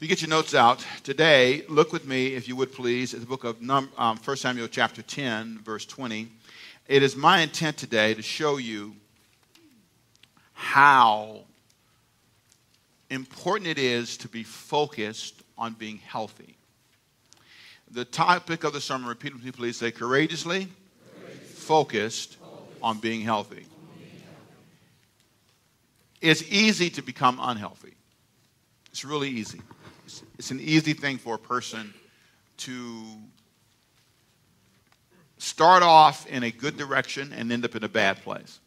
If 0.00 0.04
you 0.04 0.08
get 0.08 0.22
your 0.22 0.30
notes 0.30 0.54
out 0.54 0.82
today, 1.04 1.62
look 1.68 1.92
with 1.92 2.06
me, 2.06 2.28
if 2.28 2.48
you 2.48 2.56
would 2.56 2.72
please, 2.72 3.12
at 3.12 3.20
the 3.20 3.26
book 3.26 3.44
of 3.44 3.60
Num- 3.60 3.90
um, 3.98 4.16
1 4.16 4.36
Samuel 4.38 4.66
chapter 4.66 5.02
10, 5.02 5.58
verse 5.62 5.84
20. 5.84 6.26
It 6.88 7.02
is 7.02 7.16
my 7.16 7.40
intent 7.40 7.76
today 7.76 8.14
to 8.14 8.22
show 8.22 8.56
you 8.56 8.96
how 10.54 11.40
important 13.10 13.68
it 13.68 13.78
is 13.78 14.16
to 14.16 14.28
be 14.28 14.42
focused 14.42 15.42
on 15.58 15.74
being 15.74 15.98
healthy. 15.98 16.56
The 17.90 18.06
topic 18.06 18.64
of 18.64 18.72
the 18.72 18.80
sermon, 18.80 19.06
repeat 19.06 19.34
with 19.34 19.44
me, 19.44 19.52
please 19.52 19.76
say 19.76 19.90
courageously, 19.90 20.68
focused 21.44 22.38
on 22.82 23.00
being 23.00 23.20
healthy. 23.20 23.66
It's 26.22 26.42
easy 26.50 26.88
to 26.88 27.02
become 27.02 27.38
unhealthy. 27.38 27.92
It's 28.92 29.04
really 29.04 29.28
easy. 29.28 29.60
It's, 30.38 30.50
an 30.50 30.60
easy 30.60 30.92
thing 30.92 31.18
for 31.18 31.34
a 31.34 31.38
person 31.38 31.92
to 32.58 33.04
start 35.38 35.82
off 35.82 36.26
in 36.26 36.42
a 36.42 36.50
good 36.50 36.76
direction 36.76 37.32
and 37.32 37.50
end 37.50 37.64
up 37.64 37.74
in 37.76 37.84
a 37.84 37.88
bad 37.88 38.22
place. 38.22 38.60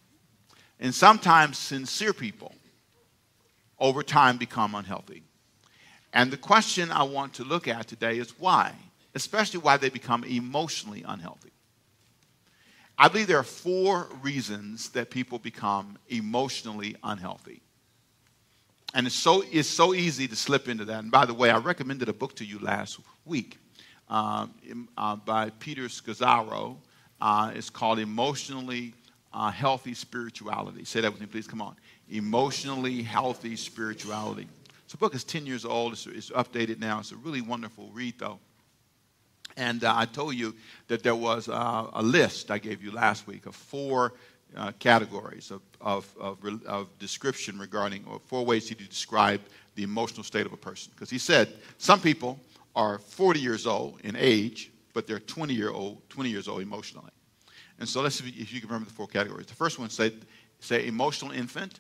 And 0.80 0.94
sometimes 0.94 1.58
sincere 1.58 2.14
people 2.14 2.54
over 3.80 4.04
time 4.04 4.38
become 4.38 4.76
unhealthy. 4.76 5.24
And 6.14 6.32
the 6.32 6.38
question 6.38 6.92
I 6.92 7.04
want 7.04 7.34
to 7.36 7.44
look 7.44 7.68
at 7.68 7.88
today 7.88 8.20
is 8.20 8.40
why, 8.40 8.74
especially 9.16 9.60
why 9.60 9.78
they 9.78 9.90
become 9.90 10.24
emotionally 10.24 11.04
unhealthy. 11.08 11.52
I 12.98 13.08
believe 13.08 13.28
there 13.28 13.40
are 13.40 13.44
four 13.44 14.08
reasons 14.22 14.90
that 14.90 15.10
people 15.10 15.40
become 15.40 15.98
emotionally 16.10 16.96
unhealthy. 17.04 17.62
And 18.94 19.08
it's 19.08 19.16
so, 19.16 19.44
it's 19.52 19.70
so 19.70 19.94
easy 19.94 20.28
to 20.28 20.36
slip 20.36 20.68
into 20.68 20.86
that. 20.86 21.00
And 21.00 21.12
by 21.12 21.26
the 21.26 21.34
way, 21.34 21.50
I 21.50 21.58
recommended 21.58 22.10
a 22.10 22.14
book 22.14 22.36
to 22.36 22.46
you 22.46 22.60
last 22.60 23.00
week 23.26 23.58
um, 24.08 24.88
uh, 24.98 25.16
by 25.16 25.50
Peter 25.60 25.84
Scazzero. 25.84 26.78
Uh, 27.20 27.52
it's 27.56 27.70
called 27.70 27.98
Emotionally 27.98 28.94
uh, 29.34 29.50
Healthy 29.50 29.96
Spirituality. 29.96 30.86
Say 30.86 31.02
that 31.02 31.12
with 31.12 31.22
me, 31.22 31.28
please. 31.28 31.48
Come 31.48 31.62
on. 31.62 31.76
Emotionally 32.10 33.02
Healthy 33.02 33.56
Spirituality. 33.56 34.48
So 34.88 34.92
the 34.92 34.98
book 34.98 35.16
is 35.16 35.24
10 35.24 35.48
years 35.48 35.66
old. 35.66 35.94
It's, 35.94 36.06
it's 36.06 36.30
updated 36.30 36.80
now. 36.80 37.00
It's 37.00 37.12
a 37.12 37.16
really 37.16 37.42
wonderful 37.42 37.90
read, 37.94 38.20
though. 38.20 38.40
And 39.58 39.84
uh, 39.84 39.94
I 39.96 40.06
told 40.06 40.36
you 40.36 40.54
that 40.88 41.02
there 41.02 41.16
was 41.16 41.50
uh, 41.50 41.88
a 41.94 42.04
list 42.04 42.52
I 42.52 42.60
gave 42.60 42.84
you 42.84 42.92
last 42.92 43.26
week 43.26 43.46
of 43.48 43.56
four 43.56 44.14
uh, 44.56 44.72
categories 44.80 45.52
of, 45.52 45.62
of, 45.82 46.08
of, 46.20 46.38
of, 46.66 47.00
description 47.00 47.58
regarding, 47.58 48.06
or 48.06 48.20
four 48.20 48.46
ways 48.46 48.68
he 48.68 48.76
describe 48.76 49.42
the 49.76 49.84
emotional 49.84 50.24
state 50.24 50.46
of 50.46 50.54
a 50.54 50.58
person. 50.58 50.92
Because 50.96 51.10
he 51.10 51.18
said 51.18 51.50
some 51.78 52.00
people 52.00 52.40
are 52.76 52.98
40 52.98 53.40
years 53.40 53.66
old 53.66 54.00
in 54.04 54.16
age, 54.16 54.72
but 54.94 55.08
they're 55.08 55.20
20 55.20 55.54
year 55.54 55.72
old, 55.72 56.08
20 56.10 56.30
years 56.30 56.48
old 56.48 56.62
emotionally. 56.62 57.12
And 57.80 57.90
so 57.90 58.02
let's 58.02 58.16
see 58.16 58.30
if 58.30 58.54
you 58.54 58.60
can 58.60 58.70
remember 58.70 58.88
the 58.88 58.96
four 58.96 59.08
categories. 59.08 59.48
The 59.48 59.56
first 59.56 59.80
one 59.80 59.90
say 59.90 60.14
say 60.60 60.88
emotional 60.88 61.32
infant. 61.32 61.80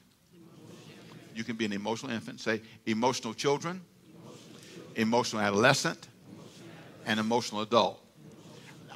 You 1.35 1.43
can 1.43 1.55
be 1.55 1.65
an 1.65 1.73
emotional 1.73 2.11
infant. 2.11 2.39
Say 2.39 2.61
emotional 2.85 3.33
children, 3.33 3.81
emotional, 4.13 4.59
children. 4.75 5.01
emotional 5.01 5.41
adolescent, 5.41 6.07
and 7.05 7.19
emotional 7.19 7.61
adult. 7.61 8.02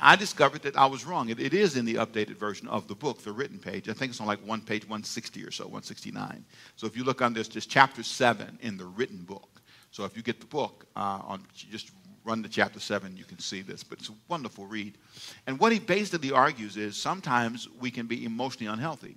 I 0.02 0.16
discovered 0.16 0.62
that 0.64 0.78
I 0.78 0.86
was 0.86 1.06
wrong. 1.06 1.30
It, 1.30 1.40
it 1.40 1.54
is 1.54 1.78
in 1.78 1.86
the 1.86 1.96
updated 1.96 2.36
version 2.38 2.68
of 2.68 2.88
the 2.88 2.96
book, 2.96 3.22
the 3.22 3.32
written 3.32 3.60
page. 3.60 3.90
I 3.90 3.94
think 3.94 4.12
it's 4.12 4.22
on 4.22 4.28
like 4.28 4.46
one 4.46 4.62
page 4.62 4.84
160 4.84 5.44
or 5.44 5.52
so, 5.52 5.64
169. 5.64 6.46
So 6.76 6.88
if 6.88 6.96
you 6.96 7.04
look 7.04 7.22
on 7.22 7.34
this, 7.34 7.48
just 7.48 7.70
chapter 7.70 8.04
7 8.04 8.60
in 8.62 8.78
the 8.78 8.86
written 8.86 9.24
book. 9.24 9.62
So 9.92 10.06
if 10.06 10.16
you 10.16 10.24
get 10.24 10.40
the 10.40 10.46
book, 10.46 10.86
uh, 10.96 11.22
on 11.24 11.44
just 11.54 11.92
run 12.24 12.44
to 12.44 12.50
chapter 12.50 12.80
7, 12.80 13.16
you 13.16 13.24
can 13.24 13.40
see 13.40 13.62
this. 13.62 13.84
But 13.84 14.00
it's 14.00 14.10
a 14.10 14.16
wonderful 14.28 14.66
read. 14.66 14.98
And 15.48 15.60
what 15.60 15.72
he 15.72 15.80
basically 15.80 16.32
argues 16.32 16.78
is 16.78 16.98
sometimes 16.98 17.68
we 17.80 17.90
can 17.90 18.06
be 18.06 18.26
emotionally 18.26 18.72
unhealthy. 18.72 19.16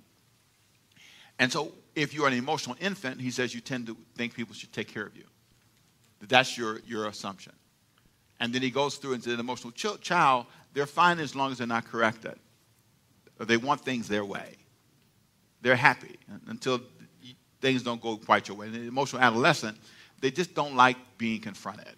And 1.37 1.51
so 1.51 1.73
if 1.95 2.13
you're 2.13 2.27
an 2.27 2.33
emotional 2.33 2.75
infant, 2.79 3.19
he 3.19 3.31
says 3.31 3.53
you 3.53 3.61
tend 3.61 3.87
to 3.87 3.97
think 4.15 4.33
people 4.33 4.55
should 4.55 4.71
take 4.71 4.87
care 4.87 5.05
of 5.05 5.15
you. 5.17 5.25
That's 6.21 6.57
your, 6.57 6.79
your 6.85 7.07
assumption. 7.07 7.53
And 8.39 8.53
then 8.53 8.61
he 8.61 8.71
goes 8.71 8.95
through 8.95 9.13
and 9.13 9.23
says, 9.23 9.33
an 9.33 9.39
emotional 9.39 9.71
ch- 9.71 10.01
child, 10.01 10.47
they're 10.73 10.85
fine 10.85 11.19
as 11.19 11.35
long 11.35 11.51
as 11.51 11.57
they're 11.57 11.67
not 11.67 11.85
corrected. 11.85 12.35
Or 13.39 13.45
they 13.45 13.57
want 13.57 13.81
things 13.81 14.07
their 14.07 14.25
way. 14.25 14.55
They're 15.61 15.75
happy 15.75 16.17
until 16.47 16.81
things 17.59 17.83
don't 17.83 18.01
go 18.01 18.17
quite 18.17 18.47
your 18.47 18.57
way. 18.57 18.69
The 18.69 18.87
emotional 18.87 19.21
adolescent, 19.21 19.77
they 20.19 20.31
just 20.31 20.53
don't 20.53 20.75
like 20.75 20.97
being 21.17 21.39
confronted. 21.39 21.95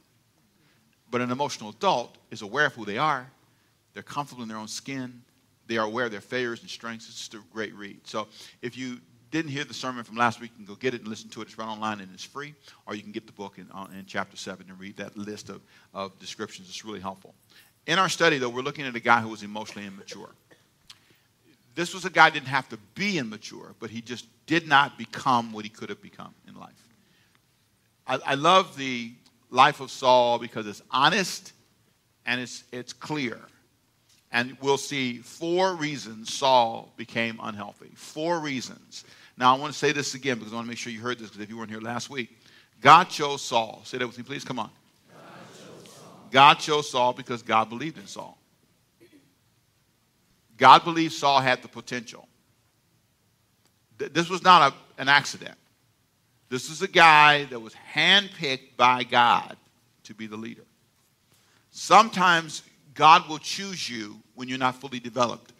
But 1.09 1.22
an 1.22 1.31
emotional 1.31 1.69
adult 1.69 2.17
is 2.31 2.41
aware 2.41 2.66
of 2.66 2.73
who 2.73 2.85
they 2.85 2.97
are. 2.97 3.29
They're 3.94 4.03
comfortable 4.03 4.44
in 4.44 4.50
their 4.50 4.57
own 4.57 4.67
skin. 4.67 5.22
They 5.67 5.78
are 5.78 5.85
aware 5.85 6.06
of 6.06 6.12
their 6.12 6.22
failures 6.22 6.62
and 6.62 6.69
strengths. 6.69 7.07
It's 7.07 7.17
just 7.17 7.33
a 7.35 7.41
great 7.51 7.73
read. 7.75 8.01
So 8.06 8.28
if 8.62 8.78
you 8.78 9.00
didn't 9.31 9.51
hear 9.51 9.63
the 9.63 9.73
sermon 9.73 10.03
from 10.03 10.16
last 10.16 10.41
week, 10.41 10.51
you 10.51 10.66
can 10.66 10.73
go 10.73 10.79
get 10.79 10.94
it 10.94 11.01
and 11.01 11.07
listen 11.07 11.29
to 11.31 11.41
it. 11.41 11.45
It's 11.45 11.57
right 11.57 11.67
online 11.67 12.01
and 12.01 12.09
it's 12.13 12.23
free. 12.23 12.53
Or 12.85 12.95
you 12.95 13.01
can 13.01 13.12
get 13.12 13.25
the 13.25 13.33
book 13.33 13.57
in, 13.57 13.67
uh, 13.73 13.88
in 13.97 14.06
chapter 14.06 14.38
7 14.38 14.66
and 14.69 14.79
read 14.79 14.97
that 14.97 15.17
list 15.17 15.50
of, 15.50 15.62
of 15.94 16.17
descriptions. 16.19 16.67
It's 16.69 16.83
really 16.83 17.00
helpful. 17.00 17.33
In 17.85 17.99
our 17.99 18.09
study, 18.09 18.38
though, 18.38 18.49
we're 18.49 18.61
looking 18.61 18.85
at 18.85 18.95
a 18.95 18.99
guy 18.99 19.21
who 19.21 19.29
was 19.29 19.44
emotionally 19.44 19.88
immature. 19.88 20.29
This 21.75 21.94
was 21.94 22.05
a 22.05 22.09
guy 22.09 22.29
didn't 22.29 22.47
have 22.47 22.69
to 22.69 22.77
be 22.95 23.17
immature, 23.17 23.73
but 23.79 23.89
he 23.89 24.01
just 24.01 24.27
did 24.45 24.67
not 24.67 24.97
become 24.97 25.51
what 25.51 25.66
he 25.66 25.69
could 25.69 25.89
have 25.89 26.01
become 26.01 26.33
in 26.47 26.55
life. 26.55 26.88
I, 28.05 28.19
I 28.25 28.35
love 28.35 28.77
the 28.77 29.11
life 29.49 29.79
of 29.79 29.91
Saul 29.91 30.39
because 30.39 30.67
it's 30.67 30.81
honest 30.91 31.53
and 32.25 32.39
it's, 32.39 32.63
it's 32.71 32.94
clear. 32.94 33.39
And 34.31 34.57
we'll 34.61 34.77
see 34.77 35.17
four 35.19 35.75
reasons 35.75 36.33
Saul 36.33 36.91
became 36.97 37.39
unhealthy. 37.41 37.91
Four 37.95 38.39
reasons. 38.39 39.05
Now, 39.38 39.55
I 39.55 39.59
want 39.59 39.73
to 39.73 39.77
say 39.77 39.91
this 39.91 40.15
again 40.15 40.38
because 40.38 40.53
I 40.53 40.55
want 40.55 40.65
to 40.65 40.69
make 40.69 40.77
sure 40.77 40.91
you 40.91 41.01
heard 41.01 41.19
this 41.19 41.29
because 41.29 41.44
if 41.44 41.50
you 41.50 41.57
weren't 41.57 41.69
here 41.69 41.81
last 41.81 42.09
week, 42.09 42.38
God 42.81 43.05
chose 43.05 43.41
Saul. 43.41 43.81
Say 43.83 43.97
that 43.97 44.07
with 44.07 44.17
me, 44.17 44.23
please. 44.23 44.44
Come 44.44 44.59
on. 44.59 44.69
God 46.33 46.55
chose 46.55 46.89
Saul 46.89 47.13
because 47.13 47.44
God 47.44 47.69
believed 47.69 47.99
in 47.99 48.07
Saul. 48.07 48.39
God 50.57 50.83
believed 50.83 51.13
Saul 51.13 51.39
had 51.39 51.61
the 51.61 51.67
potential. 51.67 52.27
This 53.99 54.29
was 54.29 54.44
not 54.44 54.73
a, 54.73 55.01
an 55.01 55.09
accident. 55.09 55.55
This 56.49 56.71
is 56.71 56.81
a 56.81 56.88
guy 56.88 57.45
that 57.45 57.59
was 57.59 57.75
handpicked 57.94 58.75
by 58.77 59.03
God 59.03 59.55
to 60.05 60.16
be 60.16 60.25
the 60.25 60.35
leader. 60.35 60.63
Sometimes 61.69 62.63
God 62.95 63.29
will 63.29 63.38
choose 63.38 63.88
you 63.88 64.19
when 64.33 64.47
you're 64.47 64.57
not 64.57 64.81
fully 64.81 65.00
developed 65.00 65.53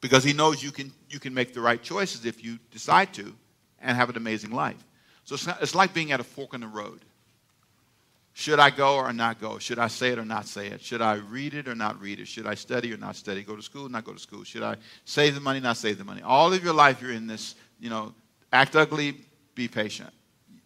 because 0.00 0.22
he 0.22 0.32
knows 0.32 0.62
you 0.62 0.70
can, 0.70 0.92
you 1.10 1.18
can 1.18 1.34
make 1.34 1.52
the 1.52 1.60
right 1.60 1.82
choices 1.82 2.24
if 2.24 2.44
you 2.44 2.60
decide 2.70 3.12
to 3.14 3.34
and 3.80 3.96
have 3.96 4.08
an 4.08 4.16
amazing 4.16 4.52
life. 4.52 4.84
So 5.24 5.34
it's, 5.34 5.48
not, 5.48 5.60
it's 5.60 5.74
like 5.74 5.92
being 5.92 6.12
at 6.12 6.20
a 6.20 6.24
fork 6.24 6.54
in 6.54 6.60
the 6.60 6.68
road. 6.68 7.00
Should 8.38 8.60
I 8.60 8.70
go 8.70 8.94
or 8.94 9.12
not 9.12 9.40
go? 9.40 9.58
Should 9.58 9.80
I 9.80 9.88
say 9.88 10.10
it 10.10 10.18
or 10.20 10.24
not 10.24 10.46
say 10.46 10.68
it? 10.68 10.80
Should 10.80 11.02
I 11.02 11.14
read 11.14 11.54
it 11.54 11.66
or 11.66 11.74
not 11.74 12.00
read 12.00 12.20
it? 12.20 12.28
Should 12.28 12.46
I 12.46 12.54
study 12.54 12.94
or 12.94 12.96
not 12.96 13.16
study? 13.16 13.42
Go 13.42 13.56
to 13.56 13.62
school 13.62 13.86
or 13.86 13.88
not 13.88 14.04
go 14.04 14.12
to 14.12 14.18
school? 14.20 14.44
Should 14.44 14.62
I 14.62 14.76
save 15.04 15.34
the 15.34 15.40
money, 15.40 15.58
or 15.58 15.62
not 15.62 15.76
save 15.76 15.98
the 15.98 16.04
money? 16.04 16.22
All 16.22 16.52
of 16.52 16.62
your 16.62 16.72
life 16.72 17.02
you're 17.02 17.10
in 17.10 17.26
this, 17.26 17.56
you 17.80 17.90
know, 17.90 18.14
act 18.52 18.76
ugly, 18.76 19.16
be 19.56 19.66
patient. 19.66 20.10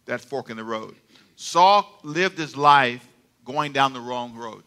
That 0.05 0.21
fork 0.21 0.51
in 0.51 0.57
the 0.57 0.63
road. 0.63 0.93
Saul 1.35 1.91
lived 2.03 2.37
his 2.37 2.55
life 2.55 3.03
going 3.43 3.71
down 3.71 3.93
the 3.93 4.01
wrong 4.01 4.35
road. 4.35 4.61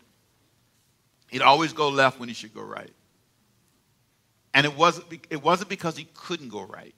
He'd 1.31 1.43
always 1.43 1.73
go 1.73 1.91
left 1.91 2.19
when 2.19 2.29
he 2.29 2.35
should 2.35 2.55
go 2.55 2.63
right. 2.63 2.93
And 4.53 4.67
it 4.67 4.77
wasn't, 4.77 5.25
it 5.31 5.45
wasn't 5.45 5.69
because 5.69 5.97
he 5.97 6.09
couldn't 6.13 6.49
go 6.49 6.65
right. 6.65 6.95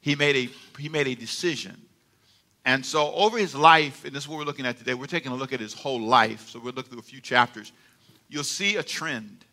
He 0.00 0.14
made, 0.14 0.36
a, 0.36 0.78
he 0.80 0.88
made 0.88 1.08
a 1.08 1.16
decision. 1.16 1.76
And 2.68 2.84
so, 2.84 3.14
over 3.14 3.38
his 3.38 3.54
life, 3.54 4.04
and 4.04 4.14
this 4.14 4.24
is 4.24 4.28
what 4.28 4.36
we're 4.36 4.44
looking 4.44 4.66
at 4.66 4.76
today, 4.76 4.92
we're 4.92 5.06
taking 5.06 5.32
a 5.32 5.34
look 5.34 5.54
at 5.54 5.60
his 5.60 5.72
whole 5.72 6.02
life. 6.02 6.50
So, 6.50 6.60
we'll 6.60 6.74
look 6.74 6.90
through 6.90 6.98
a 6.98 7.02
few 7.02 7.18
chapters. 7.18 7.72
You'll 8.28 8.44
see 8.44 8.76
a 8.76 8.82
trend. 8.82 9.46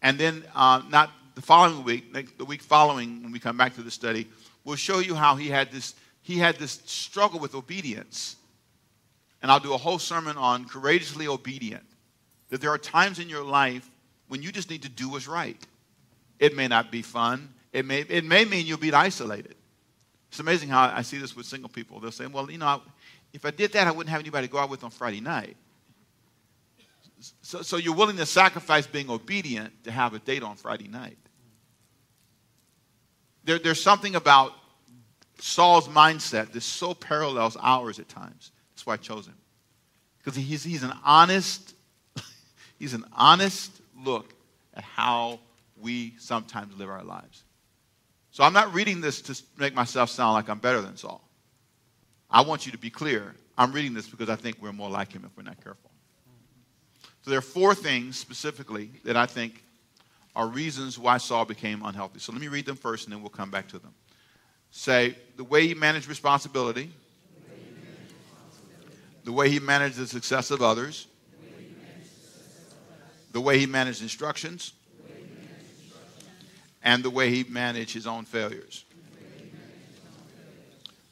And 0.00 0.18
then, 0.18 0.42
uh, 0.54 0.80
not 0.88 1.10
the 1.34 1.42
following 1.42 1.84
week, 1.84 2.38
the 2.38 2.46
week 2.46 2.62
following, 2.62 3.22
when 3.22 3.32
we 3.32 3.38
come 3.38 3.58
back 3.58 3.74
to 3.74 3.82
the 3.82 3.90
study, 3.90 4.28
we'll 4.64 4.76
show 4.76 5.00
you 5.00 5.14
how 5.14 5.36
he 5.36 5.48
had 5.48 5.70
this, 5.70 5.94
he 6.22 6.38
had 6.38 6.56
this 6.56 6.80
struggle 6.86 7.38
with 7.38 7.54
obedience. 7.54 8.36
And 9.42 9.52
I'll 9.52 9.60
do 9.60 9.74
a 9.74 9.78
whole 9.78 9.98
sermon 9.98 10.38
on 10.38 10.64
courageously 10.64 11.28
obedient. 11.28 11.84
That 12.48 12.62
there 12.62 12.70
are 12.70 12.78
times 12.78 13.18
in 13.18 13.28
your 13.28 13.44
life 13.44 13.90
when 14.28 14.40
you 14.40 14.52
just 14.52 14.70
need 14.70 14.84
to 14.84 14.88
do 14.88 15.10
what's 15.10 15.28
right. 15.28 15.62
It 16.38 16.56
may 16.56 16.66
not 16.66 16.90
be 16.90 17.02
fun. 17.02 17.52
It 17.74 17.84
may, 17.84 18.06
it 18.08 18.24
may 18.24 18.46
mean 18.46 18.64
you'll 18.64 18.78
be 18.78 18.90
isolated. 18.94 19.54
It's 20.28 20.40
amazing 20.40 20.68
how 20.68 20.92
I 20.94 21.02
see 21.02 21.18
this 21.18 21.34
with 21.34 21.46
single 21.46 21.70
people. 21.70 22.00
They'll 22.00 22.12
say, 22.12 22.26
well, 22.26 22.50
you 22.50 22.58
know, 22.58 22.82
if 23.32 23.44
I 23.44 23.50
did 23.50 23.72
that, 23.72 23.86
I 23.86 23.90
wouldn't 23.90 24.10
have 24.10 24.20
anybody 24.20 24.46
to 24.46 24.52
go 24.52 24.58
out 24.58 24.70
with 24.70 24.84
on 24.84 24.90
Friday 24.90 25.20
night. 25.20 25.56
So, 27.42 27.62
so 27.62 27.76
you're 27.76 27.94
willing 27.94 28.16
to 28.16 28.26
sacrifice 28.26 28.86
being 28.86 29.10
obedient 29.10 29.84
to 29.84 29.90
have 29.90 30.14
a 30.14 30.18
date 30.18 30.42
on 30.42 30.56
Friday 30.56 30.88
night. 30.88 31.18
There, 33.44 33.58
there's 33.58 33.82
something 33.82 34.14
about 34.14 34.52
Saul's 35.40 35.88
mindset 35.88 36.52
that 36.52 36.60
so 36.60 36.94
parallels 36.94 37.56
ours 37.60 37.98
at 37.98 38.08
times. 38.08 38.52
That's 38.72 38.86
why 38.86 38.94
I 38.94 38.96
chose 38.98 39.26
him. 39.26 39.34
Because 40.18 40.36
he's, 40.36 40.62
he's 40.62 40.82
an 40.82 40.92
honest, 41.04 41.74
he's 42.78 42.94
an 42.94 43.04
honest 43.12 43.72
look 44.04 44.34
at 44.74 44.84
how 44.84 45.40
we 45.80 46.14
sometimes 46.18 46.76
live 46.76 46.90
our 46.90 47.02
lives. 47.04 47.44
So 48.38 48.44
I'm 48.44 48.52
not 48.52 48.72
reading 48.72 49.00
this 49.00 49.20
to 49.22 49.42
make 49.58 49.74
myself 49.74 50.10
sound 50.10 50.34
like 50.34 50.48
I'm 50.48 50.60
better 50.60 50.80
than 50.80 50.96
Saul. 50.96 51.28
I 52.30 52.42
want 52.42 52.66
you 52.66 52.70
to 52.70 52.78
be 52.78 52.88
clear. 52.88 53.34
I'm 53.58 53.72
reading 53.72 53.94
this 53.94 54.06
because 54.06 54.28
I 54.28 54.36
think 54.36 54.58
we're 54.62 54.72
more 54.72 54.88
like 54.88 55.10
him 55.10 55.24
if 55.24 55.36
we're 55.36 55.42
not 55.42 55.56
careful. 55.64 55.90
So 57.22 57.30
there 57.30 57.38
are 57.40 57.42
four 57.42 57.74
things 57.74 58.16
specifically 58.16 58.92
that 59.02 59.16
I 59.16 59.26
think 59.26 59.64
are 60.36 60.46
reasons 60.46 61.00
why 61.00 61.16
Saul 61.16 61.46
became 61.46 61.84
unhealthy. 61.84 62.20
So 62.20 62.30
let 62.30 62.40
me 62.40 62.46
read 62.46 62.64
them 62.64 62.76
first 62.76 63.06
and 63.06 63.12
then 63.12 63.22
we'll 63.22 63.30
come 63.30 63.50
back 63.50 63.66
to 63.70 63.78
them. 63.80 63.92
Say, 64.70 65.16
the 65.36 65.42
way 65.42 65.66
he 65.66 65.74
managed 65.74 66.06
responsibility, 66.06 66.92
the 69.24 69.32
way 69.32 69.50
he 69.50 69.58
managed 69.58 69.96
the 69.96 70.06
success 70.06 70.52
of 70.52 70.62
others, 70.62 71.08
the 73.32 73.40
way 73.40 73.58
he 73.58 73.66
managed 73.66 74.00
instructions, 74.00 74.74
and 76.88 77.04
the 77.04 77.10
way 77.10 77.28
he 77.28 77.44
managed 77.44 77.92
his 77.92 78.06
own 78.06 78.24
failures. 78.24 78.86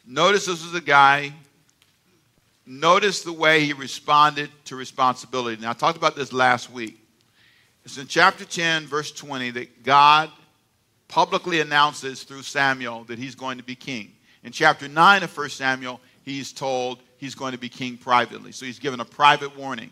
Notice 0.07 0.47
this 0.47 0.65
is 0.65 0.73
a 0.73 0.81
guy, 0.81 1.35
notice 2.65 3.23
the 3.23 3.33
way 3.33 3.63
he 3.63 3.75
responded 3.75 4.49
to 4.65 4.75
responsibility. 4.75 5.61
Now, 5.61 5.73
I 5.73 5.75
talked 5.75 5.99
about 5.99 6.17
this 6.17 6.33
last 6.33 6.71
week. 6.71 6.99
It's 7.85 7.99
in 7.99 8.07
chapter 8.07 8.47
10, 8.47 8.87
verse 8.87 9.13
20, 9.13 9.51
that 9.51 9.83
God 9.83 10.31
publicly 11.09 11.61
announces 11.61 12.23
through 12.23 12.43
Samuel 12.43 13.05
that 13.05 13.19
he's 13.19 13.35
going 13.35 13.59
to 13.59 13.65
be 13.65 13.75
king. 13.75 14.13
In 14.45 14.53
chapter 14.53 14.89
9 14.89 15.25
of 15.25 15.37
1 15.37 15.51
Samuel, 15.51 16.01
he's 16.23 16.55
told 16.55 17.01
he's 17.19 17.35
going 17.35 17.53
to 17.53 17.59
be 17.59 17.69
king 17.69 17.99
privately. 17.99 18.53
So 18.53 18.65
he's 18.65 18.79
given 18.79 19.01
a 19.01 19.05
private 19.05 19.55
warning. 19.59 19.91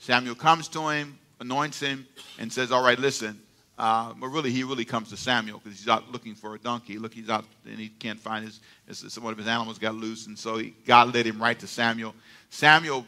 Samuel 0.00 0.34
comes 0.34 0.66
to 0.68 0.88
him, 0.88 1.20
anoints 1.38 1.78
him, 1.78 2.04
and 2.40 2.52
says, 2.52 2.72
All 2.72 2.82
right, 2.82 2.98
listen, 2.98 3.40
uh, 3.76 4.12
but 4.14 4.28
really, 4.28 4.52
he 4.52 4.62
really 4.62 4.84
comes 4.84 5.10
to 5.10 5.16
Samuel 5.16 5.60
because 5.62 5.78
he's 5.78 5.88
out 5.88 6.10
looking 6.12 6.34
for 6.34 6.54
a 6.54 6.58
donkey. 6.58 6.96
Look, 6.96 7.12
he's 7.12 7.28
out 7.28 7.44
and 7.66 7.78
he 7.78 7.88
can't 7.88 8.20
find 8.20 8.44
his, 8.44 8.60
his 8.86 9.18
one 9.18 9.32
of 9.32 9.38
his 9.38 9.48
animals 9.48 9.78
got 9.78 9.96
loose, 9.96 10.26
and 10.26 10.38
so 10.38 10.58
he, 10.58 10.74
God 10.86 11.12
led 11.12 11.26
him 11.26 11.42
right 11.42 11.58
to 11.58 11.66
Samuel. 11.66 12.14
Samuel 12.50 13.04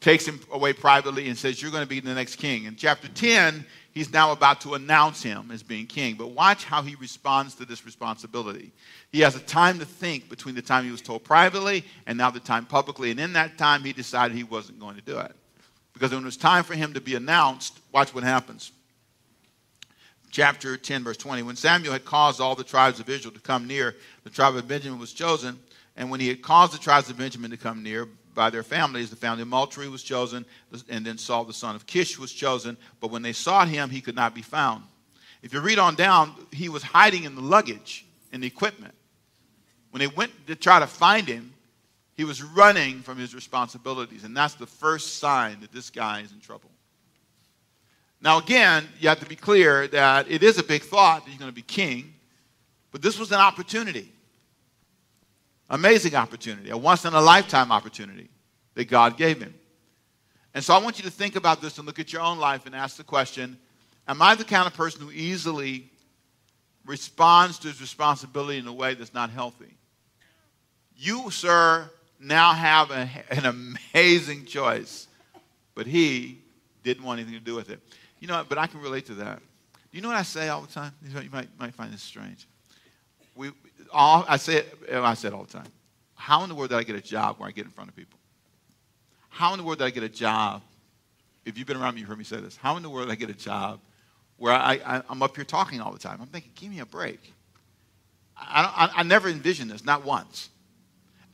takes 0.00 0.26
him 0.26 0.40
away 0.52 0.74
privately 0.74 1.28
and 1.28 1.38
says, 1.38 1.62
"You're 1.62 1.70
going 1.70 1.84
to 1.84 1.88
be 1.88 2.00
the 2.00 2.12
next 2.12 2.36
king." 2.36 2.64
In 2.64 2.76
chapter 2.76 3.08
10, 3.08 3.64
he's 3.92 4.12
now 4.12 4.32
about 4.32 4.60
to 4.62 4.74
announce 4.74 5.22
him 5.22 5.50
as 5.50 5.62
being 5.62 5.86
king. 5.86 6.16
But 6.16 6.32
watch 6.32 6.64
how 6.64 6.82
he 6.82 6.94
responds 6.96 7.54
to 7.54 7.64
this 7.64 7.86
responsibility. 7.86 8.70
He 9.12 9.20
has 9.20 9.34
a 9.34 9.40
time 9.40 9.78
to 9.78 9.86
think 9.86 10.28
between 10.28 10.54
the 10.54 10.62
time 10.62 10.84
he 10.84 10.90
was 10.90 11.00
told 11.00 11.24
privately 11.24 11.84
and 12.06 12.18
now 12.18 12.30
the 12.30 12.40
time 12.40 12.66
publicly, 12.66 13.10
and 13.12 13.18
in 13.18 13.32
that 13.32 13.56
time, 13.56 13.82
he 13.82 13.94
decided 13.94 14.36
he 14.36 14.44
wasn't 14.44 14.78
going 14.78 14.96
to 14.96 15.02
do 15.02 15.18
it 15.18 15.34
because 15.94 16.10
when 16.10 16.20
it 16.20 16.26
was 16.26 16.36
time 16.36 16.64
for 16.64 16.74
him 16.74 16.92
to 16.92 17.00
be 17.00 17.14
announced, 17.14 17.80
watch 17.92 18.14
what 18.14 18.24
happens 18.24 18.72
chapter 20.32 20.76
10, 20.76 21.04
verse 21.04 21.16
20. 21.18 21.42
When 21.42 21.54
Samuel 21.54 21.92
had 21.92 22.04
caused 22.04 22.40
all 22.40 22.56
the 22.56 22.64
tribes 22.64 22.98
of 22.98 23.08
Israel 23.08 23.32
to 23.34 23.40
come 23.40 23.68
near, 23.68 23.94
the 24.24 24.30
tribe 24.30 24.56
of 24.56 24.66
Benjamin 24.66 24.98
was 24.98 25.12
chosen. 25.12 25.60
And 25.94 26.10
when 26.10 26.18
he 26.18 26.28
had 26.28 26.42
caused 26.42 26.72
the 26.72 26.78
tribes 26.78 27.10
of 27.10 27.18
Benjamin 27.18 27.50
to 27.50 27.56
come 27.56 27.82
near 27.82 28.08
by 28.34 28.48
their 28.48 28.62
families, 28.62 29.10
the 29.10 29.16
family 29.16 29.42
of 29.42 29.48
Malchi 29.48 29.90
was 29.90 30.02
chosen, 30.02 30.46
and 30.88 31.04
then 31.04 31.18
Saul 31.18 31.44
the 31.44 31.52
son 31.52 31.76
of 31.76 31.86
Kish 31.86 32.18
was 32.18 32.32
chosen. 32.32 32.78
But 32.98 33.10
when 33.10 33.22
they 33.22 33.34
sought 33.34 33.68
him, 33.68 33.90
he 33.90 34.00
could 34.00 34.16
not 34.16 34.34
be 34.34 34.42
found. 34.42 34.84
If 35.42 35.52
you 35.52 35.60
read 35.60 35.78
on 35.78 35.96
down, 35.96 36.34
he 36.50 36.68
was 36.68 36.82
hiding 36.82 37.24
in 37.24 37.34
the 37.34 37.42
luggage 37.42 38.06
and 38.32 38.42
the 38.42 38.46
equipment. 38.46 38.94
When 39.90 40.00
they 40.00 40.06
went 40.06 40.32
to 40.46 40.56
try 40.56 40.78
to 40.78 40.86
find 40.86 41.28
him, 41.28 41.52
he 42.14 42.24
was 42.24 42.42
running 42.42 43.00
from 43.00 43.18
his 43.18 43.34
responsibilities. 43.34 44.24
And 44.24 44.34
that's 44.34 44.54
the 44.54 44.66
first 44.66 45.18
sign 45.18 45.60
that 45.60 45.72
this 45.72 45.90
guy 45.90 46.20
is 46.20 46.32
in 46.32 46.40
trouble. 46.40 46.70
Now, 48.22 48.38
again, 48.38 48.88
you 49.00 49.08
have 49.08 49.18
to 49.18 49.26
be 49.26 49.34
clear 49.34 49.88
that 49.88 50.30
it 50.30 50.44
is 50.44 50.56
a 50.56 50.62
big 50.62 50.82
thought 50.82 51.24
that 51.24 51.30
you're 51.30 51.40
going 51.40 51.50
to 51.50 51.54
be 51.54 51.62
king, 51.62 52.14
but 52.92 53.02
this 53.02 53.18
was 53.18 53.32
an 53.32 53.40
opportunity. 53.40 54.12
Amazing 55.68 56.14
opportunity, 56.14 56.70
a 56.70 56.76
once 56.76 57.04
in 57.04 57.14
a 57.14 57.20
lifetime 57.20 57.72
opportunity 57.72 58.28
that 58.74 58.84
God 58.84 59.16
gave 59.16 59.40
him. 59.40 59.52
And 60.54 60.62
so 60.62 60.72
I 60.72 60.78
want 60.78 60.98
you 60.98 61.04
to 61.04 61.10
think 61.10 61.34
about 61.34 61.60
this 61.60 61.78
and 61.78 61.86
look 61.86 61.98
at 61.98 62.12
your 62.12 62.22
own 62.22 62.38
life 62.38 62.64
and 62.66 62.74
ask 62.74 62.96
the 62.96 63.04
question 63.04 63.58
Am 64.06 64.20
I 64.20 64.34
the 64.34 64.44
kind 64.44 64.66
of 64.66 64.74
person 64.74 65.00
who 65.00 65.10
easily 65.10 65.90
responds 66.84 67.58
to 67.60 67.68
his 67.68 67.80
responsibility 67.80 68.58
in 68.58 68.66
a 68.66 68.72
way 68.72 68.94
that's 68.94 69.14
not 69.14 69.30
healthy? 69.30 69.76
You, 70.96 71.30
sir, 71.30 71.90
now 72.20 72.52
have 72.52 72.90
a, 72.90 73.08
an 73.30 73.46
amazing 73.94 74.44
choice, 74.44 75.08
but 75.74 75.86
he 75.86 76.38
didn't 76.82 77.04
want 77.04 77.20
anything 77.20 77.38
to 77.38 77.44
do 77.44 77.54
with 77.54 77.70
it. 77.70 77.80
You 78.22 78.28
know, 78.28 78.46
but 78.48 78.56
I 78.56 78.68
can 78.68 78.80
relate 78.80 79.06
to 79.06 79.14
that. 79.14 79.42
You 79.90 80.00
know 80.00 80.06
what 80.06 80.16
I 80.16 80.22
say 80.22 80.48
all 80.48 80.60
the 80.60 80.72
time? 80.72 80.92
You 81.04 81.28
might, 81.32 81.48
might 81.58 81.74
find 81.74 81.92
this 81.92 82.02
strange. 82.02 82.46
We, 83.34 83.50
all, 83.90 84.24
I 84.28 84.36
say 84.36 84.58
it, 84.58 84.78
I 84.92 85.14
say 85.14 85.26
it 85.26 85.34
all 85.34 85.42
the 85.42 85.52
time. 85.52 85.66
How 86.14 86.44
in 86.44 86.48
the 86.48 86.54
world 86.54 86.70
did 86.70 86.78
I 86.78 86.84
get 86.84 86.94
a 86.94 87.00
job 87.00 87.40
where 87.40 87.48
I 87.48 87.50
get 87.50 87.64
in 87.64 87.72
front 87.72 87.90
of 87.90 87.96
people? 87.96 88.20
How 89.28 89.52
in 89.54 89.58
the 89.58 89.64
world 89.64 89.78
did 89.78 89.86
I 89.86 89.90
get 89.90 90.04
a 90.04 90.08
job? 90.08 90.62
If 91.44 91.58
you've 91.58 91.66
been 91.66 91.76
around 91.76 91.94
me, 91.94 92.00
you've 92.02 92.08
heard 92.08 92.16
me 92.16 92.22
say 92.22 92.36
this. 92.36 92.56
How 92.56 92.76
in 92.76 92.84
the 92.84 92.90
world 92.90 93.08
did 93.08 93.12
I 93.12 93.16
get 93.16 93.28
a 93.28 93.34
job 93.34 93.80
where 94.36 94.52
I, 94.52 94.74
I, 94.86 95.02
am 95.10 95.20
up 95.20 95.34
here 95.34 95.44
talking 95.44 95.80
all 95.80 95.90
the 95.90 95.98
time? 95.98 96.20
I'm 96.20 96.28
thinking, 96.28 96.52
give 96.54 96.70
me 96.70 96.78
a 96.78 96.86
break. 96.86 97.32
I, 98.36 98.90
I, 98.94 99.00
I 99.00 99.02
never 99.02 99.28
envisioned 99.28 99.68
this, 99.68 99.84
not 99.84 100.04
once. 100.04 100.48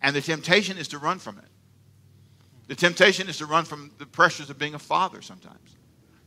And 0.01 0.17
the 0.17 0.23
temptation 0.23 0.79
is 0.79 0.89
to 0.89 0.99
run 0.99 1.19
from 1.19 1.37
it. 1.37 1.51
The 2.69 2.75
temptation 2.75 3.29
is 3.29 3.37
to 3.39 3.47
run 3.47 3.67
from 3.67 3.91
the 3.99 4.07
pressures 4.07 4.49
of 4.49 4.59
being 4.59 4.75
a 4.75 4.79
father 4.79 5.21
sometimes 5.21 5.75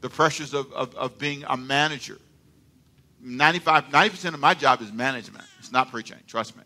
the 0.02 0.10
pressures 0.10 0.54
of, 0.54 0.72
of, 0.74 0.94
of 0.96 1.18
being 1.18 1.44
a 1.48 1.56
manager. 1.56 2.18
95, 3.24 3.86
90% 3.86 4.34
of 4.34 4.40
my 4.40 4.54
job 4.54 4.82
is 4.82 4.92
management. 4.92 5.46
It's 5.60 5.72
not 5.72 5.92
preaching, 5.92 6.18
trust 6.28 6.58
me. 6.58 6.64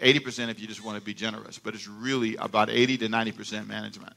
80% 0.00 0.48
if 0.48 0.60
you 0.60 0.68
just 0.68 0.84
want 0.84 0.96
to 0.96 1.04
be 1.04 1.12
generous, 1.12 1.58
but 1.58 1.74
it's 1.74 1.88
really 1.88 2.36
about 2.36 2.70
80 2.70 2.98
to 2.98 3.08
90% 3.08 3.66
management. 3.66 4.12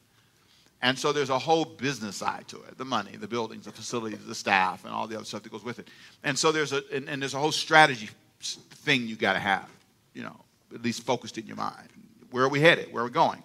And 0.83 0.97
so 0.97 1.11
there's 1.11 1.29
a 1.29 1.39
whole 1.39 1.65
business 1.65 2.15
side 2.15 2.47
to 2.49 2.57
it 2.63 2.77
the 2.77 2.85
money, 2.85 3.15
the 3.15 3.27
buildings, 3.27 3.65
the 3.65 3.71
facilities, 3.71 4.23
the 4.25 4.35
staff, 4.35 4.83
and 4.83 4.93
all 4.93 5.07
the 5.07 5.15
other 5.15 5.25
stuff 5.25 5.43
that 5.43 5.51
goes 5.51 5.63
with 5.63 5.79
it. 5.79 5.87
And 6.23 6.37
so 6.37 6.51
there's 6.51 6.73
a, 6.73 6.81
and, 6.93 7.07
and 7.07 7.21
there's 7.21 7.33
a 7.33 7.39
whole 7.39 7.51
strategy 7.51 8.09
thing 8.39 9.07
you 9.07 9.15
got 9.15 9.33
to 9.33 9.39
have, 9.39 9.69
you 10.13 10.23
know, 10.23 10.35
at 10.73 10.81
least 10.81 11.03
focused 11.03 11.37
in 11.37 11.45
your 11.45 11.55
mind. 11.55 11.87
Where 12.31 12.43
are 12.43 12.49
we 12.49 12.59
headed? 12.59 12.91
Where 12.91 13.03
are 13.03 13.07
we 13.07 13.11
going? 13.11 13.43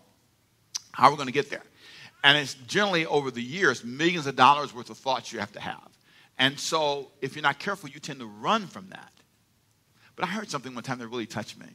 How 0.93 1.09
are 1.09 1.11
we 1.11 1.17
going 1.17 1.27
to 1.27 1.33
get 1.33 1.51
there? 1.51 1.63
And 2.27 2.37
it's 2.37 2.55
generally 2.55 3.07
over 3.07 3.31
the 3.31 3.41
years, 3.41 3.85
millions 3.85 4.27
of 4.27 4.35
dollars 4.35 4.75
worth 4.75 4.91
of 4.91 4.99
thoughts 4.99 5.33
you 5.33 5.39
have 5.39 5.53
to 5.53 5.61
have. 5.61 5.89
And 6.39 6.59
so 6.59 7.13
if 7.23 7.37
you're 7.37 7.43
not 7.45 7.61
careful, 7.61 7.89
you 7.89 8.01
tend 8.01 8.19
to 8.19 8.27
run 8.27 8.67
from 8.67 8.89
that. 8.89 9.13
But 10.17 10.25
I 10.25 10.29
heard 10.31 10.51
something 10.51 10.75
one 10.75 10.83
time 10.83 10.99
that 10.99 11.07
really 11.07 11.27
touched 11.27 11.57
me. 11.57 11.69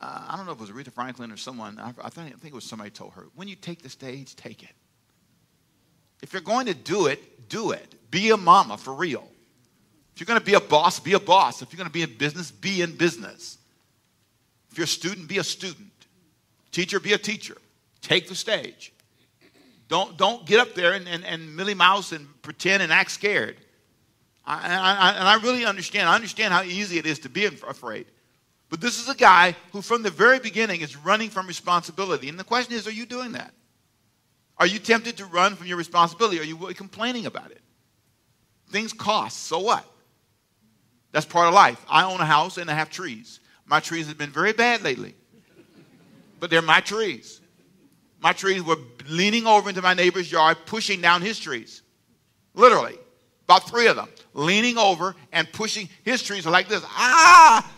Uh, 0.00 0.26
I 0.28 0.36
don't 0.36 0.46
know 0.46 0.52
if 0.52 0.58
it 0.58 0.60
was 0.60 0.70
Aretha 0.70 0.92
Franklin 0.92 1.32
or 1.32 1.36
someone. 1.36 1.76
I, 1.80 1.88
I, 2.00 2.08
think, 2.08 2.28
I 2.28 2.38
think 2.38 2.44
it 2.44 2.54
was 2.54 2.62
somebody 2.62 2.90
told 2.90 3.14
her, 3.14 3.26
when 3.34 3.48
you 3.48 3.56
take 3.56 3.82
the 3.82 3.88
stage, 3.88 4.36
take 4.36 4.62
it. 4.62 4.70
If 6.22 6.32
you're 6.32 6.40
going 6.40 6.66
to 6.66 6.74
do 6.74 7.06
it, 7.06 7.48
do 7.48 7.72
it. 7.72 7.96
Be 8.12 8.30
a 8.30 8.36
mama 8.36 8.76
for 8.76 8.94
real. 8.94 9.28
If 10.14 10.20
you're 10.20 10.26
going 10.26 10.38
to 10.38 10.46
be 10.46 10.54
a 10.54 10.60
boss, 10.60 11.00
be 11.00 11.14
a 11.14 11.20
boss. 11.20 11.62
If 11.62 11.72
you're 11.72 11.78
going 11.78 11.90
to 11.90 11.92
be 11.92 12.02
in 12.02 12.16
business, 12.16 12.52
be 12.52 12.80
in 12.80 12.94
business. 12.94 13.58
If 14.70 14.78
you're 14.78 14.84
a 14.84 14.86
student, 14.86 15.26
be 15.26 15.38
a 15.38 15.44
student. 15.44 15.90
Teacher, 16.70 17.00
be 17.00 17.12
a 17.12 17.18
teacher. 17.18 17.56
Take 18.02 18.28
the 18.28 18.36
stage. 18.36 18.92
Don't, 19.88 20.16
don't 20.18 20.44
get 20.46 20.60
up 20.60 20.74
there 20.74 20.92
and, 20.92 21.08
and, 21.08 21.24
and 21.24 21.56
Millie 21.56 21.74
Mouse 21.74 22.12
and 22.12 22.26
pretend 22.42 22.82
and 22.82 22.92
act 22.92 23.10
scared. 23.10 23.56
I, 24.44 24.56
I, 24.56 25.10
and 25.12 25.28
I 25.28 25.38
really 25.42 25.64
understand. 25.64 26.08
I 26.08 26.14
understand 26.14 26.52
how 26.52 26.62
easy 26.62 26.98
it 26.98 27.06
is 27.06 27.18
to 27.20 27.28
be 27.28 27.44
afraid. 27.44 28.06
But 28.70 28.80
this 28.80 28.98
is 29.00 29.08
a 29.08 29.14
guy 29.14 29.56
who, 29.72 29.80
from 29.80 30.02
the 30.02 30.10
very 30.10 30.38
beginning, 30.38 30.82
is 30.82 30.96
running 30.96 31.30
from 31.30 31.46
responsibility. 31.46 32.28
And 32.28 32.38
the 32.38 32.44
question 32.44 32.74
is 32.74 32.86
are 32.86 32.92
you 32.92 33.06
doing 33.06 33.32
that? 33.32 33.52
Are 34.58 34.66
you 34.66 34.78
tempted 34.78 35.16
to 35.18 35.24
run 35.26 35.54
from 35.54 35.66
your 35.66 35.76
responsibility? 35.76 36.40
Are 36.40 36.44
you 36.44 36.56
complaining 36.74 37.26
about 37.26 37.50
it? 37.50 37.60
Things 38.70 38.92
cost, 38.92 39.46
so 39.46 39.60
what? 39.60 39.86
That's 41.12 41.24
part 41.24 41.48
of 41.48 41.54
life. 41.54 41.82
I 41.88 42.04
own 42.04 42.20
a 42.20 42.26
house 42.26 42.58
and 42.58 42.70
I 42.70 42.74
have 42.74 42.90
trees. 42.90 43.40
My 43.64 43.80
trees 43.80 44.08
have 44.08 44.18
been 44.18 44.30
very 44.30 44.52
bad 44.52 44.82
lately, 44.82 45.14
but 46.40 46.50
they're 46.50 46.62
my 46.62 46.80
trees. 46.80 47.40
My 48.20 48.32
trees 48.32 48.62
were 48.62 48.76
leaning 49.08 49.46
over 49.46 49.68
into 49.68 49.82
my 49.82 49.94
neighbor's 49.94 50.30
yard, 50.30 50.58
pushing 50.66 51.00
down 51.00 51.22
his 51.22 51.38
trees. 51.38 51.82
Literally, 52.54 52.96
about 53.44 53.68
three 53.68 53.86
of 53.86 53.96
them, 53.96 54.08
leaning 54.34 54.76
over 54.76 55.14
and 55.32 55.50
pushing 55.52 55.88
his 56.02 56.22
trees 56.22 56.46
like 56.46 56.68
this. 56.68 56.82
Ah! 56.86 57.70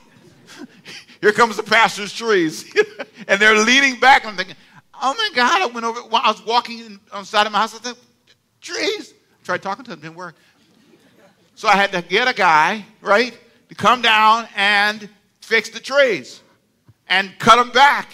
Here 1.20 1.32
comes 1.32 1.56
the 1.56 1.62
pastor's 1.62 2.12
trees. 2.12 2.74
and 3.28 3.40
they're 3.40 3.58
leaning 3.58 4.00
back. 4.00 4.24
I'm 4.24 4.36
thinking, 4.36 4.56
oh 5.02 5.14
my 5.14 5.30
God, 5.34 5.62
I 5.62 5.66
went 5.66 5.84
over, 5.84 6.00
while 6.00 6.22
I 6.24 6.30
was 6.30 6.44
walking 6.46 6.98
on 7.12 7.22
the 7.22 7.26
side 7.26 7.46
of 7.46 7.52
my 7.52 7.58
house, 7.58 7.78
I 7.78 7.82
said, 7.82 7.96
trees. 8.60 9.12
I 9.12 9.44
tried 9.44 9.62
talking 9.62 9.84
to 9.84 9.90
them, 9.90 10.00
didn't 10.00 10.16
work. 10.16 10.34
So 11.54 11.68
I 11.68 11.76
had 11.76 11.92
to 11.92 12.00
get 12.00 12.26
a 12.26 12.32
guy, 12.32 12.86
right, 13.02 13.38
to 13.68 13.74
come 13.74 14.00
down 14.00 14.48
and 14.56 15.08
fix 15.42 15.68
the 15.68 15.80
trees 15.80 16.42
and 17.08 17.38
cut 17.38 17.56
them 17.56 17.70
back. 17.70 18.08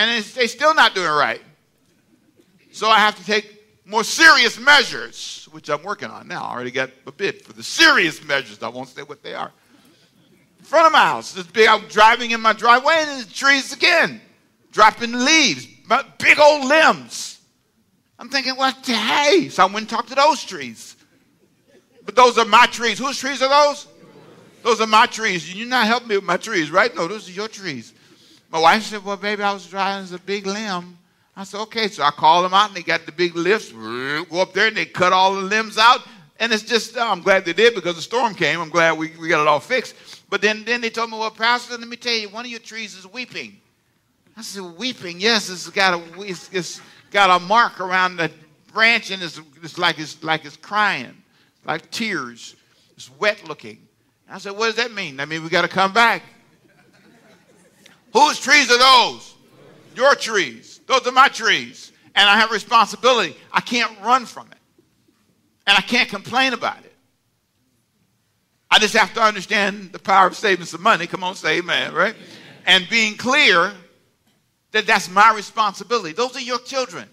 And 0.00 0.24
they're 0.24 0.48
still 0.48 0.74
not 0.74 0.94
doing 0.94 1.10
right. 1.10 1.42
So 2.72 2.88
I 2.88 3.00
have 3.00 3.16
to 3.16 3.24
take 3.26 3.84
more 3.84 4.02
serious 4.02 4.58
measures, 4.58 5.46
which 5.50 5.68
I'm 5.68 5.82
working 5.82 6.08
on 6.08 6.26
now. 6.26 6.42
I 6.42 6.52
already 6.52 6.70
got 6.70 6.88
a 7.06 7.12
bid 7.12 7.42
for 7.42 7.52
the 7.52 7.62
serious 7.62 8.24
measures. 8.24 8.62
I 8.62 8.68
won't 8.68 8.88
say 8.88 9.02
what 9.02 9.22
they 9.22 9.34
are. 9.34 9.52
In 10.58 10.64
front 10.64 10.86
of 10.86 10.92
my 10.92 11.00
house, 11.00 11.32
this 11.32 11.46
big, 11.46 11.68
I'm 11.68 11.86
driving 11.88 12.30
in 12.30 12.40
my 12.40 12.54
driveway 12.54 12.94
and 12.96 13.26
the 13.26 13.30
trees 13.30 13.74
again, 13.74 14.22
dropping 14.72 15.12
leaves, 15.12 15.66
big 16.18 16.38
old 16.40 16.64
limbs. 16.66 17.40
I'm 18.18 18.30
thinking, 18.30 18.56
what 18.56 18.82
the 18.84 18.94
hey? 18.94 19.50
So 19.50 19.64
I 19.64 19.66
went 19.66 19.80
and 19.80 19.88
talked 19.90 20.08
to 20.08 20.14
those 20.14 20.42
trees. 20.42 20.96
But 22.06 22.16
those 22.16 22.38
are 22.38 22.46
my 22.46 22.64
trees. 22.66 22.98
Whose 22.98 23.18
trees 23.18 23.42
are 23.42 23.50
those? 23.50 23.86
Those 24.62 24.80
are 24.80 24.86
my 24.86 25.04
trees. 25.04 25.52
You're 25.52 25.68
not 25.68 25.86
helping 25.86 26.08
me 26.08 26.16
with 26.16 26.24
my 26.24 26.38
trees, 26.38 26.70
right? 26.70 26.94
No, 26.94 27.06
those 27.06 27.28
are 27.28 27.32
your 27.32 27.48
trees. 27.48 27.92
My 28.50 28.58
wife 28.58 28.82
said, 28.84 29.04
Well, 29.04 29.16
baby, 29.16 29.42
I 29.42 29.52
was 29.52 29.66
driving 29.66 30.12
a 30.14 30.18
big 30.18 30.46
limb. 30.46 30.98
I 31.36 31.44
said, 31.44 31.60
Okay. 31.60 31.88
So 31.88 32.02
I 32.02 32.10
called 32.10 32.44
them 32.44 32.54
out 32.54 32.68
and 32.68 32.76
they 32.76 32.82
got 32.82 33.06
the 33.06 33.12
big 33.12 33.36
lifts, 33.36 33.72
go 33.72 34.40
up 34.40 34.52
there 34.52 34.68
and 34.68 34.76
they 34.76 34.86
cut 34.86 35.12
all 35.12 35.34
the 35.34 35.42
limbs 35.42 35.78
out. 35.78 36.00
And 36.40 36.52
it's 36.52 36.62
just, 36.62 36.96
oh, 36.96 37.06
I'm 37.06 37.20
glad 37.20 37.44
they 37.44 37.52
did 37.52 37.74
because 37.74 37.96
the 37.96 38.02
storm 38.02 38.34
came. 38.34 38.60
I'm 38.60 38.70
glad 38.70 38.96
we, 38.96 39.12
we 39.20 39.28
got 39.28 39.42
it 39.42 39.46
all 39.46 39.60
fixed. 39.60 39.94
But 40.30 40.40
then, 40.40 40.64
then 40.64 40.80
they 40.80 40.88
told 40.88 41.10
me, 41.10 41.18
Well, 41.18 41.30
Pastor, 41.30 41.76
let 41.76 41.86
me 41.86 41.96
tell 41.96 42.14
you, 42.14 42.28
one 42.30 42.44
of 42.44 42.50
your 42.50 42.60
trees 42.60 42.96
is 42.96 43.06
weeping. 43.06 43.60
I 44.36 44.42
said, 44.42 44.62
Weeping? 44.62 45.20
Yes, 45.20 45.50
it's 45.50 45.68
got 45.68 46.00
a, 46.00 46.22
it's, 46.22 46.50
it's 46.52 46.80
got 47.10 47.30
a 47.30 47.44
mark 47.44 47.80
around 47.80 48.16
the 48.16 48.30
branch 48.72 49.10
and 49.10 49.22
it's, 49.22 49.40
it's, 49.62 49.76
like, 49.76 49.98
it's 49.98 50.22
like 50.24 50.44
it's 50.44 50.56
crying, 50.56 51.14
like 51.66 51.90
tears. 51.90 52.56
It's 52.96 53.10
wet 53.18 53.46
looking. 53.46 53.86
I 54.28 54.38
said, 54.38 54.52
What 54.52 54.66
does 54.66 54.76
that 54.76 54.92
mean? 54.92 55.18
That 55.18 55.28
means 55.28 55.42
we 55.42 55.50
got 55.50 55.62
to 55.62 55.68
come 55.68 55.92
back. 55.92 56.22
Whose 58.12 58.40
trees 58.40 58.70
are 58.70 58.78
those? 58.78 59.34
Your 59.94 60.14
trees. 60.14 60.80
Those 60.86 61.06
are 61.06 61.12
my 61.12 61.28
trees. 61.28 61.92
And 62.14 62.28
I 62.28 62.38
have 62.38 62.50
responsibility. 62.50 63.36
I 63.52 63.60
can't 63.60 63.92
run 64.02 64.26
from 64.26 64.50
it. 64.50 64.58
And 65.66 65.76
I 65.76 65.80
can't 65.80 66.08
complain 66.08 66.52
about 66.52 66.78
it. 66.84 66.92
I 68.70 68.78
just 68.78 68.94
have 68.94 69.12
to 69.14 69.22
understand 69.22 69.92
the 69.92 69.98
power 69.98 70.26
of 70.26 70.36
saving 70.36 70.66
some 70.66 70.82
money. 70.82 71.06
Come 71.06 71.24
on, 71.24 71.34
say 71.34 71.58
amen, 71.58 71.92
right? 71.92 72.14
And 72.66 72.88
being 72.88 73.16
clear 73.16 73.72
that 74.72 74.86
that's 74.86 75.10
my 75.10 75.34
responsibility. 75.34 76.12
Those 76.12 76.36
are 76.36 76.40
your 76.40 76.60
children. 76.60 77.08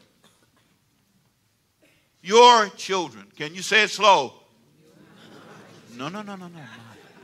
Your 2.22 2.68
children. 2.70 3.26
Can 3.36 3.56
you 3.56 3.62
say 3.62 3.84
it 3.84 3.90
slow? 3.90 4.34
No, 5.96 6.10
no, 6.10 6.22
no, 6.22 6.36
no, 6.36 6.48
no. 6.48 6.60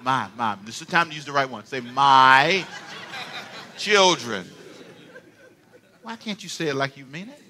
My, 0.02 0.28
my. 0.36 0.58
This 0.66 0.82
is 0.82 0.88
the 0.88 0.92
time 0.92 1.10
to 1.10 1.16
use 1.16 1.26
the 1.26 1.32
right 1.32 1.50
one. 1.50 1.66
Say 1.66 1.80
my 1.80 2.66
children. 3.78 4.46
Why 6.02 6.16
can't 6.16 6.42
you 6.44 6.50
say 6.50 6.68
it 6.68 6.76
like 6.76 6.98
you 6.98 7.06
mean 7.06 7.30
it? 7.30 7.42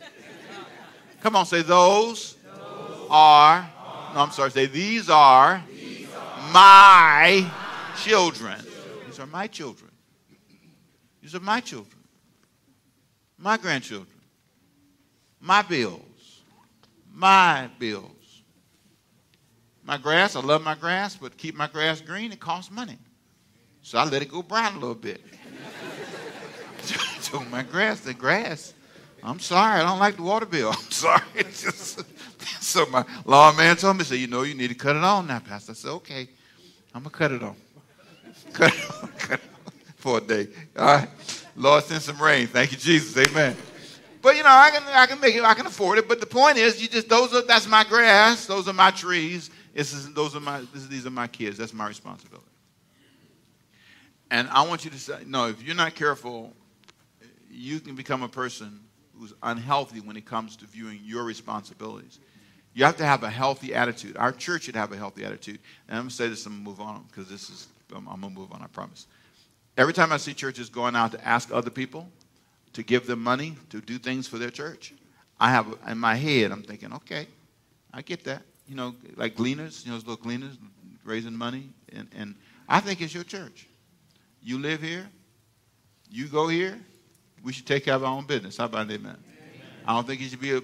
Come 1.21 1.35
on, 1.35 1.45
say 1.45 1.61
those, 1.61 2.35
those 2.35 3.07
are, 3.09 3.69
no, 4.13 4.19
I'm 4.19 4.31
sorry, 4.31 4.51
say 4.51 4.65
these 4.65 5.09
are, 5.09 5.63
these 5.71 6.07
are 6.13 6.51
my, 6.51 7.45
my 7.45 7.51
children. 7.95 8.57
children. 8.59 9.05
These 9.07 9.19
are 9.19 9.27
my 9.27 9.47
children. 9.47 9.91
These 11.21 11.35
are 11.35 11.39
my 11.39 11.61
children. 11.61 12.03
My 13.37 13.57
grandchildren. 13.57 14.19
My 15.39 15.61
bills. 15.61 16.41
My 17.11 17.69
bills. 17.79 18.43
My 19.83 19.97
grass, 19.97 20.35
I 20.35 20.41
love 20.41 20.61
my 20.63 20.75
grass, 20.75 21.15
but 21.15 21.31
to 21.31 21.37
keep 21.37 21.55
my 21.55 21.67
grass 21.67 22.01
green, 22.01 22.31
it 22.31 22.39
costs 22.39 22.71
money. 22.71 22.97
So 23.81 23.97
I 23.97 24.05
let 24.05 24.21
it 24.21 24.31
go 24.31 24.41
brown 24.41 24.73
a 24.73 24.79
little 24.79 24.95
bit. 24.95 25.21
Told 27.33 27.49
my 27.49 27.63
grass, 27.63 28.01
the 28.01 28.13
grass. 28.13 28.75
I'm 29.23 29.39
sorry, 29.39 29.81
I 29.81 29.83
don't 29.83 29.97
like 29.97 30.17
the 30.17 30.21
water 30.21 30.45
bill. 30.45 30.69
I'm 30.71 30.91
sorry. 30.91 31.21
Just, 31.35 32.03
so 32.61 32.85
my 32.87 33.03
lawn 33.25 33.57
man 33.57 33.75
told 33.75 33.97
me, 33.97 34.03
said, 34.03 34.19
you 34.19 34.27
know, 34.27 34.43
you 34.43 34.53
need 34.53 34.67
to 34.67 34.75
cut 34.75 34.95
it 34.95 35.03
on 35.03 35.25
now, 35.25 35.39
Pastor. 35.39 35.71
I 35.71 35.75
said, 35.75 35.91
okay, 35.91 36.27
I'm 36.93 37.01
gonna 37.01 37.09
cut 37.09 37.31
it 37.31 37.41
on. 37.41 37.55
Cut 38.53 38.71
it 38.71 38.91
on, 39.01 39.09
cut 39.17 39.39
it 39.39 39.45
on 39.65 39.71
for 39.95 40.17
a 40.19 40.21
day. 40.21 40.47
All 40.77 40.85
right. 40.85 41.09
Lord 41.55 41.83
send 41.85 42.03
some 42.03 42.21
rain. 42.21 42.45
Thank 42.45 42.71
you, 42.71 42.77
Jesus. 42.77 43.17
Amen. 43.17 43.55
But 44.21 44.37
you 44.37 44.43
know, 44.43 44.49
I 44.49 44.69
can 44.69 44.83
I 44.93 45.07
can 45.07 45.19
make 45.19 45.33
it, 45.33 45.43
I 45.43 45.55
can 45.55 45.65
afford 45.65 45.97
it. 45.97 46.07
But 46.07 46.19
the 46.19 46.27
point 46.27 46.57
is, 46.57 46.79
you 46.79 46.87
just 46.87 47.09
those 47.09 47.33
are 47.33 47.41
that's 47.41 47.67
my 47.67 47.83
grass, 47.83 48.45
those 48.45 48.67
are 48.67 48.73
my 48.73 48.91
trees. 48.91 49.49
This 49.73 49.91
is, 49.91 50.13
those 50.13 50.35
are 50.35 50.39
my 50.39 50.61
this, 50.71 50.85
these 50.85 51.07
are 51.07 51.11
my 51.11 51.25
kids. 51.25 51.57
That's 51.57 51.73
my 51.73 51.87
responsibility. 51.87 52.45
And 54.29 54.47
I 54.49 54.67
want 54.67 54.85
you 54.85 54.91
to 54.91 54.99
say, 54.99 55.19
no, 55.25 55.47
if 55.47 55.63
you're 55.63 55.75
not 55.75 55.95
careful, 55.95 56.53
you 57.53 57.79
can 57.79 57.95
become 57.95 58.23
a 58.23 58.27
person 58.27 58.79
who's 59.17 59.33
unhealthy 59.43 59.99
when 59.99 60.17
it 60.17 60.25
comes 60.25 60.55
to 60.57 60.65
viewing 60.65 60.99
your 61.03 61.23
responsibilities. 61.23 62.19
You 62.73 62.85
have 62.85 62.97
to 62.97 63.05
have 63.05 63.23
a 63.23 63.29
healthy 63.29 63.75
attitude. 63.75 64.17
Our 64.17 64.31
church 64.31 64.63
should 64.63 64.75
have 64.75 64.91
a 64.91 64.97
healthy 64.97 65.23
attitude. 65.23 65.59
And 65.87 65.97
I'm 65.97 66.03
going 66.03 66.09
to 66.09 66.15
say 66.15 66.27
this 66.27 66.45
and 66.45 66.57
move 66.63 66.79
on 66.79 67.05
because 67.07 67.29
this 67.29 67.49
is, 67.49 67.67
I'm, 67.95 68.07
I'm 68.07 68.21
going 68.21 68.33
to 68.33 68.39
move 68.39 68.51
on, 68.51 68.61
I 68.63 68.67
promise. 68.67 69.05
Every 69.77 69.93
time 69.93 70.11
I 70.11 70.17
see 70.17 70.33
churches 70.33 70.69
going 70.69 70.95
out 70.95 71.11
to 71.11 71.27
ask 71.27 71.51
other 71.51 71.69
people 71.69 72.07
to 72.73 72.83
give 72.83 73.05
them 73.05 73.21
money 73.21 73.55
to 73.69 73.81
do 73.81 73.99
things 73.99 74.27
for 74.27 74.39
their 74.39 74.49
church, 74.49 74.93
I 75.39 75.51
have 75.51 75.67
in 75.87 75.97
my 75.97 76.15
head, 76.15 76.51
I'm 76.51 76.63
thinking, 76.63 76.93
okay, 76.93 77.27
I 77.93 78.01
get 78.01 78.23
that. 78.23 78.41
You 78.67 78.75
know, 78.75 78.95
like 79.15 79.35
gleaners, 79.35 79.85
you 79.85 79.91
know, 79.91 79.97
those 79.97 80.07
little 80.07 80.23
gleaners 80.23 80.57
raising 81.03 81.35
money. 81.35 81.69
And, 81.91 82.07
and 82.17 82.35
I 82.67 82.79
think 82.79 83.01
it's 83.01 83.13
your 83.13 83.23
church. 83.23 83.67
You 84.41 84.57
live 84.57 84.81
here, 84.81 85.07
you 86.09 86.27
go 86.27 86.47
here, 86.47 86.79
we 87.43 87.53
should 87.53 87.65
take 87.65 87.85
care 87.85 87.95
of 87.95 88.03
our 88.03 88.15
own 88.15 88.25
business. 88.25 88.57
How 88.57 88.65
about 88.65 88.87
that, 88.87 88.93
amen? 88.93 89.17
I 89.85 89.93
don't 89.93 90.07
think 90.07 90.21
you 90.21 90.27
should 90.27 90.39
be 90.39 90.55
a, 90.55 90.61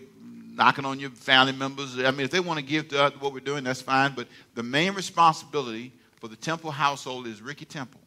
knocking 0.53 0.85
on 0.85 0.99
your 0.99 1.09
family 1.09 1.53
members. 1.53 1.97
I 1.99 2.11
mean, 2.11 2.21
if 2.21 2.31
they 2.31 2.39
want 2.39 2.59
to 2.59 2.65
give 2.65 2.87
to 2.89 3.03
us 3.03 3.13
what 3.19 3.33
we're 3.33 3.41
doing, 3.41 3.63
that's 3.63 3.81
fine. 3.81 4.13
But 4.15 4.27
the 4.55 4.63
main 4.63 4.93
responsibility 4.93 5.93
for 6.19 6.27
the 6.27 6.35
Temple 6.35 6.71
household 6.71 7.27
is 7.27 7.41
Ricky 7.41 7.65
Temple. 7.65 8.01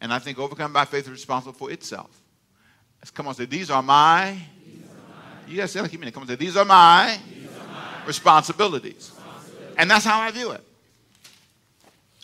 And 0.00 0.12
I 0.12 0.18
think 0.18 0.38
Overcoming 0.38 0.72
by 0.72 0.84
Faith 0.84 1.04
is 1.04 1.10
responsible 1.10 1.52
for 1.52 1.70
itself. 1.70 2.20
Let's 3.00 3.10
come 3.10 3.28
on, 3.28 3.34
say, 3.34 3.44
these 3.44 3.70
are 3.70 3.82
my. 3.82 4.36
These 4.64 5.58
are 5.58 5.60
my. 5.60 5.66
Say 5.66 5.80
like. 5.80 6.14
Come 6.14 6.22
on, 6.22 6.28
say, 6.28 6.36
these 6.36 6.56
are 6.56 6.64
my, 6.64 7.18
these 7.28 7.46
are 7.46 7.66
my 7.66 8.06
responsibilities. 8.06 9.12
responsibilities. 9.14 9.76
And 9.78 9.90
that's 9.90 10.04
how 10.04 10.20
I 10.20 10.30
view 10.30 10.52
it. 10.52 10.64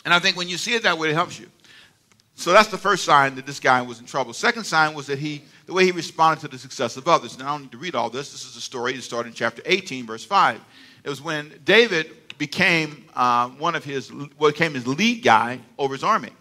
And 0.05 0.13
I 0.13 0.19
think 0.19 0.37
when 0.37 0.47
you 0.47 0.57
see 0.57 0.73
it 0.73 0.83
that 0.83 0.97
way, 0.97 1.09
it 1.09 1.13
helps 1.13 1.39
you. 1.39 1.47
So 2.35 2.53
that's 2.53 2.69
the 2.69 2.77
first 2.77 3.03
sign 3.03 3.35
that 3.35 3.45
this 3.45 3.59
guy 3.59 3.81
was 3.81 3.99
in 3.99 4.05
trouble. 4.05 4.31
Second 4.31 4.63
sign 4.63 4.93
was 4.93 5.07
that 5.07 5.19
he, 5.19 5.43
the 5.69 5.75
way 5.75 5.85
he 5.85 5.91
responded 5.91 6.41
to 6.41 6.47
the 6.47 6.57
success 6.57 6.97
of 6.97 7.07
others. 7.07 7.37
Now, 7.37 7.49
I 7.49 7.51
don't 7.51 7.61
need 7.61 7.71
to 7.73 7.77
read 7.77 7.93
all 7.93 8.09
this. 8.09 8.31
This 8.31 8.43
is 8.43 8.55
a 8.55 8.61
story 8.61 8.93
that 8.93 9.03
started 9.03 9.29
in 9.29 9.35
chapter 9.35 9.61
18, 9.67 10.07
verse 10.07 10.25
5. 10.25 10.59
It 11.03 11.09
was 11.09 11.21
when 11.21 11.53
David 11.63 12.11
became 12.39 13.05
uh, 13.13 13.49
one 13.49 13.75
of 13.75 13.83
his, 13.83 14.11
well, 14.11 14.49
became 14.49 14.73
his 14.73 14.87
lead 14.87 15.21
guy 15.21 15.59
over 15.77 15.93
his 15.93 16.03
army. 16.03 16.31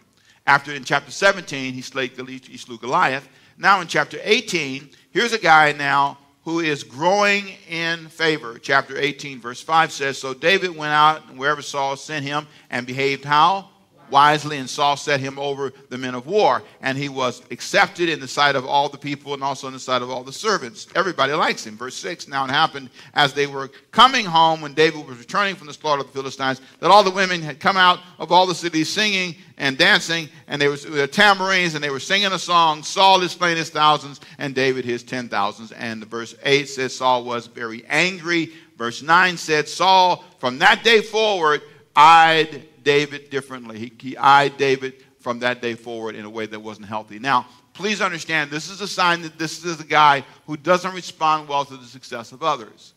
After 0.47 0.73
in 0.73 0.82
chapter 0.82 1.11
17, 1.11 1.75
he, 1.75 1.82
slayed, 1.82 2.12
he 2.16 2.56
slew 2.56 2.78
Goliath. 2.78 3.28
Now 3.58 3.82
in 3.82 3.87
chapter 3.87 4.18
18, 4.23 4.88
here's 5.11 5.35
a 5.35 5.38
guy 5.38 5.73
now 5.73 6.16
who 6.44 6.61
is 6.61 6.82
growing 6.82 7.50
in 7.68 8.08
favor. 8.08 8.58
Chapter 8.58 8.97
18, 8.97 9.42
verse 9.42 9.61
5 9.61 9.92
says, 9.92 10.16
So 10.16 10.32
David 10.32 10.75
went 10.75 10.94
out 10.94 11.28
and 11.28 11.38
wherever 11.38 11.61
Saul 11.61 11.97
sent 11.97 12.25
him 12.25 12.47
and 12.70 12.87
behaved 12.87 13.26
how? 13.26 13.68
Wisely, 14.11 14.59
and 14.59 14.69
Saul 14.69 14.97
set 14.97 15.21
him 15.21 15.38
over 15.38 15.73
the 15.88 15.99
men 15.99 16.15
of 16.15 16.27
war. 16.27 16.62
And 16.81 16.97
he 16.97 17.09
was 17.09 17.43
accepted 17.50 18.09
in 18.09 18.21
the 18.21 18.29
sight 18.29 18.57
of 18.57 18.67
all 18.67 18.88
the 18.88 18.99
people 18.99 19.35
and 19.35 19.43
also 19.43 19.67
in 19.67 19.73
the 19.73 19.79
sight 19.79 20.03
of 20.03 20.11
all 20.11 20.25
the 20.25 20.33
servants. 20.33 20.87
Everybody 20.95 21.33
likes 21.33 21.67
him. 21.67 21.77
Verse 21.77 21.97
6 21.97 22.29
Now 22.29 22.45
it 22.45 22.50
happened 22.50 22.91
as 23.15 23.33
they 23.33 23.47
were 23.47 23.69
coming 23.91 24.25
home 24.25 24.61
when 24.61 24.75
David 24.75 25.07
was 25.07 25.19
returning 25.19 25.55
from 25.55 25.67
the 25.67 25.73
slaughter 25.73 26.00
of 26.00 26.07
the 26.09 26.12
Philistines 26.12 26.61
that 26.81 26.91
all 26.91 27.03
the 27.03 27.11
women 27.11 27.43
had 27.43 27.61
come 27.61 27.77
out 27.77 28.00
of 28.19 28.33
all 28.33 28.47
the 28.47 28.55
cities 28.55 28.88
singing 28.88 29.35
and 29.59 29.77
dancing, 29.77 30.29
and 30.47 30.62
they 30.62 30.69
were 30.69 30.79
with 30.91 31.11
tambourines, 31.11 31.75
and 31.75 31.83
they 31.83 31.91
were 31.91 32.00
singing 32.00 32.33
a 32.33 32.38
song. 32.38 32.83
Saul 32.83 33.23
is 33.23 33.33
slain 33.33 33.57
his 33.57 33.71
thousands, 33.71 34.21
and 34.38 34.55
David 34.55 34.85
his 34.85 35.03
ten 35.03 35.29
thousands. 35.29 35.73
And 35.73 36.05
verse 36.05 36.35
8 36.45 36.69
says 36.69 36.95
Saul 36.95 37.25
was 37.25 37.47
very 37.47 37.85
angry. 37.87 38.53
Verse 38.77 39.03
9 39.03 39.37
said, 39.37 39.69
Saul, 39.69 40.25
from 40.38 40.59
that 40.61 40.85
day 40.85 41.00
forward, 41.00 41.62
eyed 41.97 42.65
David 42.88 43.28
differently. 43.28 43.78
He, 43.78 43.92
he 44.00 44.16
eyed 44.16 44.57
David 44.57 45.04
from 45.21 45.40
that 45.40 45.61
day 45.61 45.75
forward 45.75 46.14
in 46.14 46.25
a 46.25 46.30
way 46.30 46.47
that 46.47 46.59
wasn't 46.59 46.87
healthy. 46.87 47.18
Now, 47.18 47.47
please 47.75 48.00
understand, 48.00 48.50
this 48.50 48.71
is 48.71 48.80
a 48.80 48.88
sign 48.88 49.21
that 49.21 49.38
this 49.38 49.62
is 49.62 49.78
a 49.78 49.85
guy 49.85 50.25
who 50.47 50.57
doesn't 50.57 50.95
respond 50.95 51.50
well 51.50 51.66
to 51.66 51.76
the 51.76 51.85
success 51.85 52.33
of 52.33 52.42
others. 52.42 52.95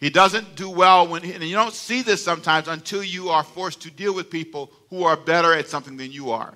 He 0.00 0.08
doesn't 0.08 0.56
do 0.56 0.70
well 0.70 1.06
when, 1.06 1.22
and 1.22 1.44
you 1.44 1.54
don't 1.54 1.74
see 1.74 2.00
this 2.00 2.24
sometimes 2.24 2.66
until 2.66 3.04
you 3.04 3.28
are 3.28 3.44
forced 3.44 3.82
to 3.82 3.90
deal 3.90 4.14
with 4.14 4.30
people 4.30 4.72
who 4.88 5.04
are 5.04 5.14
better 5.14 5.52
at 5.52 5.68
something 5.68 5.98
than 5.98 6.12
you 6.12 6.30
are, 6.30 6.54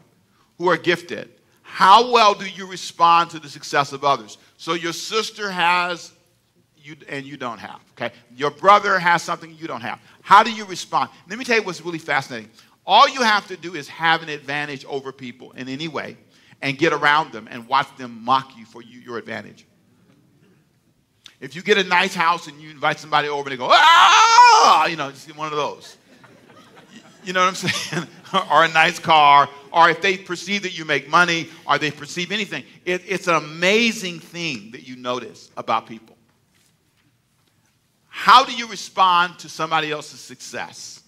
who 0.56 0.70
are 0.70 0.78
gifted. 0.78 1.28
How 1.60 2.10
well 2.10 2.32
do 2.32 2.48
you 2.48 2.66
respond 2.66 3.28
to 3.32 3.38
the 3.38 3.50
success 3.50 3.92
of 3.92 4.04
others? 4.04 4.38
So 4.56 4.72
your 4.72 4.94
sister 4.94 5.50
has 5.50 6.12
you, 6.88 6.96
and 7.08 7.24
you 7.24 7.36
don't 7.36 7.58
have. 7.58 7.80
Okay, 7.92 8.14
your 8.36 8.50
brother 8.50 8.98
has 8.98 9.22
something 9.22 9.54
you 9.58 9.68
don't 9.68 9.80
have. 9.80 10.00
How 10.22 10.42
do 10.42 10.52
you 10.52 10.64
respond? 10.64 11.10
Let 11.28 11.38
me 11.38 11.44
tell 11.44 11.56
you 11.56 11.62
what's 11.62 11.80
really 11.80 11.98
fascinating. 11.98 12.50
All 12.86 13.08
you 13.08 13.22
have 13.22 13.46
to 13.48 13.56
do 13.56 13.74
is 13.74 13.88
have 13.88 14.22
an 14.22 14.28
advantage 14.28 14.84
over 14.86 15.12
people 15.12 15.52
in 15.52 15.68
any 15.68 15.88
way, 15.88 16.16
and 16.62 16.76
get 16.78 16.92
around 16.92 17.32
them 17.32 17.48
and 17.50 17.68
watch 17.68 17.94
them 17.96 18.24
mock 18.24 18.56
you 18.56 18.64
for 18.64 18.82
you, 18.82 19.00
your 19.00 19.18
advantage. 19.18 19.66
If 21.40 21.54
you 21.54 21.62
get 21.62 21.78
a 21.78 21.84
nice 21.84 22.14
house 22.14 22.48
and 22.48 22.60
you 22.60 22.70
invite 22.70 22.98
somebody 22.98 23.28
over 23.28 23.48
and 23.48 23.52
they 23.52 23.56
go, 23.56 23.68
ah, 23.70 24.86
you 24.86 24.96
know, 24.96 25.10
just 25.10 25.34
one 25.36 25.52
of 25.52 25.56
those. 25.56 25.96
You 27.22 27.32
know 27.32 27.44
what 27.44 27.48
I'm 27.48 27.54
saying? 27.70 28.08
or 28.50 28.64
a 28.64 28.68
nice 28.68 28.98
car, 28.98 29.48
or 29.72 29.88
if 29.90 30.02
they 30.02 30.16
perceive 30.16 30.62
that 30.62 30.76
you 30.76 30.84
make 30.84 31.08
money, 31.08 31.48
or 31.66 31.78
they 31.78 31.90
perceive 31.90 32.32
anything. 32.32 32.64
It, 32.84 33.02
it's 33.06 33.26
an 33.26 33.36
amazing 33.36 34.20
thing 34.20 34.72
that 34.72 34.86
you 34.86 34.96
notice 34.96 35.50
about 35.56 35.86
people. 35.86 36.17
How 38.20 38.44
do 38.44 38.52
you 38.52 38.66
respond 38.66 39.38
to 39.38 39.48
somebody 39.48 39.92
else's 39.92 40.18
success? 40.18 41.04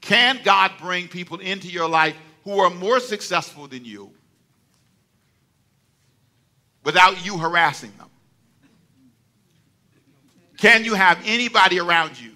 Can 0.00 0.40
God 0.42 0.72
bring 0.80 1.06
people 1.06 1.38
into 1.38 1.68
your 1.68 1.88
life 1.88 2.16
who 2.42 2.58
are 2.58 2.70
more 2.70 2.98
successful 2.98 3.68
than 3.68 3.84
you 3.84 4.10
without 6.82 7.24
you 7.24 7.38
harassing 7.38 7.92
them? 7.98 8.10
Can 10.56 10.84
you 10.84 10.94
have 10.94 11.20
anybody 11.24 11.78
around 11.78 12.20
you? 12.20 12.32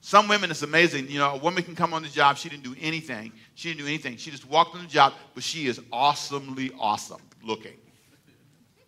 Some 0.00 0.26
women, 0.26 0.50
it's 0.50 0.62
amazing. 0.62 1.08
You 1.08 1.20
know, 1.20 1.34
a 1.34 1.38
woman 1.38 1.62
can 1.62 1.76
come 1.76 1.94
on 1.94 2.02
the 2.02 2.08
job, 2.08 2.38
she 2.38 2.48
didn't 2.48 2.64
do 2.64 2.74
anything. 2.80 3.30
She 3.54 3.68
didn't 3.68 3.82
do 3.82 3.86
anything. 3.86 4.16
She 4.16 4.32
just 4.32 4.48
walked 4.48 4.74
on 4.74 4.82
the 4.82 4.88
job, 4.88 5.12
but 5.34 5.44
she 5.44 5.68
is 5.68 5.80
awesomely 5.92 6.72
awesome 6.76 7.22
looking. 7.44 7.76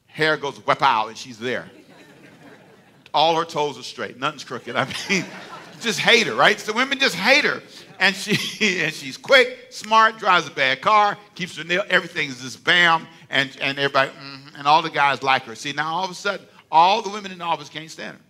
Hair 0.09 0.39
goes 0.39 0.57
whip 0.67 0.83
out, 0.83 1.07
and 1.07 1.17
she's 1.17 1.39
there. 1.39 1.71
All 3.13 3.37
her 3.37 3.45
toes 3.45 3.79
are 3.79 3.83
straight, 3.83 4.19
nothing's 4.19 4.45
crooked. 4.45 4.77
I 4.77 4.87
mean, 5.09 5.25
just 5.81 5.99
hate 5.99 6.27
her, 6.27 6.35
right? 6.35 6.59
So 6.61 6.73
women 6.73 6.99
just 6.99 7.15
hate 7.15 7.45
her. 7.45 7.63
And 7.99 8.15
she 8.15 8.81
and 8.85 8.93
she's 8.93 9.17
quick, 9.17 9.67
smart, 9.71 10.19
drives 10.19 10.47
a 10.47 10.51
bad 10.51 10.81
car, 10.81 11.19
keeps 11.35 11.57
her 11.57 11.65
nail, 11.65 11.85
everything's 11.89 12.41
just 12.43 12.65
bam, 12.65 13.07
and, 13.29 13.57
and 13.61 13.79
everybody, 13.79 14.11
mm, 14.11 14.59
and 14.59 14.67
all 14.67 14.83
the 14.83 14.91
guys 14.91 15.23
like 15.23 15.43
her. 15.43 15.55
See, 15.55 15.73
now 15.73 15.95
all 15.95 16.05
of 16.05 16.11
a 16.11 16.15
sudden, 16.15 16.47
all 16.71 17.03
the 17.03 17.11
women 17.11 17.33
in 17.33 17.39
the 17.39 17.45
office 17.45 17.69
can't 17.69 17.91
stand 17.91 18.17
her. 18.17 18.23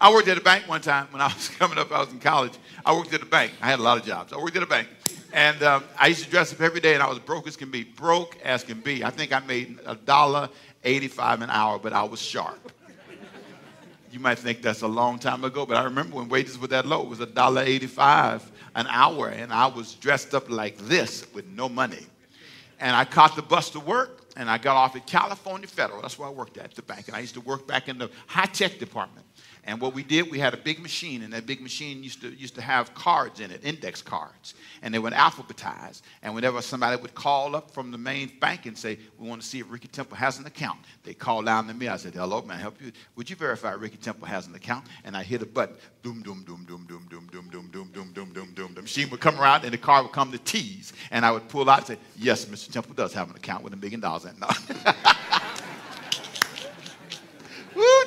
I 0.00 0.10
worked 0.10 0.28
at 0.28 0.38
a 0.38 0.40
bank 0.40 0.66
one 0.66 0.80
time 0.80 1.08
when 1.10 1.20
I 1.20 1.26
was 1.26 1.48
coming 1.58 1.76
up. 1.76 1.92
I 1.92 2.00
was 2.00 2.10
in 2.10 2.20
college. 2.20 2.54
I 2.86 2.94
worked 2.94 3.12
at 3.12 3.20
a 3.20 3.26
bank. 3.26 3.52
I 3.60 3.66
had 3.66 3.80
a 3.80 3.82
lot 3.82 3.98
of 3.98 4.04
jobs. 4.04 4.32
I 4.32 4.38
worked 4.38 4.56
at 4.56 4.62
a 4.62 4.66
bank. 4.66 4.88
And 5.32 5.62
um, 5.62 5.84
I 5.98 6.06
used 6.06 6.24
to 6.24 6.30
dress 6.30 6.52
up 6.52 6.60
every 6.60 6.80
day, 6.80 6.94
and 6.94 7.02
I 7.02 7.08
was 7.08 7.18
broke 7.18 7.46
as 7.46 7.56
can 7.56 7.70
be. 7.70 7.84
Broke 7.84 8.38
as 8.42 8.64
can 8.64 8.80
be. 8.80 9.04
I 9.04 9.10
think 9.10 9.32
I 9.32 9.40
made 9.40 9.78
a 9.84 9.94
dollar 9.94 10.48
eighty-five 10.84 11.42
an 11.42 11.50
hour, 11.50 11.78
but 11.78 11.92
I 11.92 12.02
was 12.02 12.20
sharp. 12.20 12.72
You 14.12 14.18
might 14.18 14.38
think 14.38 14.60
that's 14.60 14.82
a 14.82 14.88
long 14.88 15.18
time 15.18 15.44
ago, 15.44 15.64
but 15.64 15.76
I 15.76 15.84
remember 15.84 16.16
when 16.16 16.28
wages 16.28 16.58
were 16.58 16.66
that 16.68 16.84
low. 16.84 17.02
It 17.02 17.08
was 17.08 17.20
a 17.20 17.26
dollar 17.26 17.62
eighty-five 17.62 18.50
an 18.74 18.86
hour, 18.88 19.28
and 19.28 19.52
I 19.52 19.66
was 19.66 19.94
dressed 19.94 20.34
up 20.34 20.50
like 20.50 20.76
this 20.78 21.26
with 21.32 21.46
no 21.48 21.68
money. 21.68 22.06
And 22.80 22.96
I 22.96 23.04
caught 23.04 23.36
the 23.36 23.42
bus 23.42 23.70
to 23.70 23.80
work, 23.80 24.22
and 24.36 24.48
I 24.48 24.58
got 24.58 24.76
off 24.76 24.96
at 24.96 25.06
California 25.06 25.68
Federal. 25.68 26.02
That's 26.02 26.18
where 26.18 26.28
I 26.28 26.32
worked 26.32 26.56
at 26.56 26.74
the 26.74 26.82
bank, 26.82 27.08
and 27.08 27.16
I 27.16 27.20
used 27.20 27.34
to 27.34 27.40
work 27.40 27.66
back 27.66 27.88
in 27.88 27.98
the 27.98 28.10
high-tech 28.26 28.78
department. 28.78 29.26
And 29.70 29.80
what 29.80 29.94
we 29.94 30.02
did, 30.02 30.28
we 30.32 30.40
had 30.40 30.52
a 30.52 30.56
big 30.56 30.80
machine, 30.80 31.22
and 31.22 31.32
that 31.32 31.46
big 31.46 31.60
machine 31.60 32.02
used 32.02 32.22
to, 32.22 32.34
used 32.34 32.56
to 32.56 32.60
have 32.60 32.92
cards 32.92 33.38
in 33.38 33.52
it, 33.52 33.64
index 33.64 34.02
cards, 34.02 34.54
and 34.82 34.92
they 34.92 34.98
were 34.98 35.10
alphabetized. 35.10 36.02
And 36.22 36.34
whenever 36.34 36.60
somebody 36.60 37.00
would 37.00 37.14
call 37.14 37.54
up 37.54 37.70
from 37.70 37.92
the 37.92 37.98
main 37.98 38.32
bank 38.40 38.66
and 38.66 38.76
say, 38.76 38.98
We 39.16 39.28
want 39.28 39.42
to 39.42 39.46
see 39.46 39.60
if 39.60 39.70
Ricky 39.70 39.86
Temple 39.86 40.16
has 40.16 40.40
an 40.40 40.46
account, 40.46 40.80
they 41.04 41.14
call 41.14 41.42
down 41.42 41.68
to 41.68 41.74
me. 41.74 41.86
I 41.86 41.98
said, 41.98 42.14
Hello, 42.14 42.42
man, 42.42 42.58
help 42.58 42.82
you? 42.82 42.90
Would 43.14 43.30
you 43.30 43.36
verify 43.36 43.70
Ricky 43.74 43.96
Temple 43.96 44.26
has 44.26 44.48
an 44.48 44.56
account? 44.56 44.86
And 45.04 45.16
I 45.16 45.22
hit 45.22 45.40
a 45.40 45.46
button, 45.46 45.76
doom, 46.02 46.22
doom, 46.22 46.42
doom, 46.44 46.64
doom, 46.66 46.86
doom, 46.88 47.06
doom, 47.08 47.28
doom, 47.30 47.48
doom, 47.48 47.70
doom, 47.70 47.90
doom, 47.92 48.12
doom, 48.12 48.32
doom, 48.32 48.52
doom. 48.54 48.74
The 48.74 48.82
machine 48.82 49.08
would 49.10 49.20
come 49.20 49.40
around, 49.40 49.62
and 49.62 49.72
the 49.72 49.78
card 49.78 50.04
would 50.04 50.12
come 50.12 50.32
to 50.32 50.38
T's. 50.38 50.92
And 51.12 51.24
I 51.24 51.30
would 51.30 51.48
pull 51.48 51.70
out 51.70 51.78
and 51.78 51.86
say, 51.86 51.98
Yes, 52.16 52.44
Mr. 52.46 52.72
Temple 52.72 52.94
does 52.94 53.12
have 53.12 53.30
an 53.30 53.36
account 53.36 53.62
with 53.62 53.72
a 53.72 53.76
million 53.76 54.00
dollars 54.00 54.24
in 54.24 54.32
it. 54.32 55.36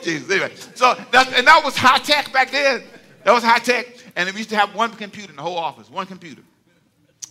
Jesus. 0.03 0.29
Anyway, 0.29 0.53
so 0.75 0.95
that, 1.11 1.33
and 1.33 1.47
that 1.47 1.63
was 1.63 1.75
high 1.75 1.99
tech 1.99 2.31
back 2.31 2.51
then. 2.51 2.83
That 3.23 3.33
was 3.33 3.43
high 3.43 3.59
tech. 3.59 3.87
And 4.15 4.29
we 4.31 4.37
used 4.37 4.49
to 4.49 4.55
have 4.55 4.75
one 4.75 4.91
computer 4.91 5.29
in 5.29 5.35
the 5.35 5.41
whole 5.41 5.57
office, 5.57 5.89
one 5.89 6.05
computer. 6.05 6.41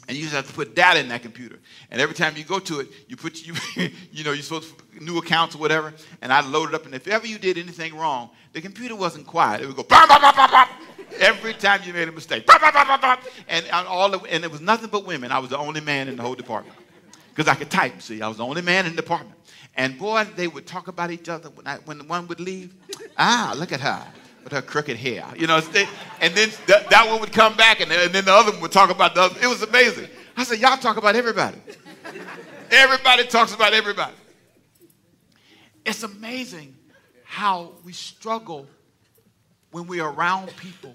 And 0.08 0.16
you 0.16 0.26
to 0.28 0.36
have 0.36 0.48
to 0.48 0.52
put 0.52 0.74
data 0.74 0.98
in 0.98 1.08
that 1.08 1.22
computer. 1.22 1.58
And 1.90 2.00
every 2.00 2.14
time 2.14 2.36
you 2.36 2.44
go 2.44 2.58
to 2.58 2.80
it, 2.80 2.88
you 3.06 3.16
put 3.16 3.46
you, 3.46 3.54
you 4.10 4.24
know, 4.24 4.32
you're 4.32 4.42
supposed 4.42 4.74
to 4.76 5.04
new 5.04 5.18
accounts 5.18 5.54
or 5.54 5.58
whatever. 5.58 5.94
And 6.20 6.32
I'd 6.32 6.46
load 6.46 6.70
it 6.70 6.74
up. 6.74 6.86
And 6.86 6.94
if 6.94 7.06
ever 7.06 7.26
you 7.26 7.38
did 7.38 7.56
anything 7.56 7.96
wrong, 7.96 8.30
the 8.52 8.60
computer 8.60 8.96
wasn't 8.96 9.26
quiet. 9.26 9.62
It 9.62 9.66
would 9.66 9.76
go 9.76 9.84
bah, 9.84 10.06
bah, 10.08 10.18
bah, 10.20 10.32
bah, 10.34 10.48
bah. 10.50 10.68
every 11.20 11.54
time 11.54 11.80
you 11.84 11.92
made 11.92 12.08
a 12.08 12.12
mistake. 12.12 12.46
Bah, 12.46 12.58
bah, 12.60 12.70
bah, 12.72 12.84
bah, 12.84 12.98
bah. 13.00 13.16
And, 13.48 13.64
and 13.66 13.86
all 13.86 14.10
the, 14.10 14.18
and 14.22 14.44
it 14.44 14.50
was 14.50 14.60
nothing 14.60 14.88
but 14.90 15.06
women. 15.06 15.30
I 15.30 15.38
was 15.38 15.50
the 15.50 15.58
only 15.58 15.80
man 15.80 16.08
in 16.08 16.16
the 16.16 16.22
whole 16.22 16.34
department 16.34 16.76
because 17.30 17.48
I 17.48 17.54
could 17.54 17.70
type. 17.70 18.02
See, 18.02 18.20
I 18.20 18.28
was 18.28 18.38
the 18.38 18.44
only 18.44 18.62
man 18.62 18.86
in 18.86 18.96
the 18.96 19.02
department. 19.02 19.36
And 19.74 19.98
boy, 19.98 20.26
they 20.36 20.48
would 20.48 20.66
talk 20.66 20.88
about 20.88 21.10
each 21.10 21.28
other 21.28 21.48
when, 21.50 21.66
I, 21.66 21.76
when 21.78 22.06
one 22.08 22.26
would 22.28 22.40
leave. 22.40 22.74
Ah, 23.18 23.52
look 23.54 23.72
at 23.72 23.80
her 23.80 24.02
with 24.42 24.52
her 24.54 24.62
crooked 24.62 24.96
hair. 24.96 25.24
You 25.36 25.46
know, 25.46 25.58
and 25.58 26.34
then 26.34 26.48
th- 26.48 26.88
that 26.88 27.06
one 27.06 27.20
would 27.20 27.30
come 27.30 27.54
back, 27.56 27.80
and, 27.80 27.92
and 27.92 28.10
then 28.10 28.24
the 28.24 28.32
other 28.32 28.52
one 28.52 28.62
would 28.62 28.72
talk 28.72 28.90
about 28.90 29.14
the 29.14 29.20
other. 29.20 29.38
It 29.40 29.46
was 29.46 29.62
amazing. 29.62 30.08
I 30.34 30.44
said, 30.44 30.58
y'all 30.58 30.78
talk 30.78 30.96
about 30.96 31.14
everybody. 31.14 31.58
everybody 32.70 33.26
talks 33.26 33.54
about 33.54 33.74
everybody. 33.74 34.14
It's 35.84 36.02
amazing 36.02 36.74
how 37.24 37.72
we 37.84 37.92
struggle 37.92 38.66
when 39.72 39.86
we're 39.86 40.08
around 40.08 40.56
people 40.56 40.94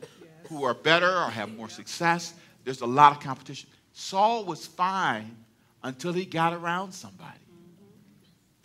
who 0.49 0.63
are 0.63 0.73
better 0.73 1.19
or 1.19 1.29
have 1.29 1.55
more 1.55 1.69
success. 1.69 2.33
There's 2.63 2.81
a 2.81 2.87
lot 2.87 3.11
of 3.11 3.19
competition. 3.19 3.69
Saul 3.93 4.43
was 4.43 4.65
fine 4.65 5.37
until 5.83 6.13
he 6.13 6.25
got 6.25 6.53
around 6.53 6.91
somebody 6.91 7.39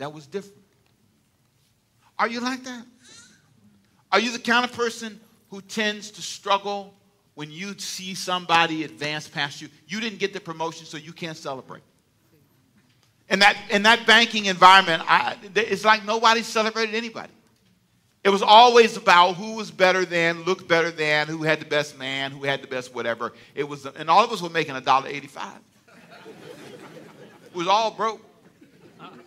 that 0.03 0.13
was 0.13 0.27
different. 0.27 0.59
Are 2.19 2.29
you 2.29 2.41
like 2.41 2.65
that? 2.65 2.85
Are 4.11 4.21
you 4.21 4.33
the 4.33 4.39
kind 4.39 4.65
of 4.65 4.73
person 4.73 5.21
who 5.49 5.61
tends 5.61 6.11
to 6.13 6.23
struggle 6.23 6.93
when 7.35 7.51
you 7.51 7.79
see 7.79 8.15
somebody 8.15 8.85
advance 8.85 9.29
past 9.29 9.63
you? 9.63 9.69
You 9.87 10.01
didn't 10.01 10.19
get 10.19 10.33
the 10.33 10.41
promotion, 10.41 10.87
so 10.87 10.97
you 10.97 11.13
can't 11.13 11.37
celebrate. 11.37 11.83
In 13.29 13.39
that, 13.39 13.57
in 13.71 13.85
that 13.85 14.07
banking 14.07 14.47
environment, 14.47 15.03
I, 15.07 15.37
it's 15.55 15.85
like 15.85 16.05
nobody 16.05 16.43
celebrated 16.43 16.95
anybody. 16.95 17.33
It 18.25 18.31
was 18.31 18.43
always 18.43 18.97
about 18.97 19.35
who 19.35 19.55
was 19.55 19.71
better 19.71 20.05
than, 20.05 20.43
looked 20.43 20.69
better 20.69 20.91
than, 20.91 21.29
who 21.29 21.45
had 21.45 21.61
the 21.61 21.65
best 21.65 21.99
man, 21.99 22.31
who 22.33 22.45
had 22.45 22.63
the 22.63 22.67
best 22.67 22.95
whatever. 22.95 23.33
It 23.55 23.69
was, 23.69 23.87
and 23.87 24.11
all 24.11 24.25
of 24.25 24.33
us 24.33 24.43
were 24.43 24.51
making 24.51 24.77
a 24.77 24.81
dollar 24.81 25.09
eighty-five. 25.09 25.59
It 27.47 27.55
was 27.55 27.69
all 27.69 27.91
broke. 27.91 28.21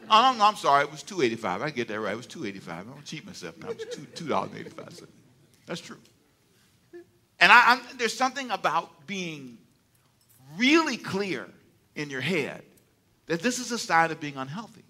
No, 0.07 0.45
I'm 0.45 0.55
sorry. 0.55 0.83
It 0.83 0.91
was 0.91 1.03
two 1.03 1.21
eighty 1.21 1.35
five. 1.35 1.61
I 1.61 1.69
get 1.69 1.87
that 1.87 1.99
right. 1.99 2.13
It 2.13 2.17
was 2.17 2.27
two 2.27 2.45
eighty 2.45 2.59
five. 2.59 2.85
I'm 2.87 3.03
cheat 3.03 3.25
myself 3.25 3.57
now. 3.57 3.69
It 3.69 3.77
was 3.77 3.95
two 3.95 4.05
two 4.15 4.27
dollars 4.27 4.51
eighty 4.57 4.69
five 4.69 4.93
cents. 4.93 5.11
That's 5.65 5.81
true. 5.81 5.97
And 7.39 7.51
I, 7.51 7.73
I'm, 7.73 7.97
there's 7.97 8.17
something 8.17 8.49
about 8.51 9.07
being 9.07 9.57
really 10.57 10.97
clear 10.97 11.47
in 11.95 12.09
your 12.09 12.21
head 12.21 12.63
that 13.27 13.41
this 13.41 13.59
is 13.59 13.71
a 13.71 13.77
sign 13.77 14.11
of 14.11 14.19
being 14.19 14.37
unhealthy. 14.37 14.83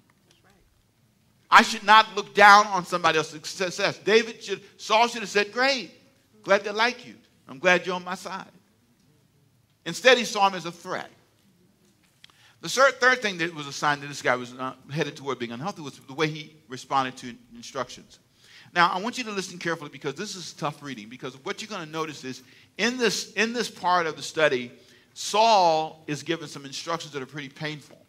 I 1.49 1.61
should 1.61 1.83
not 1.83 2.15
look 2.15 2.33
down 2.33 2.67
on 2.67 2.85
somebody 2.85 3.17
else's 3.17 3.47
success. 3.47 3.97
David 3.99 4.43
should, 4.43 4.61
Saul 4.77 5.07
should 5.07 5.21
have 5.21 5.29
said, 5.29 5.51
"Great, 5.51 5.91
glad 6.43 6.63
they 6.63 6.71
like 6.71 7.07
you. 7.07 7.15
I'm 7.47 7.59
glad 7.59 7.85
you're 7.85 7.95
on 7.95 8.03
my 8.03 8.15
side." 8.15 8.45
Instead, 9.85 10.17
he 10.17 10.25
saw 10.25 10.47
him 10.47 10.55
as 10.55 10.65
a 10.65 10.71
threat. 10.71 11.09
The 12.65 12.91
third 12.99 13.21
thing 13.21 13.37
that 13.37 13.53
was 13.53 13.67
a 13.67 13.71
sign 13.71 13.99
that 13.99 14.07
this 14.07 14.23
guy 14.23 14.35
was 14.35 14.51
uh, 14.55 14.73
headed 14.91 15.15
toward 15.15 15.37
being 15.37 15.51
unhealthy 15.51 15.83
was 15.83 15.99
the 15.99 16.15
way 16.15 16.27
he 16.27 16.55
responded 16.67 17.15
to 17.17 17.35
instructions. 17.55 18.17
Now, 18.73 18.89
I 18.91 18.99
want 18.99 19.19
you 19.19 19.23
to 19.25 19.31
listen 19.31 19.59
carefully 19.59 19.91
because 19.91 20.15
this 20.15 20.35
is 20.35 20.51
tough 20.51 20.81
reading. 20.81 21.07
Because 21.07 21.35
what 21.45 21.61
you're 21.61 21.69
going 21.69 21.85
to 21.85 21.91
notice 21.91 22.23
is 22.23 22.41
in 22.79 22.97
this, 22.97 23.33
in 23.33 23.53
this 23.53 23.69
part 23.69 24.07
of 24.07 24.15
the 24.15 24.23
study, 24.23 24.71
Saul 25.13 26.03
is 26.07 26.23
given 26.23 26.47
some 26.47 26.65
instructions 26.65 27.13
that 27.13 27.21
are 27.21 27.27
pretty 27.27 27.49
painful. 27.49 27.99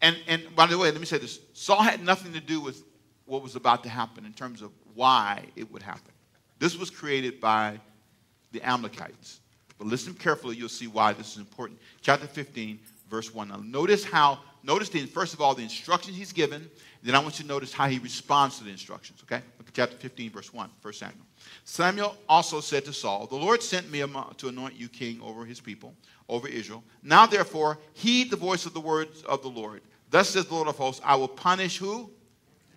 And, 0.00 0.16
and 0.26 0.42
by 0.56 0.66
the 0.66 0.76
way, 0.76 0.90
let 0.90 0.98
me 0.98 1.06
say 1.06 1.18
this 1.18 1.38
Saul 1.52 1.80
had 1.80 2.04
nothing 2.04 2.32
to 2.32 2.40
do 2.40 2.60
with 2.60 2.82
what 3.26 3.40
was 3.40 3.54
about 3.54 3.84
to 3.84 3.88
happen 3.88 4.26
in 4.26 4.32
terms 4.32 4.62
of 4.62 4.72
why 4.96 5.44
it 5.54 5.70
would 5.70 5.82
happen. 5.82 6.10
This 6.58 6.76
was 6.76 6.90
created 6.90 7.40
by 7.40 7.78
the 8.50 8.62
Amalekites. 8.62 9.38
But 9.78 9.86
listen 9.86 10.12
carefully, 10.14 10.56
you'll 10.56 10.68
see 10.68 10.88
why 10.88 11.12
this 11.12 11.30
is 11.34 11.38
important. 11.38 11.78
Chapter 12.00 12.26
15, 12.26 12.80
verse 13.12 13.32
1. 13.32 13.48
Now, 13.48 13.60
notice 13.62 14.04
how, 14.04 14.38
notice 14.62 14.88
the, 14.88 15.04
first 15.04 15.34
of 15.34 15.42
all, 15.42 15.54
the 15.54 15.62
instructions 15.62 16.16
he's 16.16 16.32
given. 16.32 16.68
Then 17.02 17.14
I 17.14 17.18
want 17.18 17.38
you 17.38 17.42
to 17.42 17.48
notice 17.48 17.70
how 17.70 17.86
he 17.86 17.98
responds 17.98 18.56
to 18.58 18.64
the 18.64 18.70
instructions, 18.70 19.22
okay? 19.22 19.42
Look 19.58 19.68
at 19.68 19.74
chapter 19.74 19.96
15, 19.96 20.30
verse 20.30 20.52
1, 20.52 20.70
1 20.80 20.92
Samuel. 20.94 21.26
Samuel 21.64 22.16
also 22.26 22.60
said 22.60 22.86
to 22.86 22.92
Saul, 22.92 23.26
The 23.26 23.36
Lord 23.36 23.62
sent 23.62 23.90
me 23.90 24.00
to 24.00 24.48
anoint 24.48 24.74
you 24.74 24.88
king 24.88 25.20
over 25.20 25.44
his 25.44 25.60
people, 25.60 25.94
over 26.26 26.48
Israel. 26.48 26.82
Now, 27.02 27.26
therefore, 27.26 27.78
heed 27.92 28.30
the 28.30 28.36
voice 28.36 28.64
of 28.64 28.72
the 28.72 28.80
words 28.80 29.22
of 29.24 29.42
the 29.42 29.48
Lord. 29.48 29.82
Thus 30.08 30.30
says 30.30 30.46
the 30.46 30.54
Lord 30.54 30.68
of 30.68 30.78
hosts, 30.78 31.02
I 31.04 31.14
will 31.16 31.28
punish 31.28 31.76
who? 31.76 32.10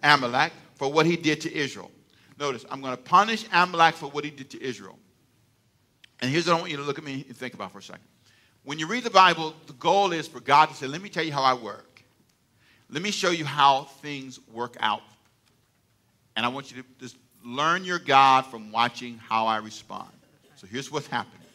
Amalek 0.03 0.51
for 0.75 0.91
what 0.91 1.05
he 1.05 1.15
did 1.15 1.39
to 1.41 1.55
Israel. 1.55 1.91
Notice, 2.37 2.65
I'm 2.69 2.81
going 2.81 2.95
to 2.95 3.01
punish 3.01 3.45
Amalek 3.53 3.95
for 3.95 4.07
what 4.07 4.25
he 4.25 4.31
did 4.31 4.49
to 4.49 4.61
Israel. 4.61 4.99
And 6.19 6.29
here's 6.29 6.47
what 6.47 6.57
I 6.57 6.59
want 6.59 6.71
you 6.71 6.77
to 6.77 6.83
look 6.83 6.97
at 6.97 7.05
me 7.05 7.23
and 7.25 7.37
think 7.37 7.53
about 7.53 7.71
for 7.71 7.79
a 7.79 7.83
second. 7.83 8.03
When 8.65 8.79
you 8.79 8.87
read 8.87 9.03
the 9.03 9.11
Bible, 9.11 9.53
the 9.67 9.73
goal 9.73 10.11
is 10.11 10.27
for 10.27 10.39
God 10.39 10.69
to 10.69 10.75
say, 10.75 10.87
Let 10.87 11.01
me 11.01 11.09
tell 11.09 11.23
you 11.23 11.31
how 11.31 11.43
I 11.43 11.53
work. 11.53 12.03
Let 12.89 13.01
me 13.01 13.11
show 13.11 13.29
you 13.29 13.45
how 13.45 13.83
things 14.01 14.39
work 14.51 14.75
out. 14.79 15.01
And 16.35 16.45
I 16.45 16.49
want 16.49 16.71
you 16.71 16.81
to 16.81 16.87
just 16.99 17.15
learn 17.43 17.83
your 17.83 17.99
God 17.99 18.45
from 18.47 18.71
watching 18.71 19.17
how 19.17 19.45
I 19.45 19.57
respond. 19.57 20.09
So 20.55 20.67
here's 20.67 20.91
what's 20.91 21.07
happening. 21.07 21.47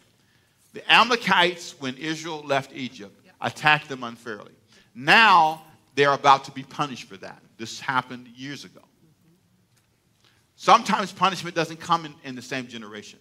The 0.72 0.92
Amalekites, 0.92 1.80
when 1.80 1.96
Israel 1.96 2.42
left 2.44 2.72
Egypt, 2.74 3.16
attacked 3.40 3.88
them 3.88 4.04
unfairly. 4.04 4.52
Now 4.94 5.62
they're 5.96 6.12
about 6.12 6.44
to 6.44 6.52
be 6.52 6.62
punished 6.62 7.08
for 7.08 7.16
that. 7.18 7.42
This 7.58 7.80
happened 7.80 8.28
years 8.28 8.64
ago. 8.64 8.80
Sometimes 10.54 11.12
punishment 11.12 11.56
doesn't 11.56 11.80
come 11.80 12.04
in, 12.04 12.14
in 12.22 12.36
the 12.36 12.42
same 12.42 12.68
generation. 12.68 13.18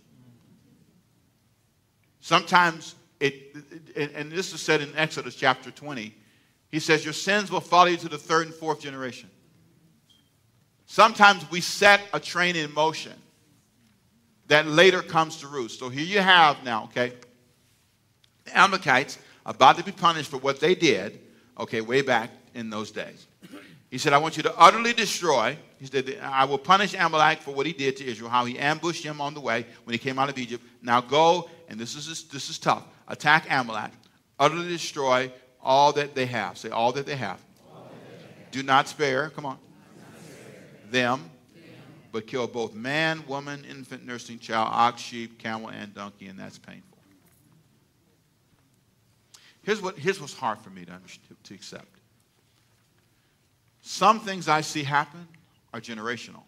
Sometimes 2.20 2.96
it, 3.20 3.56
it, 3.96 4.12
and 4.16 4.32
this 4.32 4.54
is 4.54 4.62
said 4.62 4.82
in 4.82 4.96
Exodus 4.96 5.36
chapter 5.36 5.72
20, 5.72 6.16
he 6.72 6.80
says, 6.80 7.04
Your 7.04 7.14
sins 7.14 7.52
will 7.52 7.60
follow 7.60 7.88
you 7.88 7.98
to 7.98 8.10
the 8.10 8.18
third 8.18 8.48
and 8.48 8.56
fourth 8.56 8.80
generation. 8.80 9.30
Sometimes 10.86 11.50
we 11.52 11.62
set 11.62 12.02
a 12.14 12.20
train 12.20 12.56
in 12.56 12.74
motion 12.74 13.14
that 14.48 14.68
later 14.68 15.02
comes 15.02 15.38
to 15.38 15.48
roost. 15.48 15.80
So 15.80 15.90
here 15.90 16.04
you 16.04 16.20
have 16.20 16.64
now, 16.64 16.86
okay, 16.86 17.14
the 18.46 18.58
Amalekites 18.58 19.20
about 19.46 19.78
to 19.78 19.84
be 19.84 19.92
punished 19.92 20.32
for 20.32 20.38
what 20.38 20.60
they 20.60 20.76
did, 20.76 21.20
okay, 21.60 21.82
way 21.82 22.02
back 22.02 22.32
in 22.54 22.70
those 22.70 22.92
days. 22.92 23.28
He 23.90 23.98
said, 23.98 24.14
I 24.14 24.20
want 24.20 24.38
you 24.38 24.44
to 24.44 24.56
utterly 24.58 24.94
destroy. 24.94 25.58
He 25.80 25.88
said, 25.88 26.20
I 26.22 26.46
will 26.46 26.60
punish 26.60 26.94
Amalek 26.94 27.42
for 27.42 27.52
what 27.52 27.66
he 27.66 27.74
did 27.74 27.98
to 27.98 28.06
Israel, 28.06 28.30
how 28.30 28.46
he 28.46 28.58
ambushed 28.60 29.04
him 29.04 29.20
on 29.20 29.34
the 29.34 29.40
way 29.40 29.66
when 29.84 29.94
he 29.94 29.98
came 29.98 30.20
out 30.20 30.30
of 30.30 30.38
Egypt. 30.38 30.64
Now 30.82 31.02
go, 31.02 31.50
and 31.68 31.80
this 31.80 31.96
is, 31.96 32.26
this 32.26 32.50
is 32.50 32.60
tough, 32.60 32.84
attack 33.10 33.48
Amalek, 33.50 33.92
utterly 34.40 34.70
destroy 34.70 35.32
all 35.62 35.92
that 35.94 36.16
they 36.16 36.26
have. 36.28 36.58
Say, 36.58 36.70
all 36.70 36.94
that 36.94 37.06
they 37.06 37.16
have. 37.16 37.40
Do 38.52 38.64
not 38.64 38.88
spare, 38.88 39.30
come 39.30 39.46
on, 39.46 39.58
them, 40.90 41.30
but 42.12 42.26
kill 42.26 42.48
both 42.48 42.74
man, 42.74 43.24
woman, 43.28 43.64
infant, 43.70 44.06
nursing 44.06 44.40
child, 44.40 44.70
ox, 44.72 45.02
sheep, 45.02 45.38
camel, 45.38 45.70
and 45.70 45.94
donkey, 45.94 46.28
and 46.28 46.40
that's 46.40 46.58
painful. 46.58 46.98
Here's, 49.62 49.82
what, 49.82 49.98
here's 50.00 50.20
what's 50.20 50.34
hard 50.34 50.60
for 50.60 50.72
me 50.72 50.86
to, 50.86 51.00
to 51.44 51.54
accept. 51.54 51.86
Some 53.82 54.20
things 54.20 54.48
I 54.48 54.62
see 54.62 54.84
happen 54.84 55.28
are 55.74 55.80
generational. 55.80 56.42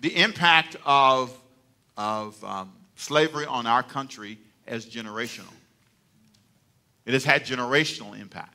The 0.00 0.16
impact 0.16 0.76
of, 0.86 1.36
of 1.98 2.42
um, 2.42 2.72
slavery 3.00 3.46
on 3.46 3.66
our 3.66 3.82
country 3.82 4.38
as 4.66 4.86
generational. 4.86 5.52
It 7.06 7.14
has 7.14 7.24
had 7.24 7.44
generational 7.44 8.18
impact. 8.18 8.54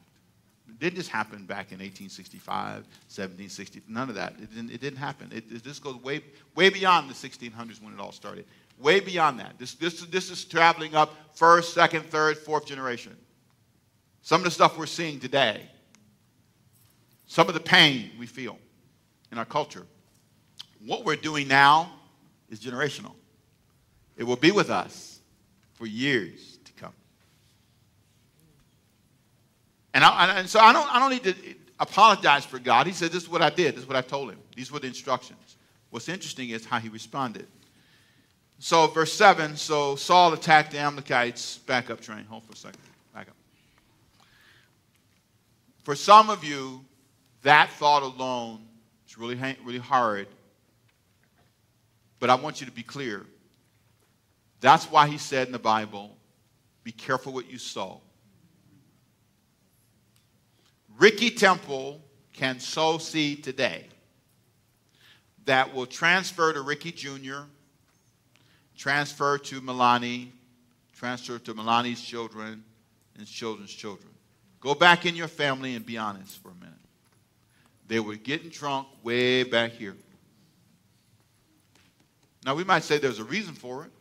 It 0.69 0.79
didn't 0.79 0.97
just 0.97 1.09
happen 1.09 1.45
back 1.45 1.71
in 1.71 1.79
1865, 1.79 2.83
1760, 2.83 3.81
none 3.87 4.09
of 4.09 4.15
that. 4.15 4.33
It 4.41 4.53
didn't, 4.53 4.71
it 4.71 4.81
didn't 4.81 4.99
happen. 4.99 5.31
It, 5.31 5.45
it, 5.51 5.63
this 5.63 5.79
goes 5.79 5.95
way, 6.03 6.21
way 6.55 6.69
beyond 6.69 7.09
the 7.09 7.13
1600s 7.13 7.81
when 7.81 7.93
it 7.93 7.99
all 7.99 8.11
started. 8.11 8.45
Way 8.77 8.99
beyond 8.99 9.39
that. 9.39 9.57
This, 9.57 9.73
this, 9.75 10.01
this 10.01 10.29
is 10.29 10.45
traveling 10.45 10.95
up 10.95 11.15
first, 11.33 11.73
second, 11.73 12.05
third, 12.05 12.37
fourth 12.37 12.65
generation. 12.65 13.15
Some 14.21 14.41
of 14.41 14.45
the 14.45 14.51
stuff 14.51 14.77
we're 14.77 14.85
seeing 14.85 15.19
today, 15.19 15.61
some 17.25 17.47
of 17.47 17.53
the 17.53 17.59
pain 17.59 18.11
we 18.19 18.25
feel 18.25 18.59
in 19.31 19.37
our 19.37 19.45
culture, 19.45 19.85
what 20.85 21.05
we're 21.05 21.15
doing 21.15 21.47
now 21.47 21.91
is 22.49 22.59
generational. 22.59 23.13
It 24.17 24.23
will 24.23 24.35
be 24.35 24.51
with 24.51 24.69
us 24.69 25.19
for 25.73 25.85
years 25.85 26.57
to 26.63 26.73
come. 26.73 26.93
And, 29.93 30.03
I, 30.03 30.39
and 30.39 30.49
so 30.49 30.59
I 30.59 30.73
don't, 30.73 30.93
I 30.93 30.99
don't 30.99 31.11
need 31.11 31.23
to 31.23 31.35
apologize 31.79 32.45
for 32.45 32.59
God. 32.59 32.87
He 32.87 32.93
said, 32.93 33.11
This 33.11 33.23
is 33.23 33.29
what 33.29 33.41
I 33.41 33.49
did. 33.49 33.75
This 33.75 33.83
is 33.83 33.87
what 33.87 33.97
I 33.97 34.01
told 34.01 34.29
him. 34.29 34.39
These 34.55 34.71
were 34.71 34.79
the 34.79 34.87
instructions. 34.87 35.57
What's 35.89 36.09
interesting 36.09 36.49
is 36.49 36.65
how 36.65 36.79
he 36.79 36.89
responded. 36.89 37.47
So, 38.59 38.87
verse 38.87 39.13
7 39.13 39.57
so 39.57 39.95
Saul 39.95 40.33
attacked 40.33 40.71
the 40.71 40.79
Amalekites. 40.79 41.59
Back 41.59 41.89
up, 41.89 42.01
train. 42.01 42.25
Hold 42.25 42.43
for 42.43 42.53
a 42.53 42.55
second. 42.55 42.79
Back 43.13 43.27
up. 43.27 43.35
For 45.83 45.95
some 45.95 46.29
of 46.29 46.43
you, 46.43 46.83
that 47.43 47.69
thought 47.71 48.01
alone 48.01 48.65
is 49.07 49.17
really, 49.17 49.35
really 49.63 49.79
hard. 49.79 50.27
But 52.19 52.29
I 52.29 52.35
want 52.35 52.59
you 52.59 52.65
to 52.65 52.71
be 52.71 52.81
clear. 52.81 53.25
That's 54.65 54.89
why 54.89 55.07
he 55.07 55.19
said 55.19 55.45
in 55.45 55.53
the 55.53 55.59
Bible, 55.59 56.17
be 56.83 56.91
careful 56.91 57.31
what 57.31 57.47
you 57.47 57.59
sow. 57.59 58.01
Ricky 60.97 61.29
Temple 61.29 62.01
can 62.33 62.59
sow 62.59 62.97
seed 62.97 63.43
today 63.43 63.85
that 65.45 65.71
will 65.71 65.85
transfer 65.85 66.51
to 66.51 66.61
Ricky 66.61 66.91
Jr., 66.91 67.41
transfer 68.75 69.37
to 69.37 69.61
Milani, 69.61 70.29
transfer 70.95 71.37
to 71.37 71.53
Milani's 71.53 72.01
children 72.01 72.63
and 73.19 73.27
children's 73.27 73.71
children. 73.71 74.09
Go 74.61 74.73
back 74.73 75.05
in 75.05 75.15
your 75.15 75.27
family 75.27 75.75
and 75.75 75.85
be 75.85 75.99
honest 75.99 76.41
for 76.41 76.49
a 76.49 76.55
minute. 76.55 76.73
They 77.87 77.99
were 77.99 78.15
getting 78.15 78.49
drunk 78.49 78.87
way 79.03 79.43
back 79.43 79.73
here. 79.73 79.95
Now, 82.43 82.55
we 82.55 82.63
might 82.63 82.83
say 82.83 82.97
there's 82.97 83.19
a 83.19 83.23
reason 83.23 83.53
for 83.53 83.85
it 83.85 83.91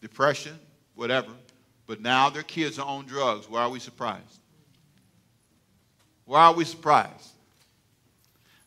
depression, 0.00 0.58
whatever. 0.94 1.32
But 1.86 2.00
now 2.00 2.30
their 2.30 2.42
kids 2.42 2.78
are 2.78 2.86
on 2.86 3.06
drugs. 3.06 3.48
Why 3.48 3.62
are 3.62 3.70
we 3.70 3.80
surprised? 3.80 4.40
Why 6.24 6.46
are 6.46 6.54
we 6.54 6.64
surprised? 6.64 7.30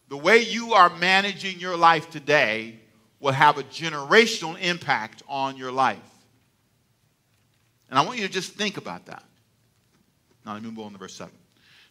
The 0.10 0.18
way 0.18 0.42
you 0.42 0.74
are 0.74 0.90
managing 0.98 1.60
your 1.60 1.78
life 1.78 2.10
today 2.10 2.80
will 3.20 3.32
have 3.32 3.58
a 3.58 3.64
generational 3.64 4.60
impact 4.62 5.24
on 5.30 5.56
your 5.56 5.72
life. 5.72 5.98
And 7.90 7.98
I 7.98 8.02
want 8.06 8.20
you 8.20 8.28
to 8.28 8.34
just 8.34 8.54
think 8.54 8.78
about 8.78 9.06
that. 9.06 9.24
Now 10.46 10.54
let 10.54 10.62
me 10.62 10.70
move 10.70 10.86
on 10.86 10.92
to 10.92 10.98
verse 10.98 11.14
7. 11.16 11.34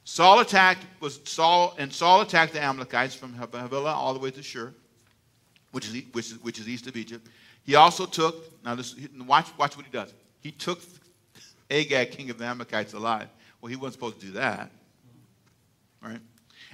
Saul 0.05 0.41
attacked 0.41 0.85
was 1.01 1.21
Saul 1.25 1.75
and 1.79 1.93
Saul 1.93 2.21
attacked 2.21 2.53
the 2.53 2.63
Amalekites 2.63 3.15
from 3.15 3.33
Havilah 3.35 3.95
all 3.95 4.13
the 4.13 4.21
way 4.21 4.31
to 4.31 4.43
Shur, 4.43 4.75
which 5.71 5.87
is, 5.87 6.03
which 6.13 6.27
is, 6.27 6.43
which 6.43 6.59
is 6.59 6.69
east 6.69 6.87
of 6.87 6.97
Egypt. 6.97 7.27
He 7.65 7.75
also 7.75 8.07
took, 8.07 8.63
now 8.65 8.75
this, 8.75 8.95
watch, 9.27 9.47
watch 9.59 9.77
what 9.77 9.87
he 9.87 9.93
does. 9.93 10.13
He 10.41 10.51
took 10.51 10.81
Agag, 11.71 12.11
king 12.11 12.31
of 12.31 12.39
the 12.39 12.45
Amalekites, 12.45 12.93
alive. 12.93 13.29
Well, 13.61 13.71
he 13.71 13.77
wasn't 13.77 13.95
supposed 13.95 14.21
to 14.21 14.27
do 14.27 14.33
that. 14.33 14.71
Right? 16.03 16.21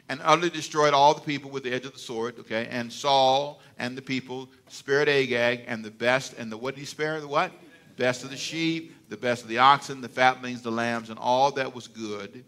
And 0.09 0.21
utterly 0.25 0.49
destroyed 0.49 0.95
all 0.95 1.13
the 1.13 1.21
people 1.21 1.51
with 1.51 1.63
the 1.63 1.73
edge 1.73 1.85
of 1.85 1.93
the 1.93 1.99
sword, 1.99 2.39
okay? 2.41 2.67
And 2.71 2.91
Saul 2.91 3.61
and 3.79 3.97
the 3.97 4.03
people 4.03 4.49
spared 4.69 5.09
Agag 5.09 5.65
and 5.67 5.85
the 5.85 5.91
best, 5.91 6.33
and 6.39 6.51
the 6.51 6.57
what 6.57 6.75
did 6.75 6.81
he 6.81 6.87
spare? 6.87 7.21
The 7.21 7.29
what? 7.29 7.53
Best 7.97 8.25
of 8.25 8.31
the 8.31 8.37
sheep, 8.37 8.95
the 9.11 9.17
best 9.17 9.43
of 9.43 9.49
the 9.49 9.59
oxen, 9.59 10.01
the 10.01 10.09
fatlings, 10.09 10.63
the 10.63 10.71
lambs, 10.71 11.11
and 11.11 11.19
all 11.19 11.51
that 11.53 11.75
was 11.75 11.89
good, 11.89 12.45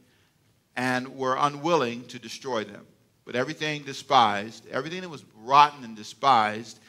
and 0.77 1.17
were 1.17 1.37
unwilling 1.39 2.05
to 2.07 2.19
destroy 2.19 2.65
them. 2.65 2.87
But 3.27 3.37
everything 3.37 3.83
despised, 3.83 4.67
everything 4.71 5.03
that 5.03 5.11
was 5.11 5.25
rotten 5.43 5.85
and 5.85 5.95
despised, 5.95 6.81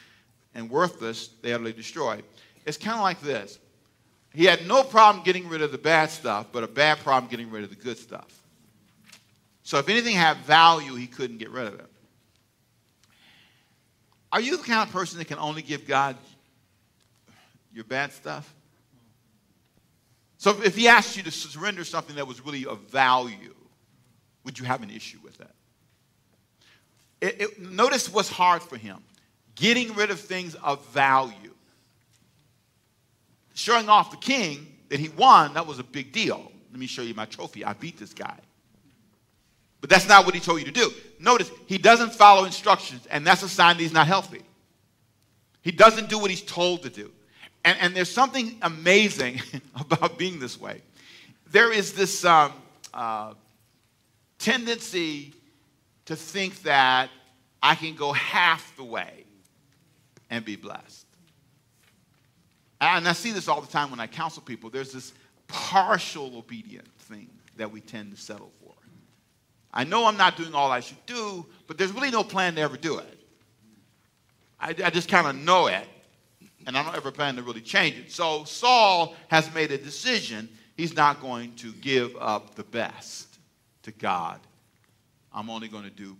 and 0.54 0.70
worthless, 0.70 1.28
they 1.42 1.52
utterly 1.52 1.72
destroy. 1.72 2.22
It's 2.66 2.76
kind 2.76 2.96
of 2.96 3.02
like 3.02 3.20
this. 3.20 3.58
He 4.34 4.44
had 4.44 4.66
no 4.66 4.82
problem 4.82 5.24
getting 5.24 5.48
rid 5.48 5.62
of 5.62 5.72
the 5.72 5.78
bad 5.78 6.10
stuff, 6.10 6.46
but 6.52 6.64
a 6.64 6.68
bad 6.68 6.98
problem 6.98 7.30
getting 7.30 7.50
rid 7.50 7.64
of 7.64 7.70
the 7.70 7.76
good 7.76 7.98
stuff. 7.98 8.42
So 9.62 9.78
if 9.78 9.88
anything 9.88 10.16
had 10.16 10.38
value, 10.38 10.94
he 10.94 11.06
couldn't 11.06 11.38
get 11.38 11.50
rid 11.50 11.66
of 11.66 11.74
it. 11.74 11.86
Are 14.32 14.40
you 14.40 14.56
the 14.56 14.62
kind 14.62 14.86
of 14.86 14.92
person 14.92 15.18
that 15.18 15.26
can 15.26 15.38
only 15.38 15.60
give 15.60 15.86
God 15.86 16.16
your 17.72 17.84
bad 17.84 18.12
stuff? 18.12 18.52
So 20.38 20.60
if 20.62 20.74
he 20.74 20.88
asked 20.88 21.16
you 21.16 21.22
to 21.24 21.30
surrender 21.30 21.84
something 21.84 22.16
that 22.16 22.26
was 22.26 22.44
really 22.44 22.66
of 22.66 22.80
value, 22.90 23.54
would 24.44 24.58
you 24.58 24.64
have 24.64 24.82
an 24.82 24.90
issue 24.90 25.18
with 25.22 25.36
that? 25.38 25.54
It, 27.20 27.40
it, 27.40 27.60
notice 27.60 28.12
what's 28.12 28.30
hard 28.30 28.62
for 28.62 28.76
him 28.76 28.98
getting 29.54 29.94
rid 29.94 30.10
of 30.10 30.20
things 30.20 30.54
of 30.56 30.84
value. 30.88 31.34
Showing 33.54 33.88
off 33.88 34.10
the 34.10 34.16
king 34.16 34.66
that 34.88 34.98
he 34.98 35.08
won, 35.10 35.54
that 35.54 35.66
was 35.66 35.78
a 35.78 35.84
big 35.84 36.12
deal. 36.12 36.50
Let 36.70 36.80
me 36.80 36.86
show 36.86 37.02
you 37.02 37.14
my 37.14 37.26
trophy. 37.26 37.64
I 37.64 37.74
beat 37.74 37.98
this 37.98 38.14
guy. 38.14 38.38
But 39.80 39.90
that's 39.90 40.08
not 40.08 40.24
what 40.24 40.34
he 40.34 40.40
told 40.40 40.60
you 40.60 40.64
to 40.64 40.72
do. 40.72 40.90
Notice, 41.18 41.50
he 41.66 41.76
doesn't 41.76 42.14
follow 42.14 42.44
instructions, 42.44 43.06
and 43.10 43.26
that's 43.26 43.42
a 43.42 43.48
sign 43.48 43.76
that 43.76 43.82
he's 43.82 43.92
not 43.92 44.06
healthy. 44.06 44.42
He 45.62 45.72
doesn't 45.72 46.08
do 46.08 46.18
what 46.18 46.30
he's 46.30 46.42
told 46.42 46.82
to 46.82 46.90
do. 46.90 47.10
And, 47.64 47.76
and 47.80 47.94
there's 47.94 48.10
something 48.10 48.56
amazing 48.62 49.40
about 49.74 50.18
being 50.18 50.38
this 50.38 50.60
way. 50.60 50.82
There 51.50 51.72
is 51.72 51.92
this 51.92 52.24
um, 52.24 52.52
uh, 52.94 53.34
tendency 54.38 55.34
to 56.06 56.16
think 56.16 56.62
that 56.62 57.10
I 57.62 57.74
can 57.74 57.94
go 57.94 58.12
half 58.12 58.76
the 58.76 58.84
way 58.84 59.21
and 60.32 60.46
be 60.46 60.56
blessed. 60.56 61.06
Ah, 62.80 62.96
and 62.96 63.06
I 63.06 63.12
see 63.12 63.32
this 63.32 63.48
all 63.48 63.60
the 63.60 63.70
time 63.70 63.90
when 63.90 64.00
I 64.00 64.06
counsel 64.06 64.42
people. 64.42 64.70
There's 64.70 64.90
this 64.90 65.12
partial 65.46 66.36
obedient 66.38 66.88
thing 67.00 67.28
that 67.58 67.70
we 67.70 67.82
tend 67.82 68.16
to 68.16 68.20
settle 68.20 68.50
for. 68.64 68.72
I 69.74 69.84
know 69.84 70.06
I'm 70.06 70.16
not 70.16 70.38
doing 70.38 70.54
all 70.54 70.70
I 70.72 70.80
should 70.80 71.04
do, 71.04 71.46
but 71.66 71.76
there's 71.76 71.92
really 71.92 72.10
no 72.10 72.24
plan 72.24 72.54
to 72.54 72.62
ever 72.62 72.78
do 72.78 72.98
it. 72.98 73.18
I, 74.58 74.70
I 74.70 74.90
just 74.90 75.08
kind 75.08 75.26
of 75.26 75.36
know 75.36 75.66
it, 75.66 75.86
and 76.66 76.78
I 76.78 76.82
don't 76.82 76.96
ever 76.96 77.10
plan 77.10 77.36
to 77.36 77.42
really 77.42 77.60
change 77.60 77.98
it. 77.98 78.10
So 78.10 78.44
Saul 78.44 79.14
has 79.28 79.52
made 79.54 79.70
a 79.70 79.78
decision. 79.78 80.48
He's 80.78 80.96
not 80.96 81.20
going 81.20 81.54
to 81.56 81.72
give 81.74 82.16
up 82.18 82.54
the 82.54 82.64
best 82.64 83.38
to 83.82 83.92
God. 83.92 84.40
I'm 85.30 85.50
only 85.50 85.68
going 85.68 85.84
to 85.84 85.90
do 85.90 86.16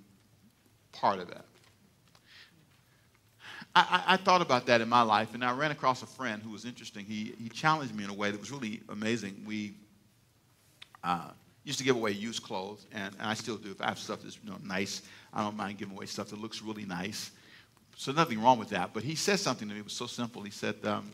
part 0.93 1.19
of 1.19 1.31
it. 1.31 1.43
I, 3.75 4.05
I, 4.07 4.17
thought 4.19 4.43
about 4.43 4.67
that 4.67 4.83
in 4.83 4.89
my 4.89 5.01
life, 5.01 5.33
and 5.33 5.43
I 5.43 5.53
ran 5.53 5.71
across 5.71 6.03
a 6.03 6.07
friend 6.07 6.43
who 6.43 6.51
was 6.51 6.67
interesting. 6.67 7.07
He, 7.07 7.35
he 7.41 7.49
challenged 7.49 7.95
me 7.95 8.05
in 8.05 8.11
a 8.11 8.15
way 8.15 8.31
that 8.31 8.39
was 8.39 8.51
really 8.51 8.83
amazing. 8.91 9.43
We 9.47 9.75
uh, 11.03 11.31
used 11.65 11.79
to 11.79 11.85
give 11.85 11.97
away 11.97 12.11
used 12.11 12.43
clothes, 12.43 12.87
and, 12.93 13.15
and 13.19 13.27
I 13.27 13.33
still 13.33 13.57
do. 13.57 13.71
If 13.71 13.81
I 13.81 13.87
have 13.87 13.99
stuff 13.99 14.21
that's 14.23 14.39
you 14.45 14.51
know, 14.51 14.59
nice, 14.63 15.03
I 15.33 15.43
don't 15.43 15.57
mind 15.57 15.79
giving 15.79 15.97
away 15.97 16.05
stuff 16.05 16.29
that 16.29 16.41
looks 16.41 16.61
really 16.61 16.85
nice. 16.85 17.31
So 17.97 18.13
nothing 18.13 18.43
wrong 18.43 18.59
with 18.59 18.69
that. 18.71 18.91
But 18.93 19.05
he 19.05 19.15
said 19.15 19.39
something 19.39 19.69
to 19.69 19.75
me. 19.75 19.81
It 19.81 19.85
was 19.85 19.95
so 19.95 20.07
simple. 20.07 20.43
He 20.43 20.51
said, 20.51 20.77
um, 20.85 21.11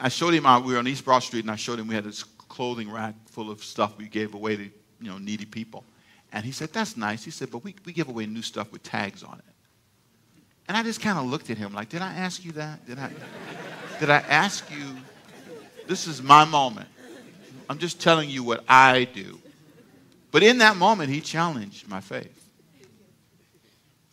I 0.00 0.08
showed 0.08 0.34
him, 0.34 0.46
our, 0.46 0.60
we 0.60 0.74
were 0.74 0.78
on 0.78 0.86
East 0.86 1.04
Broad 1.04 1.20
Street, 1.20 1.44
and 1.44 1.50
I 1.50 1.56
showed 1.56 1.78
him 1.78 1.88
we 1.88 1.94
had 1.94 2.04
this 2.04 2.22
clothing 2.22 2.90
rack 2.90 3.14
full 3.26 3.50
of 3.50 3.64
stuff 3.64 3.96
we 3.98 4.06
gave 4.06 4.34
away 4.34 4.56
to 4.56 4.64
you 4.64 5.10
know, 5.10 5.18
needy 5.18 5.44
people. 5.44 5.84
And 6.32 6.44
he 6.44 6.52
said, 6.52 6.72
That's 6.72 6.96
nice. 6.96 7.24
He 7.24 7.30
said, 7.30 7.50
But 7.50 7.64
we, 7.64 7.74
we 7.84 7.92
give 7.92 8.08
away 8.08 8.26
new 8.26 8.42
stuff 8.42 8.70
with 8.70 8.82
tags 8.82 9.22
on 9.22 9.38
it. 9.38 9.51
And 10.68 10.76
I 10.76 10.82
just 10.82 11.00
kind 11.00 11.18
of 11.18 11.26
looked 11.26 11.50
at 11.50 11.58
him 11.58 11.72
like, 11.72 11.88
did 11.88 12.02
I 12.02 12.12
ask 12.12 12.44
you 12.44 12.52
that? 12.52 12.86
Did 12.86 12.98
I, 12.98 13.10
did 14.00 14.10
I 14.10 14.18
ask 14.18 14.70
you? 14.70 14.96
This 15.86 16.06
is 16.06 16.22
my 16.22 16.44
moment. 16.44 16.88
I'm 17.68 17.78
just 17.78 18.00
telling 18.00 18.30
you 18.30 18.42
what 18.42 18.64
I 18.68 19.04
do. 19.12 19.40
But 20.30 20.42
in 20.42 20.58
that 20.58 20.76
moment, 20.76 21.10
he 21.10 21.20
challenged 21.20 21.88
my 21.88 22.00
faith. 22.00 22.38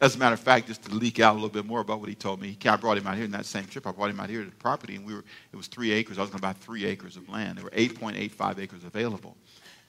As 0.02 0.16
a 0.16 0.18
matter 0.18 0.34
of 0.34 0.40
fact, 0.40 0.68
just 0.68 0.84
to 0.84 0.96
leak 0.96 1.20
out 1.20 1.34
a 1.34 1.36
little 1.36 1.50
bit 1.50 1.66
more 1.66 1.82
about 1.82 2.00
what 2.00 2.08
he 2.08 2.16
told 2.16 2.42
me, 2.42 2.58
I 2.66 2.76
brought 2.78 2.98
him 2.98 3.06
out 3.06 3.16
here 3.16 3.26
in 3.26 3.32
that 3.32 3.46
same 3.46 3.66
trip. 3.66 3.86
I 3.86 3.92
brought 3.92 4.10
him 4.10 4.20
out 4.20 4.30
here 4.30 4.44
to 4.44 4.50
the 4.50 4.56
property, 4.56 4.96
and 4.96 5.06
we 5.06 5.14
were, 5.14 5.26
it 5.52 5.56
was 5.56 5.68
three 5.68 5.92
acres. 5.92 6.18
I 6.18 6.22
was 6.22 6.30
going 6.30 6.40
to 6.40 6.42
buy 6.42 6.54
three 6.54 6.86
acres 6.86 7.18
of 7.18 7.28
land. 7.28 7.58
There 7.58 7.66
were 7.66 7.72
8.85 7.72 8.60
acres 8.60 8.84
available. 8.86 9.36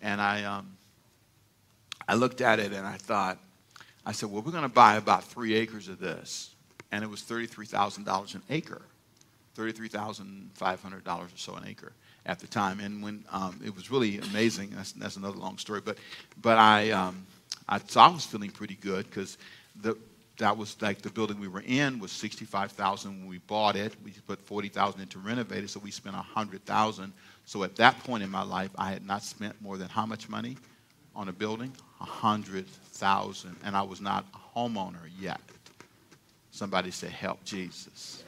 And 0.02 0.20
I, 0.20 0.44
um, 0.44 0.76
I 2.08 2.14
looked 2.14 2.40
at 2.40 2.58
it 2.58 2.72
and 2.72 2.84
I 2.86 2.96
thought, 2.96 3.38
I 4.10 4.12
said, 4.12 4.28
well, 4.28 4.42
we're 4.42 4.50
going 4.50 4.64
to 4.64 4.68
buy 4.68 4.96
about 4.96 5.22
three 5.22 5.54
acres 5.54 5.86
of 5.86 6.00
this. 6.00 6.50
And 6.90 7.04
it 7.04 7.06
was 7.06 7.22
$33,000 7.22 8.34
an 8.34 8.42
acre, 8.50 8.82
$33,500 9.56 11.06
or 11.06 11.28
so 11.36 11.54
an 11.54 11.68
acre 11.68 11.92
at 12.26 12.40
the 12.40 12.48
time. 12.48 12.80
And 12.80 13.04
when 13.04 13.24
um, 13.30 13.60
it 13.64 13.72
was 13.72 13.88
really 13.88 14.18
amazing, 14.18 14.70
that's, 14.74 14.90
that's, 14.90 15.14
another 15.14 15.38
long 15.38 15.58
story. 15.58 15.80
But, 15.80 15.98
but 16.42 16.58
I, 16.58 16.90
um, 16.90 17.24
I, 17.68 17.78
so 17.78 18.00
I 18.00 18.08
was 18.08 18.26
feeling 18.26 18.50
pretty 18.50 18.74
good 18.74 19.08
because 19.08 19.38
that 20.38 20.56
was 20.56 20.76
like 20.82 21.02
the 21.02 21.10
building 21.10 21.38
we 21.38 21.46
were 21.46 21.62
in 21.64 22.00
was 22.00 22.10
65,000 22.10 23.12
when 23.12 23.28
we 23.28 23.38
bought 23.38 23.76
it. 23.76 23.94
We 24.04 24.10
put 24.26 24.40
40,000 24.40 25.02
into 25.02 25.20
renovate 25.20 25.62
it, 25.62 25.70
so 25.70 25.78
we 25.78 25.92
spent 25.92 26.16
100,000. 26.16 27.12
So 27.46 27.62
at 27.62 27.76
that 27.76 27.96
point 28.00 28.24
in 28.24 28.30
my 28.30 28.42
life, 28.42 28.70
I 28.76 28.90
had 28.90 29.06
not 29.06 29.22
spent 29.22 29.62
more 29.62 29.76
than 29.76 29.88
how 29.88 30.04
much 30.04 30.28
money 30.28 30.56
on 31.20 31.28
a 31.28 31.32
building? 31.32 31.70
100,000. 31.98 33.56
And 33.62 33.76
I 33.76 33.82
was 33.82 34.00
not 34.00 34.24
a 34.34 34.58
homeowner 34.58 35.06
yet. 35.20 35.40
Somebody 36.50 36.90
said, 36.90 37.10
Help 37.10 37.44
Jesus. 37.44 38.24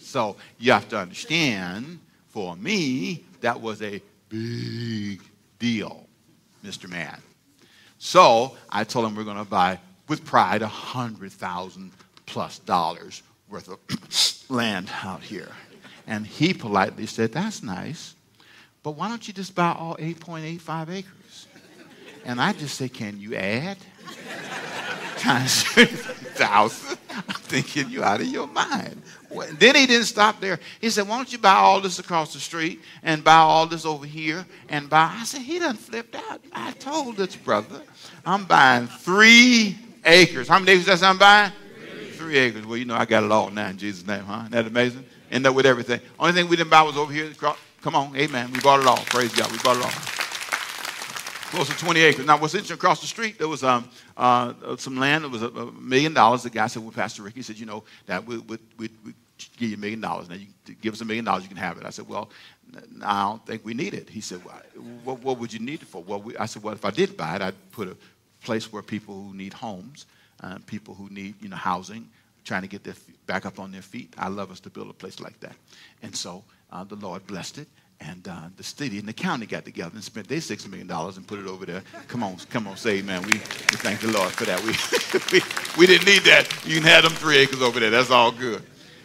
So 0.00 0.36
you 0.58 0.72
have 0.72 0.88
to 0.88 0.98
understand, 0.98 2.00
for 2.28 2.56
me, 2.56 3.24
that 3.40 3.60
was 3.60 3.80
a 3.80 4.02
big 4.28 5.22
deal, 5.60 6.06
Mr. 6.64 6.90
Man. 6.90 7.16
So 7.98 8.56
I 8.68 8.82
told 8.82 9.06
him 9.06 9.14
we're 9.14 9.22
going 9.22 9.36
to 9.36 9.44
buy, 9.44 9.78
with 10.08 10.24
pride, 10.24 10.62
a 10.62 10.66
100,000 10.66 11.92
plus 12.26 12.58
dollars 12.58 13.22
worth 13.48 13.68
of 13.68 14.50
land 14.50 14.90
out 15.04 15.22
here. 15.22 15.52
And 16.08 16.26
he 16.26 16.52
politely 16.52 17.06
said, 17.06 17.32
That's 17.32 17.62
nice, 17.62 18.16
but 18.82 18.92
why 18.92 19.08
don't 19.08 19.26
you 19.28 19.32
just 19.32 19.54
buy 19.54 19.72
all 19.78 19.96
8.85 19.96 20.90
acres? 20.90 21.21
And 22.24 22.40
I 22.40 22.52
just 22.52 22.76
say, 22.76 22.88
Can 22.88 23.20
you 23.20 23.34
add? 23.34 23.78
Times 25.18 25.62
thousand. 26.34 26.98
I'm 27.10 27.34
thinking 27.34 27.90
you 27.90 28.02
out 28.02 28.20
of 28.20 28.26
your 28.26 28.46
mind. 28.46 29.02
Then 29.58 29.74
he 29.74 29.86
didn't 29.86 30.06
stop 30.06 30.40
there. 30.40 30.58
He 30.80 30.90
said, 30.90 31.08
Why 31.08 31.16
don't 31.16 31.32
you 31.32 31.38
buy 31.38 31.54
all 31.54 31.80
this 31.80 31.98
across 31.98 32.32
the 32.32 32.40
street 32.40 32.80
and 33.02 33.22
buy 33.22 33.36
all 33.36 33.66
this 33.66 33.84
over 33.84 34.06
here 34.06 34.46
and 34.68 34.88
buy? 34.88 35.14
I 35.20 35.24
said, 35.24 35.42
He 35.42 35.58
done 35.58 35.76
flipped 35.76 36.14
out. 36.14 36.40
I 36.52 36.72
told 36.72 37.16
this 37.16 37.36
brother, 37.36 37.82
I'm 38.24 38.44
buying 38.44 38.86
three 38.86 39.76
acres. 40.04 40.48
How 40.48 40.58
many 40.58 40.72
acres 40.72 40.86
that's 40.86 41.02
I'm 41.02 41.18
buying? 41.18 41.52
Three. 41.76 42.10
three 42.10 42.38
acres. 42.38 42.66
Well, 42.66 42.76
you 42.76 42.84
know, 42.84 42.96
I 42.96 43.04
got 43.04 43.24
it 43.24 43.30
all 43.30 43.50
now 43.50 43.68
in 43.68 43.78
Jesus' 43.78 44.06
name, 44.06 44.24
huh? 44.24 44.40
Isn't 44.40 44.52
that 44.52 44.66
amazing? 44.66 45.04
End 45.30 45.46
up 45.46 45.54
with 45.54 45.66
everything. 45.66 46.00
Only 46.18 46.32
thing 46.34 46.48
we 46.48 46.56
didn't 46.56 46.70
buy 46.70 46.82
was 46.82 46.96
over 46.96 47.12
here. 47.12 47.30
Come 47.80 47.94
on, 47.94 48.14
amen. 48.16 48.52
We 48.52 48.60
bought 48.60 48.80
it 48.80 48.86
all. 48.86 48.98
Praise 49.06 49.34
God. 49.34 49.50
We 49.50 49.58
bought 49.58 49.76
it 49.78 49.84
all 49.84 50.11
close 51.52 51.68
to 51.68 51.76
20 51.76 52.00
acres. 52.00 52.26
Now, 52.26 52.38
what's 52.38 52.54
interesting, 52.54 52.76
across 52.76 53.02
the 53.02 53.06
street, 53.06 53.38
there 53.38 53.46
was 53.46 53.62
um, 53.62 53.86
uh, 54.16 54.76
some 54.78 54.96
land. 54.96 55.26
It 55.26 55.30
was 55.30 55.42
a, 55.42 55.48
a, 55.48 55.70
million 55.72 56.14
dollars. 56.14 56.42
The 56.42 56.50
guy 56.50 56.66
said, 56.66 56.82
well, 56.82 56.92
Pastor 56.92 57.22
Rick, 57.22 57.34
he 57.34 57.42
said, 57.42 57.58
you 57.58 57.66
know, 57.66 57.84
that 58.06 58.24
we, 58.26 58.38
we, 58.38 58.58
we, 58.78 58.88
we 59.04 59.12
give 59.58 59.68
you 59.68 59.76
a 59.76 59.78
million 59.78 60.00
dollars. 60.00 60.30
Now, 60.30 60.36
you 60.36 60.46
give 60.80 60.94
us 60.94 61.02
a 61.02 61.04
million 61.04 61.26
dollars, 61.26 61.42
you 61.42 61.50
can 61.50 61.58
have 61.58 61.76
it. 61.76 61.84
I 61.84 61.90
said, 61.90 62.08
well, 62.08 62.30
I 63.04 63.28
don't 63.28 63.46
think 63.46 63.66
we 63.66 63.74
need 63.74 63.92
it. 63.92 64.08
He 64.08 64.22
said, 64.22 64.42
well, 64.46 64.62
what, 65.04 65.22
what 65.22 65.38
would 65.38 65.52
you 65.52 65.60
need 65.60 65.82
it 65.82 65.88
for? 65.88 66.02
Well, 66.02 66.22
we, 66.22 66.34
I 66.38 66.46
said, 66.46 66.62
well, 66.62 66.72
if 66.72 66.86
I 66.86 66.90
did 66.90 67.18
buy 67.18 67.36
it, 67.36 67.42
I'd 67.42 67.70
put 67.70 67.86
a 67.86 67.96
place 68.42 68.72
where 68.72 68.82
people 68.82 69.14
who 69.14 69.34
need 69.34 69.52
homes, 69.52 70.06
uh, 70.42 70.58
people 70.66 70.94
who 70.94 71.10
need, 71.10 71.34
you 71.42 71.50
know, 71.50 71.56
housing, 71.56 72.08
trying 72.44 72.62
to 72.62 72.68
get 72.68 72.82
their 72.82 72.94
back 73.26 73.44
up 73.44 73.60
on 73.60 73.70
their 73.70 73.82
feet. 73.82 74.14
I 74.16 74.28
love 74.28 74.50
us 74.50 74.60
to 74.60 74.70
build 74.70 74.88
a 74.88 74.94
place 74.94 75.20
like 75.20 75.38
that. 75.40 75.54
And 76.02 76.16
so 76.16 76.44
uh, 76.72 76.84
the 76.84 76.96
Lord 76.96 77.26
blessed 77.26 77.58
it. 77.58 77.68
And 78.08 78.26
uh, 78.26 78.48
the 78.56 78.64
city 78.64 78.98
and 78.98 79.06
the 79.06 79.12
county 79.12 79.46
got 79.46 79.64
together 79.64 79.92
and 79.94 80.02
spent 80.02 80.26
their 80.26 80.38
$6 80.38 80.68
million 80.68 80.90
and 80.90 81.26
put 81.26 81.38
it 81.38 81.46
over 81.46 81.64
there. 81.64 81.82
Come 82.08 82.24
on, 82.24 82.36
come 82.50 82.66
on, 82.66 82.76
say 82.76 83.00
man. 83.00 83.22
We, 83.22 83.32
we 83.32 83.38
thank 83.78 84.00
the 84.00 84.10
Lord 84.10 84.32
for 84.32 84.44
that. 84.44 84.60
We, 84.62 84.72
we, 85.38 85.44
we 85.78 85.86
didn't 85.86 86.06
need 86.06 86.22
that. 86.22 86.48
You 86.66 86.74
can 86.76 86.84
have 86.84 87.04
them 87.04 87.12
three 87.12 87.36
acres 87.36 87.62
over 87.62 87.78
there. 87.78 87.90
That's 87.90 88.10
all 88.10 88.32
good. 88.32 88.62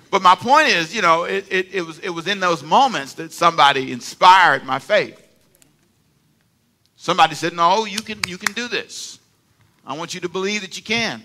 But 0.09 0.23
my 0.23 0.33
point 0.33 0.69
is, 0.69 0.95
you 0.95 1.03
know, 1.03 1.25
it, 1.25 1.45
it, 1.51 1.75
it, 1.75 1.81
was, 1.81 1.99
it 1.99 2.09
was 2.09 2.27
in 2.27 2.39
those 2.39 2.63
moments 2.63 3.13
that 3.15 3.31
somebody 3.31 3.91
inspired 3.91 4.63
my 4.63 4.79
faith. 4.79 5.21
Somebody 6.95 7.35
said, 7.35 7.53
no, 7.53 7.85
you 7.85 7.99
can, 7.99 8.19
you 8.27 8.39
can 8.39 8.53
do 8.53 8.67
this. 8.67 9.19
I 9.85 9.95
want 9.95 10.15
you 10.15 10.21
to 10.21 10.29
believe 10.29 10.61
that 10.61 10.75
you 10.75 10.83
can. 10.83 11.21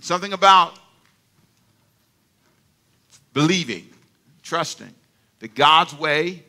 Something 0.00 0.32
about 0.32 0.78
believing, 3.32 3.88
trusting 4.42 4.94
that 5.42 5.56
God's 5.56 5.92
way 5.92 6.40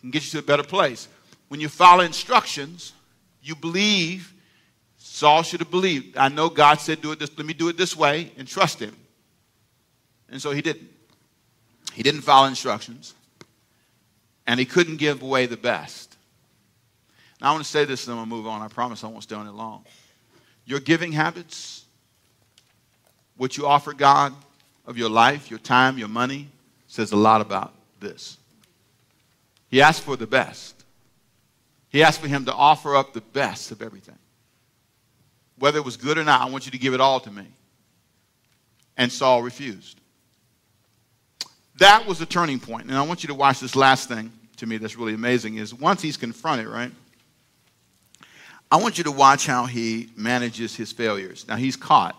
can 0.00 0.10
get 0.10 0.24
you 0.24 0.30
to 0.32 0.38
a 0.40 0.42
better 0.42 0.64
place. 0.64 1.06
When 1.46 1.60
you 1.60 1.68
follow 1.68 2.02
instructions, 2.02 2.92
you 3.40 3.54
believe. 3.54 4.34
Saul 4.98 5.44
should 5.44 5.60
have 5.60 5.70
believed. 5.70 6.16
I 6.16 6.28
know 6.28 6.48
God 6.48 6.80
said, 6.80 7.00
do 7.00 7.12
it 7.12 7.20
this, 7.20 7.30
let 7.38 7.46
me 7.46 7.54
do 7.54 7.68
it 7.68 7.76
this 7.76 7.96
way 7.96 8.32
and 8.36 8.48
trust 8.48 8.80
him. 8.80 8.96
And 10.28 10.42
so 10.42 10.50
he 10.50 10.60
didn't. 10.60 10.88
He 11.92 12.02
didn't 12.02 12.22
follow 12.22 12.48
instructions. 12.48 13.14
And 14.46 14.58
he 14.58 14.66
couldn't 14.66 14.96
give 14.96 15.22
away 15.22 15.46
the 15.46 15.56
best. 15.56 16.16
Now 17.40 17.50
I 17.50 17.52
want 17.52 17.64
to 17.64 17.70
say 17.70 17.84
this 17.84 18.08
and 18.08 18.16
then 18.16 18.22
I'm 18.22 18.28
going 18.28 18.42
to 18.42 18.44
move 18.44 18.52
on. 18.52 18.60
I 18.60 18.68
promise 18.68 19.04
I 19.04 19.06
won't 19.06 19.22
stay 19.22 19.36
on 19.36 19.46
it 19.46 19.52
long. 19.52 19.84
Your 20.64 20.80
giving 20.80 21.12
habits, 21.12 21.84
what 23.36 23.56
you 23.56 23.68
offer 23.68 23.92
God 23.92 24.34
of 24.84 24.98
your 24.98 25.10
life, 25.10 25.48
your 25.48 25.60
time, 25.60 25.96
your 25.96 26.08
money, 26.08 26.48
says 26.88 27.12
a 27.12 27.16
lot 27.16 27.40
about 27.40 27.74
this. 28.02 28.36
He 29.68 29.80
asked 29.80 30.02
for 30.02 30.16
the 30.16 30.26
best. 30.26 30.84
He 31.88 32.02
asked 32.02 32.20
for 32.20 32.28
him 32.28 32.44
to 32.44 32.52
offer 32.52 32.94
up 32.94 33.12
the 33.12 33.20
best 33.20 33.70
of 33.70 33.80
everything. 33.80 34.18
Whether 35.58 35.78
it 35.78 35.84
was 35.84 35.96
good 35.96 36.18
or 36.18 36.24
not, 36.24 36.40
I 36.40 36.50
want 36.50 36.66
you 36.66 36.72
to 36.72 36.78
give 36.78 36.92
it 36.92 37.00
all 37.00 37.20
to 37.20 37.30
me. 37.30 37.46
And 38.96 39.10
Saul 39.10 39.42
refused. 39.42 39.98
That 41.78 42.06
was 42.06 42.18
the 42.18 42.26
turning 42.26 42.60
point. 42.60 42.88
And 42.88 42.96
I 42.96 43.02
want 43.02 43.22
you 43.22 43.28
to 43.28 43.34
watch 43.34 43.60
this 43.60 43.74
last 43.74 44.08
thing 44.08 44.30
to 44.58 44.66
me 44.66 44.76
that's 44.76 44.96
really 44.96 45.14
amazing 45.14 45.56
is 45.56 45.74
once 45.74 46.02
he's 46.02 46.16
confronted, 46.16 46.66
right? 46.66 46.92
I 48.70 48.76
want 48.76 48.98
you 48.98 49.04
to 49.04 49.10
watch 49.10 49.46
how 49.46 49.66
he 49.66 50.08
manages 50.16 50.74
his 50.74 50.92
failures. 50.92 51.46
Now 51.48 51.56
he's 51.56 51.76
caught. 51.76 52.16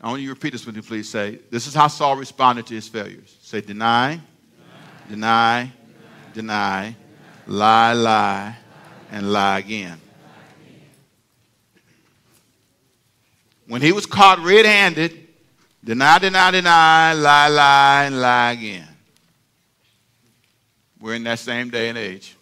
I 0.00 0.08
want 0.08 0.20
you 0.22 0.28
to 0.28 0.34
repeat 0.34 0.52
this 0.52 0.64
with 0.64 0.76
me, 0.76 0.82
please. 0.82 1.08
Say, 1.08 1.40
this 1.50 1.66
is 1.66 1.74
how 1.74 1.88
Saul 1.88 2.16
responded 2.16 2.66
to 2.66 2.74
his 2.74 2.88
failures. 2.88 3.36
Say, 3.42 3.60
deny, 3.60 4.20
deny, 5.10 5.72
deny, 6.32 6.94
lie, 7.46 7.92
lie, 7.92 8.56
and 9.10 9.32
lie 9.32 9.58
again. 9.58 10.00
When 13.66 13.82
he 13.82 13.90
was 13.90 14.06
caught 14.06 14.38
red 14.38 14.64
handed, 14.64 15.28
deny, 15.82 16.18
deny, 16.18 16.52
deny, 16.52 17.12
lie, 17.12 17.48
lie, 17.48 18.04
and 18.04 18.20
lie 18.20 18.52
again. 18.52 18.88
We're 21.00 21.14
in 21.14 21.24
that 21.24 21.40
same 21.40 21.70
day 21.70 21.88
and 21.88 21.98
age. 21.98 22.36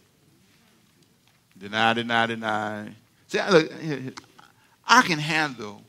Deny, 1.57 1.94
deny, 1.94 2.26
deny. 2.26 2.88
See, 3.28 3.40
look, 3.50 3.72
I 4.87 5.02
can 5.02 5.18
handle. 5.18 5.83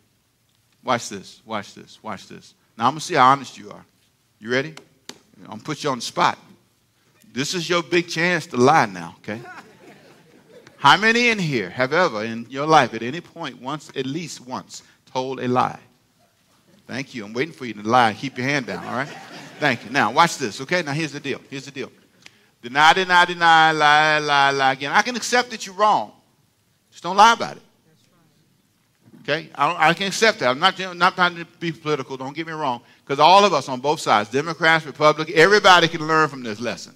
Watch 0.83 1.09
this, 1.09 1.41
watch 1.45 1.73
this, 1.73 2.01
watch 2.01 2.27
this. 2.27 2.53
Now 2.77 2.85
I'm 2.85 2.93
going 2.93 2.99
to 2.99 3.05
see 3.05 3.15
how 3.15 3.27
honest 3.27 3.57
you 3.57 3.69
are. 3.69 3.85
You 4.39 4.49
ready? 4.49 4.75
I'm 5.41 5.47
going 5.47 5.59
to 5.59 5.65
put 5.65 5.83
you 5.83 5.89
on 5.89 5.97
the 5.97 6.03
spot. 6.03 6.37
This 7.31 7.53
is 7.53 7.69
your 7.69 7.83
big 7.83 8.07
chance 8.07 8.47
to 8.47 8.57
lie 8.57 8.85
now, 8.87 9.15
okay? 9.19 9.41
How 10.77 10.97
many 10.97 11.29
in 11.29 11.37
here 11.37 11.69
have 11.69 11.93
ever 11.93 12.23
in 12.23 12.47
your 12.49 12.65
life 12.65 12.93
at 12.93 13.03
any 13.03 13.21
point, 13.21 13.61
once, 13.61 13.91
at 13.95 14.05
least 14.05 14.41
once, 14.41 14.83
told 15.05 15.39
a 15.39 15.47
lie? 15.47 15.79
Thank 16.87 17.13
you. 17.13 17.25
I'm 17.25 17.33
waiting 17.33 17.53
for 17.53 17.65
you 17.65 17.73
to 17.73 17.83
lie. 17.83 18.13
Keep 18.13 18.37
your 18.37 18.47
hand 18.47 18.65
down, 18.65 18.83
all 18.85 18.93
right? 18.93 19.09
Thank 19.59 19.83
you. 19.83 19.91
Now, 19.91 20.11
watch 20.11 20.37
this, 20.37 20.59
okay? 20.61 20.81
Now, 20.81 20.93
here's 20.93 21.11
the 21.11 21.19
deal. 21.19 21.39
Here's 21.49 21.65
the 21.65 21.71
deal. 21.71 21.91
Deny, 22.61 22.93
deny, 22.93 23.25
deny, 23.25 23.71
lie, 23.73 24.19
lie, 24.19 24.51
lie 24.51 24.73
again. 24.73 24.91
I 24.91 25.01
can 25.01 25.15
accept 25.15 25.51
that 25.51 25.65
you're 25.65 25.75
wrong. 25.75 26.13
Just 26.89 27.03
don't 27.03 27.15
lie 27.15 27.33
about 27.33 27.57
it. 27.57 27.63
Okay? 29.21 29.49
I, 29.53 29.89
I 29.89 29.93
can 29.93 30.07
accept 30.07 30.39
that. 30.39 30.49
I'm 30.49 30.59
not, 30.59 30.79
not 30.95 31.15
trying 31.15 31.35
to 31.35 31.45
be 31.59 31.71
political. 31.71 32.17
Don't 32.17 32.35
get 32.35 32.47
me 32.47 32.53
wrong. 32.53 32.81
Because 33.05 33.19
all 33.19 33.45
of 33.45 33.53
us 33.53 33.69
on 33.69 33.79
both 33.79 33.99
sides, 33.99 34.29
Democrats, 34.29 34.85
Republicans, 34.85 35.37
everybody 35.37 35.87
can 35.87 36.07
learn 36.07 36.27
from 36.27 36.41
this 36.41 36.59
lesson. 36.59 36.95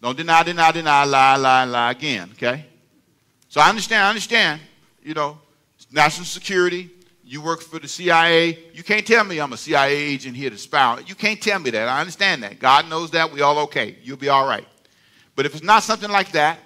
Don't 0.00 0.16
deny, 0.16 0.42
deny, 0.42 0.70
deny, 0.72 1.04
lie, 1.04 1.36
lie, 1.36 1.64
lie 1.64 1.90
again. 1.90 2.30
Okay? 2.32 2.64
So 3.48 3.60
I 3.60 3.68
understand, 3.68 4.04
I 4.04 4.08
understand, 4.08 4.60
you 5.02 5.14
know, 5.14 5.38
national 5.90 6.26
security, 6.26 6.90
you 7.24 7.42
work 7.42 7.60
for 7.60 7.78
the 7.78 7.88
CIA. 7.88 8.58
You 8.72 8.82
can't 8.82 9.06
tell 9.06 9.22
me 9.22 9.38
I'm 9.38 9.52
a 9.52 9.56
CIA 9.56 9.94
agent 9.94 10.34
here 10.34 10.48
to 10.48 10.56
spy. 10.56 11.02
You 11.06 11.14
can't 11.14 11.40
tell 11.42 11.58
me 11.58 11.70
that. 11.70 11.88
I 11.88 12.00
understand 12.00 12.42
that. 12.42 12.58
God 12.58 12.88
knows 12.88 13.10
that. 13.10 13.30
We 13.30 13.42
all 13.42 13.58
okay. 13.60 13.96
You'll 14.02 14.16
be 14.16 14.30
all 14.30 14.46
right. 14.46 14.66
But 15.36 15.44
if 15.44 15.54
it's 15.54 15.62
not 15.62 15.82
something 15.82 16.10
like 16.10 16.32
that, 16.32 16.58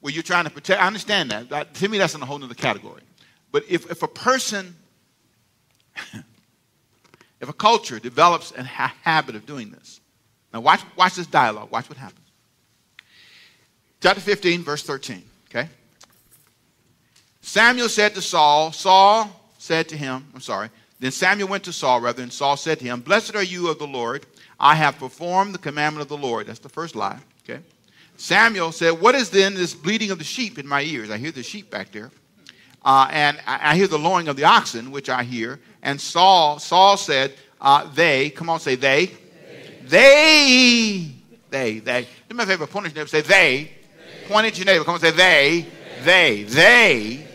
where 0.00 0.12
you're 0.12 0.22
trying 0.22 0.44
to 0.44 0.50
protect, 0.50 0.80
I 0.80 0.86
understand 0.86 1.30
that. 1.30 1.48
that 1.50 1.74
to 1.74 1.88
me, 1.88 1.98
that's 1.98 2.14
in 2.14 2.22
a 2.22 2.26
whole 2.26 2.42
other 2.42 2.54
category. 2.54 3.02
But 3.52 3.64
if, 3.68 3.90
if 3.90 4.02
a 4.02 4.08
person, 4.08 4.74
if 7.40 7.48
a 7.48 7.52
culture 7.52 7.98
develops 7.98 8.52
a 8.52 8.64
ha- 8.64 8.94
habit 9.02 9.34
of 9.34 9.46
doing 9.46 9.70
this, 9.70 10.00
now 10.52 10.60
watch, 10.60 10.80
watch 10.96 11.14
this 11.14 11.26
dialogue. 11.26 11.70
Watch 11.70 11.88
what 11.88 11.98
happens. 11.98 12.23
Chapter 14.04 14.20
15, 14.20 14.62
verse 14.64 14.82
13. 14.82 15.22
Okay? 15.48 15.66
Samuel 17.40 17.88
said 17.88 18.14
to 18.14 18.20
Saul, 18.20 18.70
Saul 18.70 19.30
said 19.56 19.88
to 19.88 19.96
him, 19.96 20.26
I'm 20.34 20.42
sorry. 20.42 20.68
Then 21.00 21.10
Samuel 21.10 21.48
went 21.48 21.64
to 21.64 21.72
Saul, 21.72 22.02
rather, 22.02 22.22
and 22.22 22.30
Saul 22.30 22.58
said 22.58 22.80
to 22.80 22.84
him, 22.84 23.00
Blessed 23.00 23.34
are 23.34 23.42
you 23.42 23.70
of 23.70 23.78
the 23.78 23.86
Lord. 23.86 24.26
I 24.60 24.74
have 24.74 24.98
performed 24.98 25.54
the 25.54 25.58
commandment 25.58 26.02
of 26.02 26.08
the 26.08 26.18
Lord. 26.18 26.46
That's 26.46 26.58
the 26.58 26.68
first 26.68 26.94
lie. 26.94 27.18
Okay? 27.48 27.62
Samuel 28.18 28.72
said, 28.72 28.90
What 28.90 29.14
is 29.14 29.30
then 29.30 29.54
this 29.54 29.72
bleating 29.72 30.10
of 30.10 30.18
the 30.18 30.24
sheep 30.24 30.58
in 30.58 30.68
my 30.68 30.82
ears? 30.82 31.08
I 31.08 31.16
hear 31.16 31.32
the 31.32 31.42
sheep 31.42 31.70
back 31.70 31.90
there. 31.90 32.10
Uh, 32.84 33.08
and 33.10 33.40
I, 33.46 33.70
I, 33.70 33.74
hear 33.74 33.86
the 33.86 33.98
lowing 33.98 34.28
of 34.28 34.36
the 34.36 34.44
oxen, 34.44 34.90
which 34.90 35.08
I 35.08 35.22
hear. 35.22 35.60
And 35.82 35.98
Saul, 35.98 36.58
Saul 36.58 36.98
said, 36.98 37.32
uh, 37.58 37.90
They, 37.94 38.28
come 38.28 38.50
on, 38.50 38.60
say 38.60 38.74
they. 38.74 39.12
They, 39.86 41.10
they, 41.48 41.78
they. 41.78 41.78
they. 41.78 42.08
Do 42.28 42.36
me 42.36 42.44
a 42.44 42.46
favor, 42.46 42.66
point 42.66 42.84
your 42.84 42.94
neighbor, 42.96 43.08
say 43.08 43.22
they. 43.22 43.70
Point 44.28 44.46
at 44.46 44.58
your 44.58 44.66
neighbor, 44.66 44.84
come 44.84 44.94
on, 44.94 45.00
say 45.00 45.10
they. 45.10 45.66
They, 46.02 46.42
they, 46.42 47.26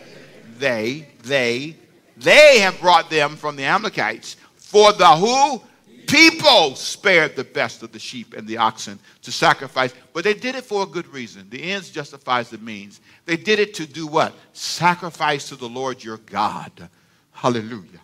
they, 0.58 1.08
they, 1.24 1.76
they 2.16 2.58
have 2.60 2.80
brought 2.80 3.10
them 3.10 3.36
from 3.36 3.56
the 3.56 3.64
Amalekites. 3.64 4.36
For 4.56 4.92
the 4.92 5.08
who? 5.08 5.62
People 6.06 6.74
spared 6.74 7.36
the 7.36 7.44
best 7.44 7.82
of 7.82 7.92
the 7.92 7.98
sheep 7.98 8.34
and 8.34 8.46
the 8.46 8.56
oxen 8.56 8.98
to 9.22 9.30
sacrifice. 9.30 9.94
But 10.12 10.24
they 10.24 10.34
did 10.34 10.56
it 10.56 10.64
for 10.64 10.82
a 10.82 10.86
good 10.86 11.06
reason. 11.08 11.46
The 11.50 11.62
ends 11.62 11.90
justifies 11.90 12.50
the 12.50 12.58
means. 12.58 13.00
They 13.26 13.36
did 13.36 13.60
it 13.60 13.74
to 13.74 13.86
do 13.86 14.06
what? 14.06 14.34
Sacrifice 14.52 15.48
to 15.50 15.56
the 15.56 15.68
Lord 15.68 16.02
your 16.02 16.16
God. 16.18 16.88
Hallelujah. 17.32 18.00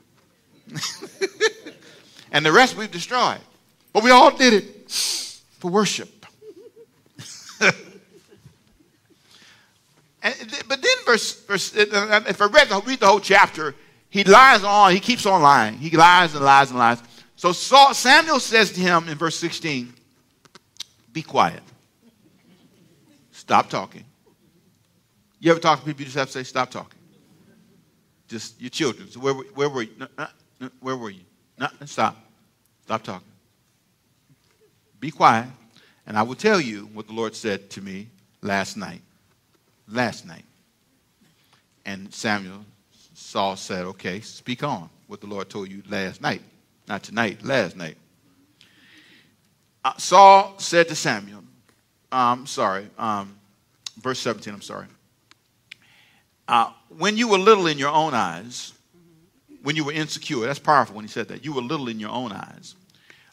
and 2.32 2.46
the 2.46 2.52
rest 2.52 2.76
we've 2.76 2.90
destroyed. 2.90 3.40
But 3.92 4.04
we 4.04 4.10
all 4.10 4.36
did 4.36 4.54
it 4.54 4.90
for 5.58 5.70
worship. 5.70 6.26
And, 10.22 10.34
but 10.68 10.82
then 10.82 10.96
verse, 11.04 11.44
verse 11.44 11.76
uh, 11.76 11.86
uh, 11.92 11.96
uh, 11.96 12.20
if 12.28 12.40
I 12.40 12.46
read 12.46 12.68
the, 12.68 12.80
read 12.80 13.00
the 13.00 13.06
whole 13.06 13.20
chapter, 13.20 13.74
he 14.08 14.24
lies 14.24 14.64
on, 14.64 14.92
he 14.92 15.00
keeps 15.00 15.26
on 15.26 15.42
lying. 15.42 15.74
He 15.74 15.90
lies 15.96 16.34
and 16.34 16.44
lies 16.44 16.70
and 16.70 16.78
lies. 16.78 17.02
So 17.36 17.52
Saul, 17.52 17.92
Samuel 17.94 18.40
says 18.40 18.72
to 18.72 18.80
him 18.80 19.08
in 19.08 19.18
verse 19.18 19.36
16, 19.36 19.92
be 21.12 21.22
quiet. 21.22 21.62
Stop 23.30 23.68
talking. 23.68 24.04
You 25.38 25.50
ever 25.50 25.60
talk 25.60 25.80
to 25.80 25.84
people, 25.84 26.00
you 26.00 26.06
just 26.06 26.16
have 26.16 26.28
to 26.28 26.32
say, 26.32 26.42
stop 26.42 26.70
talking. 26.70 26.98
Just 28.26 28.60
your 28.60 28.70
children. 28.70 29.08
So 29.10 29.20
where, 29.20 29.34
where 29.34 29.68
were 29.68 29.82
you? 29.82 29.90
Where 30.80 30.96
were 30.96 31.10
you? 31.10 31.20
Stop. 31.84 32.16
Stop 32.84 33.02
talking. 33.02 33.28
Be 34.98 35.10
quiet, 35.10 35.46
and 36.06 36.16
I 36.16 36.22
will 36.22 36.34
tell 36.34 36.60
you 36.60 36.88
what 36.92 37.06
the 37.06 37.12
Lord 37.12 37.36
said 37.36 37.70
to 37.70 37.82
me 37.82 38.08
last 38.42 38.76
night 38.76 39.02
last 39.88 40.26
night. 40.26 40.44
And 41.84 42.12
Samuel, 42.12 42.64
Saul 43.14 43.56
said, 43.56 43.84
Okay, 43.86 44.20
speak 44.20 44.62
on 44.62 44.88
what 45.06 45.20
the 45.20 45.26
Lord 45.26 45.48
told 45.48 45.70
you 45.70 45.82
last 45.88 46.20
night. 46.20 46.42
Not 46.88 47.02
tonight, 47.02 47.42
last 47.44 47.76
night. 47.76 47.96
Uh, 49.84 49.92
Saul 49.98 50.54
said 50.58 50.88
to 50.88 50.94
Samuel, 50.94 51.44
I'm 52.10 52.40
um, 52.40 52.46
sorry, 52.46 52.88
um, 52.98 53.36
verse 54.00 54.18
17, 54.20 54.54
I'm 54.54 54.62
sorry. 54.62 54.86
Uh, 56.48 56.70
when 56.96 57.16
you 57.16 57.28
were 57.28 57.38
little 57.38 57.66
in 57.66 57.78
your 57.78 57.90
own 57.90 58.14
eyes, 58.14 58.72
when 59.62 59.74
you 59.74 59.84
were 59.84 59.92
insecure, 59.92 60.46
that's 60.46 60.60
powerful 60.60 60.94
when 60.94 61.04
he 61.04 61.08
said 61.08 61.28
that. 61.28 61.44
You 61.44 61.52
were 61.52 61.62
little 61.62 61.88
in 61.88 61.98
your 61.98 62.10
own 62.10 62.32
eyes. 62.32 62.76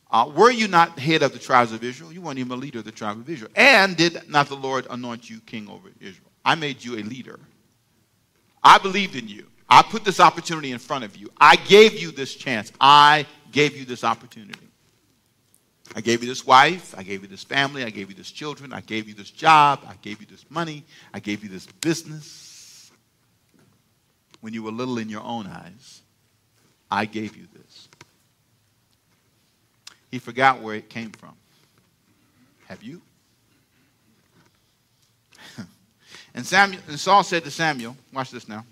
Uh, 0.09 0.31
were 0.35 0.51
you 0.51 0.67
not 0.67 0.97
head 0.99 1.23
of 1.23 1.33
the 1.33 1.39
tribes 1.39 1.71
of 1.71 1.83
Israel? 1.83 2.11
You 2.11 2.21
weren't 2.21 2.39
even 2.39 2.51
a 2.51 2.55
leader 2.55 2.79
of 2.79 2.85
the 2.85 2.91
tribe 2.91 3.17
of 3.17 3.29
Israel. 3.29 3.51
And 3.55 3.95
did 3.95 4.29
not 4.29 4.47
the 4.47 4.55
Lord 4.55 4.85
anoint 4.89 5.29
you 5.29 5.39
king 5.41 5.67
over 5.69 5.89
Israel? 5.99 6.29
I 6.45 6.55
made 6.55 6.83
you 6.83 6.95
a 6.95 7.03
leader. 7.03 7.39
I 8.63 8.77
believed 8.77 9.15
in 9.15 9.27
you. 9.27 9.47
I 9.69 9.81
put 9.81 10.03
this 10.03 10.19
opportunity 10.19 10.71
in 10.71 10.79
front 10.79 11.03
of 11.03 11.15
you. 11.15 11.29
I 11.39 11.55
gave 11.55 11.99
you 11.99 12.11
this 12.11 12.35
chance. 12.35 12.71
I 12.79 13.25
gave 13.51 13.75
you 13.75 13.85
this 13.85 14.03
opportunity. 14.03 14.67
I 15.95 16.01
gave 16.01 16.23
you 16.23 16.29
this 16.29 16.45
wife. 16.45 16.95
I 16.97 17.03
gave 17.03 17.21
you 17.21 17.27
this 17.27 17.43
family. 17.43 17.83
I 17.83 17.89
gave 17.89 18.09
you 18.09 18.15
this 18.15 18.31
children. 18.31 18.73
I 18.73 18.81
gave 18.81 19.07
you 19.07 19.13
this 19.13 19.29
job. 19.29 19.79
I 19.87 19.95
gave 20.01 20.21
you 20.21 20.27
this 20.27 20.45
money. 20.49 20.83
I 21.13 21.19
gave 21.19 21.43
you 21.43 21.49
this 21.49 21.65
business. 21.65 22.91
When 24.41 24.53
you 24.53 24.63
were 24.63 24.71
little 24.71 24.97
in 24.97 25.09
your 25.09 25.23
own 25.23 25.47
eyes, 25.47 26.01
I 26.91 27.05
gave 27.05 27.37
you 27.37 27.47
this. 27.53 27.87
He 30.11 30.19
forgot 30.19 30.61
where 30.61 30.75
it 30.75 30.89
came 30.89 31.11
from. 31.11 31.33
Have 32.67 32.83
you? 32.83 33.01
And, 36.35 36.45
Samuel, 36.45 36.81
and 36.87 36.99
Saul 36.99 37.23
said 37.23 37.43
to 37.43 37.51
Samuel, 37.51 37.95
watch 38.11 38.31
this 38.31 38.47
now. 38.47 38.65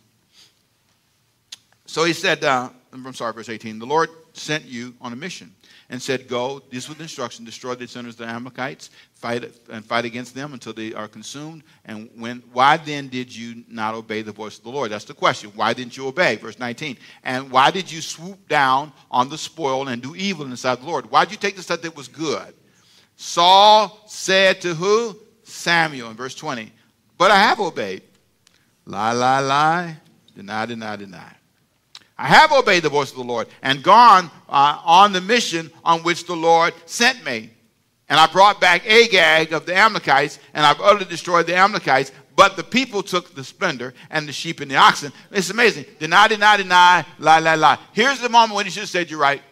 So 1.85 2.05
he 2.05 2.13
said, 2.13 2.43
uh, 2.43 2.69
I'm 2.93 3.13
sorry, 3.13 3.33
verse 3.33 3.49
18, 3.49 3.77
the 3.77 3.85
Lord 3.85 4.09
sent 4.33 4.65
you 4.65 4.93
on 5.01 5.13
a 5.13 5.15
mission 5.15 5.53
and 5.89 6.01
said, 6.01 6.27
Go, 6.27 6.61
this 6.71 6.87
with 6.87 7.01
instruction, 7.01 7.43
destroy 7.43 7.75
the 7.75 7.87
sinners, 7.87 8.15
the 8.15 8.23
Amalekites, 8.23 8.89
fight 9.13 9.53
and 9.69 9.85
fight 9.85 10.05
against 10.05 10.33
them 10.33 10.53
until 10.53 10.71
they 10.71 10.93
are 10.93 11.07
consumed. 11.07 11.63
And 11.85 12.09
when 12.15 12.41
why 12.53 12.77
then 12.77 13.09
did 13.09 13.35
you 13.35 13.63
not 13.67 13.93
obey 13.93 14.21
the 14.21 14.31
voice 14.31 14.57
of 14.57 14.63
the 14.63 14.69
Lord? 14.69 14.89
That's 14.91 15.05
the 15.05 15.13
question. 15.13 15.51
Why 15.53 15.73
didn't 15.73 15.97
you 15.97 16.07
obey? 16.07 16.37
Verse 16.37 16.57
19. 16.57 16.97
And 17.23 17.51
why 17.51 17.71
did 17.71 17.91
you 17.91 18.01
swoop 18.01 18.47
down 18.47 18.93
on 19.11 19.27
the 19.27 19.37
spoil 19.37 19.89
and 19.89 20.01
do 20.01 20.15
evil 20.15 20.45
inside 20.45 20.79
the 20.81 20.87
Lord? 20.87 21.11
Why 21.11 21.25
did 21.25 21.31
you 21.31 21.37
take 21.37 21.57
the 21.57 21.63
stuff 21.63 21.81
that 21.81 21.95
was 21.95 22.07
good? 22.07 22.53
Saul 23.17 24.01
said 24.07 24.61
to 24.61 24.73
who? 24.73 25.17
Samuel 25.43 26.09
in 26.09 26.15
verse 26.15 26.35
20 26.35 26.71
but 27.21 27.29
I 27.29 27.37
have 27.37 27.59
obeyed. 27.59 28.01
Lie, 28.83 29.11
lie, 29.11 29.41
lie. 29.41 29.97
Deny, 30.35 30.65
deny, 30.65 30.95
deny. 30.95 31.31
I 32.17 32.25
have 32.25 32.51
obeyed 32.51 32.81
the 32.81 32.89
voice 32.89 33.11
of 33.11 33.17
the 33.17 33.23
Lord 33.23 33.47
and 33.61 33.83
gone 33.83 34.31
uh, 34.49 34.81
on 34.83 35.13
the 35.13 35.21
mission 35.21 35.69
on 35.85 36.01
which 36.01 36.25
the 36.25 36.35
Lord 36.35 36.73
sent 36.87 37.23
me. 37.23 37.51
And 38.09 38.19
I 38.19 38.25
brought 38.25 38.59
back 38.59 38.87
Agag 38.87 39.53
of 39.53 39.67
the 39.67 39.75
Amalekites, 39.75 40.39
and 40.55 40.65
I've 40.65 40.81
utterly 40.81 41.05
destroyed 41.05 41.45
the 41.45 41.55
Amalekites. 41.55 42.11
But 42.35 42.55
the 42.55 42.63
people 42.63 43.03
took 43.03 43.35
the 43.35 43.43
splendor 43.43 43.93
and 44.09 44.27
the 44.27 44.33
sheep 44.33 44.59
and 44.59 44.71
the 44.71 44.77
oxen. 44.77 45.13
It's 45.29 45.51
amazing. 45.51 45.85
Deny, 45.99 46.27
deny, 46.27 46.57
deny, 46.57 47.05
lie, 47.19 47.37
lie, 47.37 47.53
lie. 47.53 47.77
Here's 47.93 48.19
the 48.19 48.29
moment 48.29 48.55
when 48.55 48.65
he 48.65 48.71
should 48.71 48.79
have 48.79 48.89
said, 48.89 49.11
You're 49.11 49.19
right. 49.19 49.43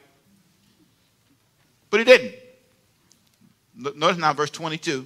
But 1.92 2.00
he 2.00 2.04
didn't. 2.04 2.34
Notice 3.76 4.18
now, 4.18 4.34
verse 4.34 4.50
22. 4.50 5.06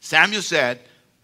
Samuel 0.00 0.40
said, 0.40 0.80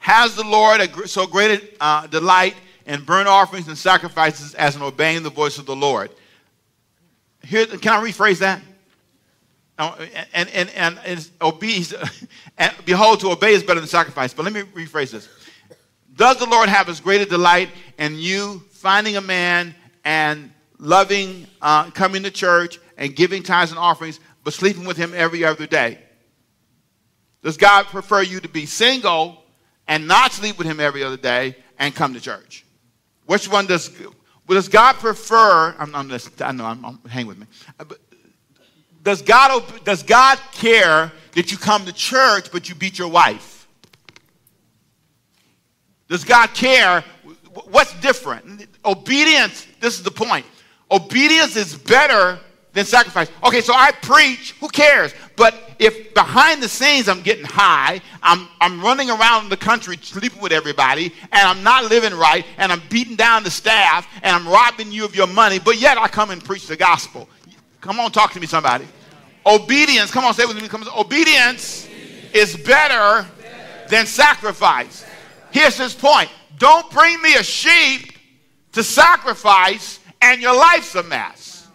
has 0.06 0.36
the 0.36 0.44
Lord 0.44 0.80
a, 0.80 1.08
so 1.08 1.26
great 1.26 1.60
a 1.60 1.82
uh, 1.82 2.06
delight 2.06 2.54
in 2.86 3.02
burnt 3.02 3.26
offerings 3.26 3.66
and 3.66 3.76
sacrifices 3.76 4.54
as 4.54 4.76
in 4.76 4.82
obeying 4.82 5.24
the 5.24 5.30
voice 5.30 5.58
of 5.58 5.66
the 5.66 5.74
Lord? 5.74 6.10
Here, 7.42 7.66
can 7.66 7.92
I 7.92 8.08
rephrase 8.08 8.38
that? 8.38 8.62
And, 9.76 10.48
and, 10.52 10.70
and, 10.76 11.00
and, 11.04 11.30
obey, 11.42 11.82
and 12.58 12.72
behold, 12.84 13.18
to 13.18 13.32
obey 13.32 13.54
is 13.54 13.64
better 13.64 13.80
than 13.80 13.88
sacrifice. 13.88 14.32
But 14.32 14.44
let 14.44 14.54
me 14.54 14.62
rephrase 14.62 15.10
this. 15.10 15.28
Does 16.14 16.36
the 16.36 16.46
Lord 16.46 16.68
have 16.68 16.88
as 16.88 17.00
great 17.00 17.20
a 17.20 17.26
delight 17.26 17.70
in 17.98 18.14
you 18.14 18.62
finding 18.70 19.16
a 19.16 19.20
man 19.20 19.74
and 20.04 20.52
loving, 20.78 21.48
uh, 21.60 21.90
coming 21.90 22.22
to 22.22 22.30
church 22.30 22.78
and 22.96 23.16
giving 23.16 23.42
tithes 23.42 23.72
and 23.72 23.78
offerings, 23.80 24.20
but 24.44 24.52
sleeping 24.52 24.84
with 24.84 24.96
him 24.96 25.12
every 25.16 25.44
other 25.44 25.66
day? 25.66 25.98
Does 27.42 27.56
God 27.56 27.86
prefer 27.86 28.22
you 28.22 28.38
to 28.38 28.48
be 28.48 28.66
single 28.66 29.42
and 29.88 30.06
not 30.06 30.32
sleep 30.32 30.58
with 30.58 30.66
him 30.66 30.80
every 30.80 31.02
other 31.02 31.16
day 31.16 31.56
and 31.78 31.94
come 31.94 32.14
to 32.14 32.20
church? 32.20 32.64
Which 33.26 33.50
one 33.50 33.66
does, 33.66 33.90
does 34.48 34.68
God 34.68 34.96
prefer? 34.96 35.74
I'm, 35.78 35.94
I'm 35.94 36.10
I 36.40 36.52
know, 36.52 36.64
I'm, 36.64 36.84
I'm, 36.84 36.98
hang 37.08 37.26
with 37.26 37.38
me. 37.38 37.46
Uh, 37.78 37.84
does 39.02 39.22
God, 39.22 39.62
does 39.84 40.02
God 40.02 40.38
care 40.52 41.12
that 41.32 41.52
you 41.52 41.58
come 41.58 41.84
to 41.84 41.92
church 41.92 42.50
but 42.50 42.68
you 42.68 42.74
beat 42.74 42.98
your 42.98 43.08
wife? 43.08 43.68
Does 46.08 46.24
God 46.24 46.54
care? 46.54 47.04
What's 47.70 47.98
different? 48.00 48.68
Obedience, 48.84 49.66
this 49.80 49.94
is 49.94 50.02
the 50.02 50.10
point. 50.10 50.46
Obedience 50.90 51.56
is 51.56 51.74
better 51.74 52.38
than 52.72 52.84
sacrifice. 52.84 53.28
Okay, 53.44 53.60
so 53.60 53.72
I 53.74 53.90
preach, 53.90 54.54
who 54.60 54.68
cares? 54.68 55.12
But 55.36 55.54
if 55.78 56.14
behind 56.14 56.62
the 56.62 56.68
scenes 56.68 57.08
I'm 57.08 57.22
getting 57.22 57.44
high, 57.44 58.00
I'm, 58.22 58.48
I'm 58.60 58.80
running 58.80 59.10
around 59.10 59.50
the 59.50 59.56
country 59.56 59.96
sleeping 60.00 60.40
with 60.40 60.52
everybody, 60.52 61.12
and 61.32 61.48
I'm 61.48 61.62
not 61.62 61.84
living 61.84 62.14
right, 62.14 62.44
and 62.58 62.72
I'm 62.72 62.82
beating 62.88 63.16
down 63.16 63.42
the 63.42 63.50
staff, 63.50 64.08
and 64.22 64.34
I'm 64.34 64.46
robbing 64.46 64.92
you 64.92 65.04
of 65.04 65.14
your 65.14 65.26
money, 65.26 65.58
but 65.58 65.78
yet 65.78 65.98
I 65.98 66.08
come 66.08 66.30
and 66.30 66.42
preach 66.42 66.66
the 66.66 66.76
gospel. 66.76 67.28
Come 67.80 68.00
on, 68.00 68.10
talk 68.10 68.32
to 68.32 68.40
me, 68.40 68.46
somebody. 68.46 68.86
Obedience, 69.44 70.10
come 70.10 70.24
on, 70.24 70.34
say 70.34 70.44
with 70.44 70.60
me. 70.60 70.66
Come 70.68 70.82
on, 70.82 70.98
obedience 70.98 71.88
is 72.32 72.56
better 72.56 73.26
than 73.88 74.06
sacrifice. 74.06 75.06
Here's 75.50 75.78
his 75.78 75.94
point 75.94 76.28
don't 76.58 76.90
bring 76.90 77.20
me 77.22 77.34
a 77.34 77.42
sheep 77.42 78.12
to 78.72 78.82
sacrifice, 78.82 80.00
and 80.20 80.40
your 80.40 80.56
life's 80.56 80.94
a 80.94 81.02
mess. 81.02 81.68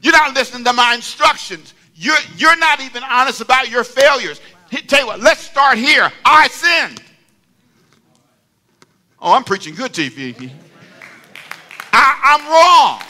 You're 0.00 0.12
not 0.12 0.34
listening 0.34 0.64
to 0.64 0.72
my 0.72 0.94
instructions. 0.94 1.74
You're, 1.96 2.16
you're 2.36 2.56
not 2.56 2.80
even 2.80 3.02
honest 3.02 3.40
about 3.40 3.70
your 3.70 3.82
failures. 3.82 4.40
Tell 4.86 5.00
you 5.00 5.06
what, 5.06 5.20
let's 5.20 5.40
start 5.40 5.78
here. 5.78 6.12
I 6.24 6.48
sinned. 6.48 7.02
Oh, 9.20 9.32
I'm 9.32 9.44
preaching 9.44 9.74
good 9.74 9.94
to 9.94 10.04
you. 10.04 10.50
I, 11.92 12.20
I'm 12.22 12.46
wrong. 12.46 13.02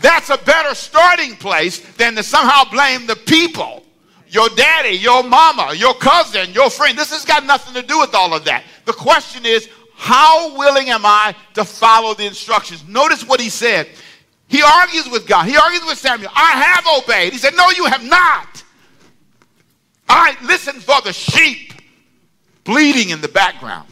That's 0.00 0.30
a 0.30 0.38
better 0.38 0.74
starting 0.74 1.36
place 1.36 1.78
than 1.96 2.16
to 2.16 2.22
somehow 2.22 2.64
blame 2.70 3.06
the 3.06 3.16
people. 3.16 3.84
Your 4.28 4.48
daddy, 4.50 4.96
your 4.96 5.22
mama, 5.22 5.74
your 5.76 5.94
cousin, 5.94 6.52
your 6.52 6.70
friend. 6.70 6.98
This 6.98 7.10
has 7.12 7.24
got 7.24 7.44
nothing 7.44 7.74
to 7.74 7.82
do 7.82 8.00
with 8.00 8.14
all 8.14 8.34
of 8.34 8.44
that. 8.44 8.64
The 8.86 8.92
question 8.92 9.44
is, 9.44 9.68
how 9.94 10.56
willing 10.56 10.88
am 10.90 11.04
I 11.04 11.34
to 11.54 11.64
follow 11.64 12.14
the 12.14 12.26
instructions? 12.26 12.86
Notice 12.88 13.26
what 13.26 13.40
he 13.40 13.50
said. 13.50 13.88
He 14.50 14.62
argues 14.62 15.08
with 15.08 15.28
God. 15.28 15.46
He 15.46 15.56
argues 15.56 15.84
with 15.86 15.96
Samuel. 15.96 16.32
I 16.34 16.50
have 16.50 17.04
obeyed. 17.04 17.32
He 17.32 17.38
said, 17.38 17.54
No, 17.54 17.70
you 17.70 17.86
have 17.86 18.04
not. 18.04 18.64
I 20.08 20.36
listen 20.42 20.80
for 20.80 21.00
the 21.02 21.12
sheep 21.12 21.72
bleeding 22.64 23.10
in 23.10 23.20
the 23.20 23.28
background. 23.28 23.88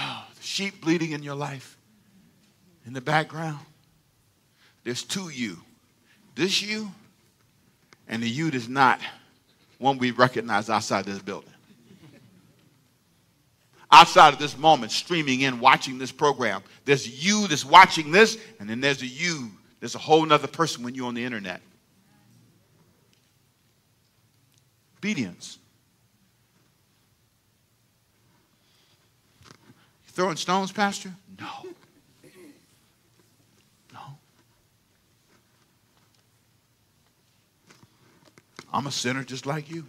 Oh, 0.00 0.24
the 0.34 0.42
sheep 0.42 0.80
bleeding 0.80 1.12
in 1.12 1.22
your 1.22 1.34
life 1.34 1.76
in 2.86 2.94
the 2.94 3.02
background. 3.02 3.60
There's 4.82 5.02
two 5.02 5.28
you. 5.28 5.58
This 6.34 6.62
you 6.62 6.90
and 8.08 8.22
the 8.22 8.28
you 8.30 8.50
that's 8.50 8.66
not 8.66 8.98
one 9.76 9.98
we 9.98 10.10
recognize 10.10 10.70
outside 10.70 11.04
this 11.04 11.18
building 11.18 11.51
outside 13.92 14.32
of 14.32 14.38
this 14.38 14.56
moment, 14.56 14.90
streaming 14.90 15.42
in, 15.42 15.60
watching 15.60 15.98
this 15.98 16.10
program. 16.10 16.62
There's 16.84 17.24
you 17.24 17.46
that's 17.46 17.64
watching 17.64 18.10
this, 18.10 18.38
and 18.58 18.68
then 18.68 18.80
there's 18.80 19.02
a 19.02 19.06
you. 19.06 19.50
There's 19.78 19.94
a 19.94 19.98
whole 19.98 20.32
other 20.32 20.48
person 20.48 20.82
when 20.82 20.94
you're 20.94 21.06
on 21.06 21.14
the 21.14 21.24
internet. 21.24 21.60
Obedience. 24.98 25.58
You 29.44 30.12
throwing 30.12 30.36
stones, 30.36 30.72
Pastor? 30.72 31.12
No. 31.38 31.68
No. 33.92 34.00
I'm 38.72 38.86
a 38.86 38.92
sinner 38.92 39.24
just 39.24 39.44
like 39.44 39.68
you. 39.70 39.84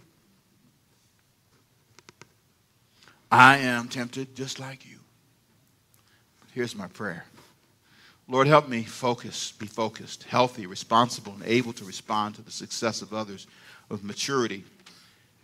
I 3.34 3.56
am 3.56 3.88
tempted 3.88 4.36
just 4.36 4.60
like 4.60 4.88
you. 4.88 4.98
Here's 6.52 6.76
my 6.76 6.86
prayer. 6.86 7.24
Lord, 8.28 8.46
help 8.46 8.68
me 8.68 8.84
focus, 8.84 9.50
be 9.50 9.66
focused, 9.66 10.22
healthy, 10.22 10.66
responsible, 10.66 11.32
and 11.32 11.42
able 11.44 11.72
to 11.72 11.84
respond 11.84 12.36
to 12.36 12.42
the 12.42 12.52
success 12.52 13.02
of 13.02 13.12
others 13.12 13.48
with 13.88 14.04
maturity 14.04 14.62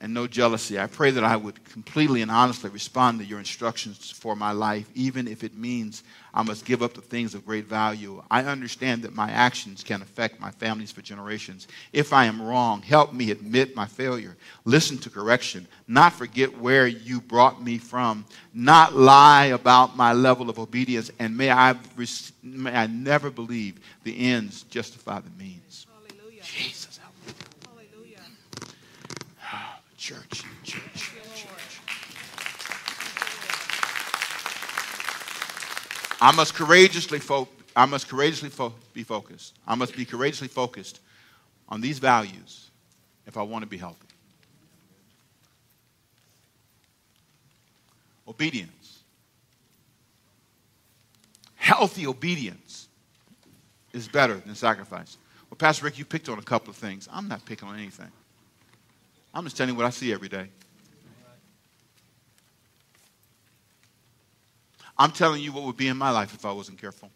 and 0.01 0.15
no 0.15 0.27
jealousy. 0.27 0.79
I 0.79 0.87
pray 0.87 1.11
that 1.11 1.25
I 1.25 1.37
would 1.37 1.63
completely 1.65 2.23
and 2.23 2.31
honestly 2.31 2.71
respond 2.71 3.19
to 3.19 3.25
your 3.25 3.39
instructions 3.39 4.11
for 4.11 4.35
my 4.35 4.53
life, 4.53 4.89
even 4.95 5.29
if 5.29 5.45
it 5.45 5.55
means 5.55 6.03
I 6.33 6.43
must 6.43 6.65
give 6.65 6.83
up 6.83 6.95
the 6.95 7.01
things 7.01 7.35
of 7.35 7.45
great 7.45 7.67
value. 7.67 8.23
I 8.31 8.45
understand 8.45 9.03
that 9.03 9.15
my 9.15 9.31
actions 9.31 9.83
can 9.83 10.01
affect 10.01 10.41
my 10.41 10.51
families 10.53 10.91
for 10.91 11.03
generations. 11.03 11.69
If 11.93 12.13
I 12.13 12.25
am 12.25 12.41
wrong, 12.41 12.83
help 12.83 13.13
me 13.13 13.31
admit 13.31 13.77
my 13.77 13.87
failure, 13.87 14.37
listen 14.65 14.97
to 14.99 15.11
correction, 15.11 15.67
not 15.87 16.13
forget 16.13 16.57
where 16.59 16.87
you 16.87 17.21
brought 17.21 17.63
me 17.63 17.79
from, 17.79 18.25
not 18.55 18.95
lie 18.95 19.47
about 19.47 19.97
my 19.97 20.13
level 20.13 20.49
of 20.49 20.59
obedience, 20.59 21.11
and 21.19 21.37
may 21.37 21.51
I, 21.51 21.77
may 22.43 22.73
I 22.73 22.87
never 22.87 23.31
believe 23.31 23.81
the 24.05 24.19
ends 24.19 24.63
justify 24.65 25.21
the 25.21 25.31
means. 25.39 25.87
Hallelujah. 25.93 26.43
Jesus. 26.43 26.80
Church, 30.11 30.43
church, 30.65 31.13
church. 31.35 31.81
I 36.21 36.33
must 36.35 36.55
courageously 36.55 37.21
fo- 37.21 37.47
I 37.77 37.87
must 37.87 38.09
courageously 38.09 38.49
fo- 38.49 38.75
be 38.93 39.05
focused. 39.05 39.55
I 39.69 39.77
must 39.77 39.97
be 39.97 40.05
courageously 40.05 40.49
focused 40.49 40.99
on 41.69 41.81
these 41.81 42.01
values 42.01 42.71
if 43.29 43.37
I 43.37 43.43
want 43.43 43.63
to 43.63 43.69
be 43.69 43.77
healthy. 43.77 44.09
Obedience. 48.27 48.99
Healthy 51.55 52.09
obedience 52.09 52.89
is 53.93 54.09
better 54.09 54.35
than 54.35 54.57
sacrifice. 54.57 55.17
Well, 55.49 55.57
Pastor 55.57 55.85
Rick, 55.85 55.99
you 55.99 56.05
picked 56.05 56.29
on 56.29 56.41
a 56.41 56.43
couple 56.43 56.71
of 56.71 56.77
things. 56.77 57.09
I'm 57.13 57.29
not 57.29 57.45
picking 57.45 57.69
on 57.69 57.79
anything. 57.79 58.11
I'm 59.33 59.45
just 59.45 59.57
telling 59.57 59.75
you 59.75 59.77
what 59.77 59.87
I 59.87 59.91
see 59.91 60.13
every 60.13 60.29
day. 60.29 60.49
I'm 64.99 65.13
telling 65.13 65.43
you 65.43 65.53
what 65.53 65.65
would 65.65 65.77
be 65.77 65.89
in 65.89 65.97
my 65.97 66.11
life 66.11 66.35
if 66.35 66.45
I 66.45 66.53
wasn't 66.53 66.79
careful. 66.79 67.11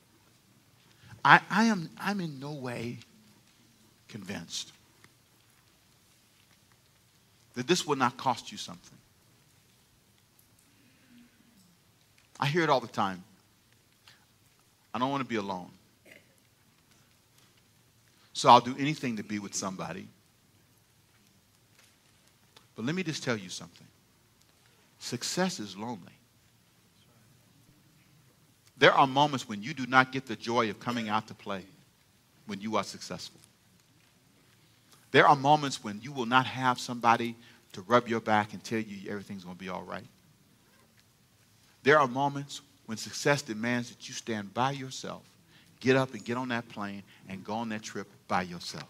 I, 1.25 1.41
I 1.51 1.65
am 1.65 1.91
I'm 2.01 2.21
in 2.21 2.39
no 2.39 2.53
way 2.53 2.99
convinced 4.09 4.73
that 7.55 7.67
this 7.67 7.87
will 7.87 7.97
not 7.97 8.17
cost 8.17 8.53
you 8.53 8.59
something. 8.59 8.99
I 12.39 12.47
hear 12.47 12.63
it 12.63 12.71
all 12.71 12.81
the 12.81 12.87
time. 12.87 13.23
I 14.93 14.99
don't 14.99 15.11
want 15.11 15.23
to 15.23 15.29
be 15.29 15.37
alone. 15.37 15.71
So 18.33 18.49
I'll 18.49 18.61
do 18.61 18.75
anything 18.79 19.17
to 19.17 19.23
be 19.23 19.39
with 19.39 19.55
somebody. 19.55 20.09
But 22.77 22.85
let 22.85 22.95
me 22.95 23.03
just 23.03 23.23
tell 23.23 23.37
you 23.37 23.49
something 23.49 23.87
success 24.99 25.61
is 25.61 25.77
lonely. 25.77 26.13
There 28.77 28.93
are 28.93 29.07
moments 29.07 29.49
when 29.49 29.63
you 29.63 29.75
do 29.75 29.87
not 29.87 30.13
get 30.13 30.27
the 30.27 30.37
joy 30.37 30.71
of 30.71 30.81
coming 30.81 31.09
out 31.09 31.29
to 31.29 31.35
play 31.35 31.63
when 32.47 32.61
you 32.61 32.77
are 32.77 32.85
successful. 32.85 33.41
There 35.13 35.29
are 35.29 35.37
moments 35.37 35.85
when 35.85 36.01
you 36.03 36.11
will 36.11 36.27
not 36.27 36.47
have 36.47 36.81
somebody 36.81 37.37
to 37.73 37.83
rub 37.83 38.09
your 38.09 38.21
back 38.21 38.53
and 38.53 38.65
tell 38.65 38.81
you 38.81 39.11
everything's 39.11 39.45
going 39.45 39.57
to 39.57 39.63
be 39.63 39.69
all 39.69 39.83
right. 39.83 40.07
There 41.85 41.99
are 41.99 42.09
moments 42.09 42.63
when 42.87 42.99
success 42.99 43.43
demands 43.43 43.91
that 43.91 44.09
you 44.09 44.15
stand 44.15 44.53
by 44.55 44.73
yourself, 44.73 45.23
get 45.81 45.97
up 45.97 46.15
and 46.15 46.25
get 46.25 46.37
on 46.37 46.49
that 46.49 46.69
plane, 46.69 47.03
and 47.29 47.45
go 47.45 47.55
on 47.55 47.69
that 47.69 47.83
trip 47.83 48.09
by 48.27 48.43
yourself. 48.43 48.89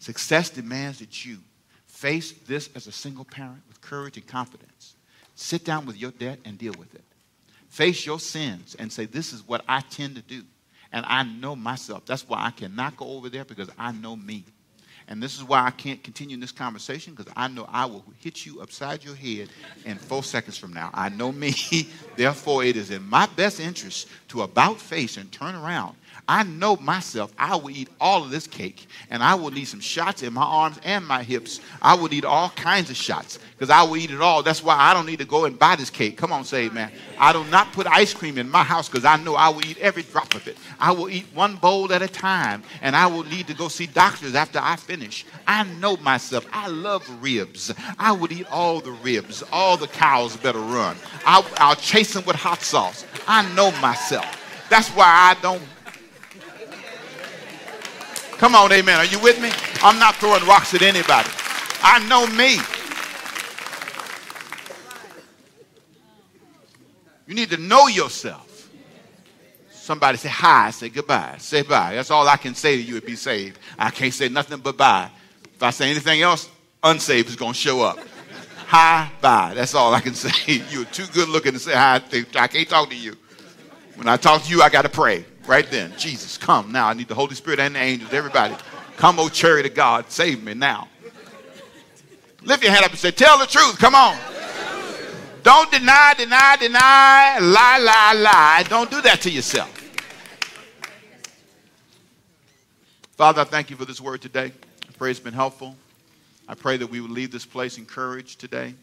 Success 0.00 0.50
demands 0.50 0.98
that 0.98 1.24
you 1.24 1.38
Face 1.98 2.30
this 2.46 2.70
as 2.76 2.86
a 2.86 2.92
single 2.92 3.24
parent 3.24 3.60
with 3.66 3.80
courage 3.80 4.16
and 4.16 4.24
confidence. 4.24 4.94
Sit 5.34 5.64
down 5.64 5.84
with 5.84 5.96
your 5.96 6.12
debt 6.12 6.38
and 6.44 6.56
deal 6.56 6.74
with 6.78 6.94
it. 6.94 7.02
Face 7.70 8.06
your 8.06 8.20
sins 8.20 8.76
and 8.78 8.92
say, 8.92 9.04
This 9.04 9.32
is 9.32 9.42
what 9.48 9.64
I 9.66 9.80
tend 9.80 10.14
to 10.14 10.22
do. 10.22 10.42
And 10.92 11.04
I 11.08 11.24
know 11.24 11.56
myself. 11.56 12.06
That's 12.06 12.28
why 12.28 12.44
I 12.46 12.52
cannot 12.52 12.96
go 12.96 13.08
over 13.08 13.28
there 13.28 13.44
because 13.44 13.68
I 13.76 13.90
know 13.90 14.14
me. 14.14 14.44
And 15.08 15.20
this 15.20 15.34
is 15.34 15.42
why 15.42 15.66
I 15.66 15.72
can't 15.72 16.00
continue 16.04 16.34
in 16.34 16.40
this 16.40 16.52
conversation 16.52 17.14
because 17.14 17.32
I 17.36 17.48
know 17.48 17.68
I 17.68 17.86
will 17.86 18.04
hit 18.20 18.46
you 18.46 18.60
upside 18.60 19.02
your 19.02 19.16
head 19.16 19.48
in 19.84 19.96
four 19.96 20.22
seconds 20.22 20.56
from 20.56 20.72
now. 20.72 20.90
I 20.94 21.08
know 21.08 21.32
me. 21.32 21.52
Therefore, 22.16 22.62
it 22.62 22.76
is 22.76 22.92
in 22.92 23.02
my 23.08 23.26
best 23.34 23.58
interest 23.58 24.06
to 24.28 24.42
about 24.42 24.80
face 24.80 25.16
and 25.16 25.32
turn 25.32 25.56
around 25.56 25.96
I 26.28 26.42
know 26.42 26.76
myself, 26.76 27.32
I 27.38 27.56
will 27.56 27.70
eat 27.70 27.88
all 27.98 28.22
of 28.22 28.30
this 28.30 28.46
cake 28.46 28.86
and 29.08 29.22
I 29.22 29.34
will 29.34 29.50
need 29.50 29.64
some 29.64 29.80
shots 29.80 30.22
in 30.22 30.34
my 30.34 30.44
arms 30.44 30.78
and 30.84 31.06
my 31.06 31.22
hips. 31.22 31.60
I 31.80 31.94
will 31.94 32.08
need 32.08 32.26
all 32.26 32.50
kinds 32.50 32.90
of 32.90 32.96
shots 32.96 33.38
because 33.56 33.70
I 33.70 33.82
will 33.82 33.96
eat 33.96 34.10
it 34.10 34.20
all. 34.20 34.42
That's 34.42 34.62
why 34.62 34.76
I 34.76 34.92
don't 34.92 35.06
need 35.06 35.20
to 35.20 35.24
go 35.24 35.46
and 35.46 35.58
buy 35.58 35.74
this 35.74 35.88
cake. 35.88 36.18
Come 36.18 36.30
on, 36.30 36.44
say 36.44 36.68
man. 36.68 36.92
I 37.18 37.32
do 37.32 37.42
not 37.44 37.72
put 37.72 37.86
ice 37.86 38.12
cream 38.12 38.36
in 38.36 38.50
my 38.50 38.62
house 38.62 38.90
because 38.90 39.06
I 39.06 39.16
know 39.16 39.36
I 39.36 39.48
will 39.48 39.64
eat 39.64 39.78
every 39.78 40.02
drop 40.02 40.34
of 40.34 40.46
it. 40.46 40.58
I 40.78 40.92
will 40.92 41.08
eat 41.08 41.24
one 41.32 41.56
bowl 41.56 41.90
at 41.94 42.02
a 42.02 42.08
time 42.08 42.62
and 42.82 42.94
I 42.94 43.06
will 43.06 43.24
need 43.24 43.46
to 43.46 43.54
go 43.54 43.68
see 43.68 43.86
doctors 43.86 44.34
after 44.34 44.58
I 44.62 44.76
finish. 44.76 45.24
I 45.46 45.64
know 45.80 45.96
myself. 45.96 46.46
I 46.52 46.68
love 46.68 47.08
ribs. 47.22 47.72
I 47.98 48.12
would 48.12 48.32
eat 48.32 48.52
all 48.52 48.80
the 48.80 48.92
ribs. 48.92 49.42
All 49.50 49.78
the 49.78 49.88
cows 49.88 50.36
better 50.36 50.60
run. 50.60 50.98
I'll, 51.24 51.46
I'll 51.56 51.76
chase 51.76 52.12
them 52.12 52.26
with 52.26 52.36
hot 52.36 52.60
sauce. 52.60 53.06
I 53.26 53.50
know 53.54 53.70
myself. 53.80 54.26
That's 54.68 54.90
why 54.90 55.06
I 55.06 55.40
don't 55.40 55.62
Come 58.38 58.54
on, 58.54 58.70
amen. 58.70 58.98
Are 58.98 59.04
you 59.04 59.18
with 59.18 59.40
me? 59.42 59.50
I'm 59.82 59.98
not 59.98 60.14
throwing 60.14 60.46
rocks 60.46 60.72
at 60.72 60.82
anybody. 60.82 61.28
I 61.82 61.98
know 62.08 62.24
me. 62.28 62.58
You 67.26 67.34
need 67.34 67.50
to 67.50 67.56
know 67.56 67.88
yourself. 67.88 68.70
Somebody 69.72 70.18
say 70.18 70.28
hi, 70.28 70.70
say 70.70 70.88
goodbye, 70.88 71.36
say 71.38 71.62
bye. 71.62 71.94
That's 71.94 72.10
all 72.12 72.28
I 72.28 72.36
can 72.36 72.54
say 72.54 72.76
to 72.76 72.82
you 72.82 73.00
to 73.00 73.06
be 73.06 73.16
saved. 73.16 73.58
I 73.76 73.90
can't 73.90 74.14
say 74.14 74.28
nothing 74.28 74.60
but 74.60 74.76
bye. 74.76 75.10
If 75.56 75.62
I 75.62 75.70
say 75.70 75.90
anything 75.90 76.22
else, 76.22 76.48
unsaved 76.84 77.28
is 77.28 77.36
going 77.36 77.54
to 77.54 77.58
show 77.58 77.82
up. 77.82 77.98
Hi, 78.68 79.10
bye. 79.20 79.52
That's 79.54 79.74
all 79.74 79.92
I 79.94 80.00
can 80.00 80.14
say. 80.14 80.62
You're 80.70 80.84
too 80.84 81.06
good 81.06 81.28
looking 81.28 81.54
to 81.54 81.58
say 81.58 81.72
hi. 81.74 82.02
I 82.36 82.46
can't 82.46 82.68
talk 82.68 82.90
to 82.90 82.96
you. 82.96 83.16
When 83.96 84.06
I 84.06 84.16
talk 84.16 84.42
to 84.44 84.50
you, 84.50 84.62
I 84.62 84.68
got 84.68 84.82
to 84.82 84.88
pray 84.88 85.24
right 85.48 85.68
then. 85.70 85.92
Jesus, 85.96 86.36
come 86.36 86.70
now. 86.70 86.88
I 86.88 86.94
need 86.94 87.08
the 87.08 87.14
Holy 87.14 87.34
Spirit 87.34 87.58
and 87.58 87.74
the 87.74 87.80
angels, 87.80 88.12
everybody. 88.12 88.54
Come, 88.96 89.18
oh 89.18 89.28
chariot 89.28 89.66
of 89.66 89.74
God, 89.74 90.10
save 90.10 90.42
me 90.44 90.54
now. 90.54 90.88
Lift 92.42 92.62
your 92.62 92.72
hand 92.72 92.84
up 92.84 92.90
and 92.90 93.00
say, 93.00 93.10
Tell 93.10 93.38
the 93.38 93.46
truth. 93.46 93.78
Come 93.78 93.94
on. 93.94 94.16
Don't 95.42 95.70
deny, 95.72 96.14
deny, 96.16 96.56
deny, 96.56 97.38
lie, 97.40 97.78
lie, 97.78 98.12
lie. 98.12 98.64
Don't 98.68 98.90
do 98.90 99.00
that 99.02 99.20
to 99.22 99.30
yourself. 99.30 99.74
Father, 103.16 103.40
I 103.40 103.44
thank 103.44 103.70
you 103.70 103.76
for 103.76 103.84
this 103.84 104.00
word 104.00 104.20
today. 104.20 104.52
I 104.86 104.92
pray 104.98 105.10
it's 105.10 105.18
been 105.18 105.32
helpful. 105.32 105.74
I 106.46 106.54
pray 106.54 106.76
that 106.76 106.86
we 106.86 107.00
would 107.00 107.10
leave 107.10 107.30
this 107.30 107.46
place 107.46 107.78
encouraged 107.78 108.40
today. 108.40 108.74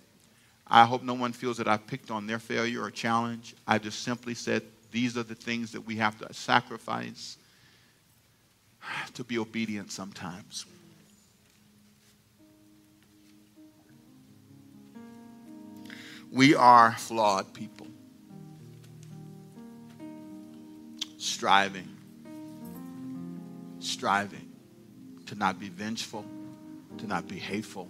I 0.68 0.86
hope 0.86 1.04
no 1.04 1.14
one 1.14 1.34
feels 1.34 1.58
that 1.58 1.68
I 1.68 1.78
picked 1.78 2.10
on 2.10 2.26
their 2.26 2.40
failure 2.40 2.84
or 2.84 2.92
challenge. 2.92 3.56
I 3.68 3.78
just 3.78 4.02
simply 4.02 4.34
said 4.34 4.64
these 4.92 5.18
are 5.18 5.24
the 5.24 5.36
things 5.36 5.72
that 5.72 5.82
we 5.82 5.96
have 5.98 6.18
to 6.20 6.34
sacrifice 6.34 7.38
to 9.14 9.24
be 9.24 9.38
obedient 9.38 9.92
sometimes. 9.92 10.66
We 16.32 16.54
are 16.54 16.92
flawed 16.94 17.54
people, 17.54 17.88
striving, 21.18 21.90
striving 23.80 24.52
to 25.28 25.36
not 25.36 25.60
be 25.60 25.70
vengeful, 25.70 26.26
to 26.98 27.08
not 27.08 27.28
be 27.28 27.38
hateful, 27.38 27.88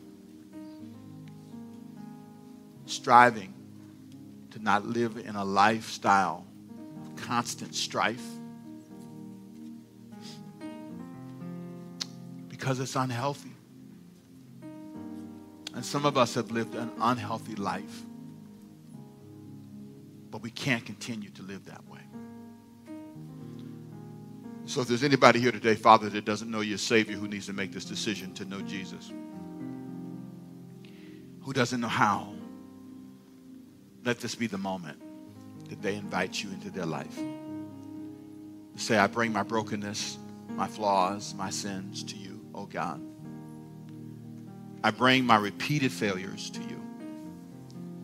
striving 2.86 3.54
to 4.52 4.60
not 4.60 4.86
live 4.86 5.18
in 5.18 5.36
a 5.36 5.44
lifestyle 5.44 6.46
constant 7.16 7.76
strife. 7.76 8.26
Because 12.48 12.80
it's 12.80 12.96
unhealthy. 12.96 13.52
And 15.74 15.86
some 15.86 16.06
of 16.06 16.18
us 16.18 16.36
have 16.36 16.52
lived 16.52 16.76
an 16.76 16.90
unhealthy 17.00 17.56
life, 17.56 18.04
but 20.32 20.42
we 20.42 20.50
can't 20.50 20.86
continue 20.86 21.30
to 21.32 21.44
live 21.44 21.66
that 21.66 21.86
way. 21.90 22.00
So, 24.64 24.82
if 24.82 24.88
there's 24.88 25.04
anybody 25.04 25.40
here 25.40 25.52
today, 25.52 25.76
Father, 25.76 26.10
that 26.10 26.26
doesn't 26.26 26.50
know 26.50 26.62
your 26.62 26.78
Savior 26.78 27.18
who 27.18 27.28
needs 27.28 27.46
to 27.48 27.54
make 27.54 27.72
this 27.72 27.86
decision 27.86 28.34
to 28.36 28.46
know 28.46 28.62
Jesus, 28.62 29.12
who 31.42 31.54
doesn't 31.54 31.82
know 31.82 31.88
how, 31.88 32.34
let 34.06 34.20
this 34.20 34.34
be 34.34 34.48
the 34.48 34.58
moment 34.58 35.05
that 35.70 35.82
they 35.82 35.96
invite 35.96 36.44
you 36.44 36.50
into 36.52 36.70
their 36.70 36.86
life. 36.86 37.20
Say, 38.76 38.98
I 38.98 39.08
bring 39.08 39.32
my 39.32 39.44
brokenness, 39.44 40.18
my 40.50 40.68
flaws, 40.68 41.34
my 41.34 41.50
sins 41.50 42.04
to 42.04 42.16
you, 42.18 42.42
oh 42.54 42.66
God. 42.66 43.02
I 44.84 44.92
bring 44.92 45.26
my 45.26 45.38
repeated 45.38 45.92
failures 45.92 46.50
to 46.52 46.62
you. 46.62 46.82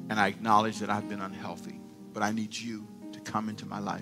And 0.10 0.20
I 0.20 0.28
acknowledge 0.28 0.80
that 0.80 0.90
I've 0.90 1.08
been 1.08 1.22
unhealthy, 1.22 1.80
but 2.14 2.24
I 2.24 2.32
need 2.32 2.58
you 2.58 2.88
to 3.12 3.20
come 3.20 3.50
into 3.50 3.66
my 3.66 3.80
life. 3.80 4.02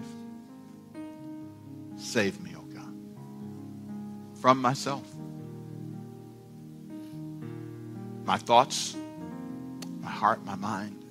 Save 1.97 2.41
me, 2.41 2.55
oh 2.57 2.61
God, 2.61 2.93
from 4.41 4.59
myself. 4.61 5.03
My 8.25 8.37
thoughts, 8.37 8.95
my 9.99 10.09
heart, 10.09 10.45
my 10.45 10.55
mind. 10.55 11.03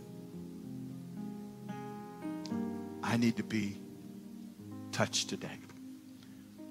I 3.09 3.17
need 3.17 3.39
to 3.39 3.43
be 3.43 3.75
touched 4.93 5.31
today. 5.31 5.59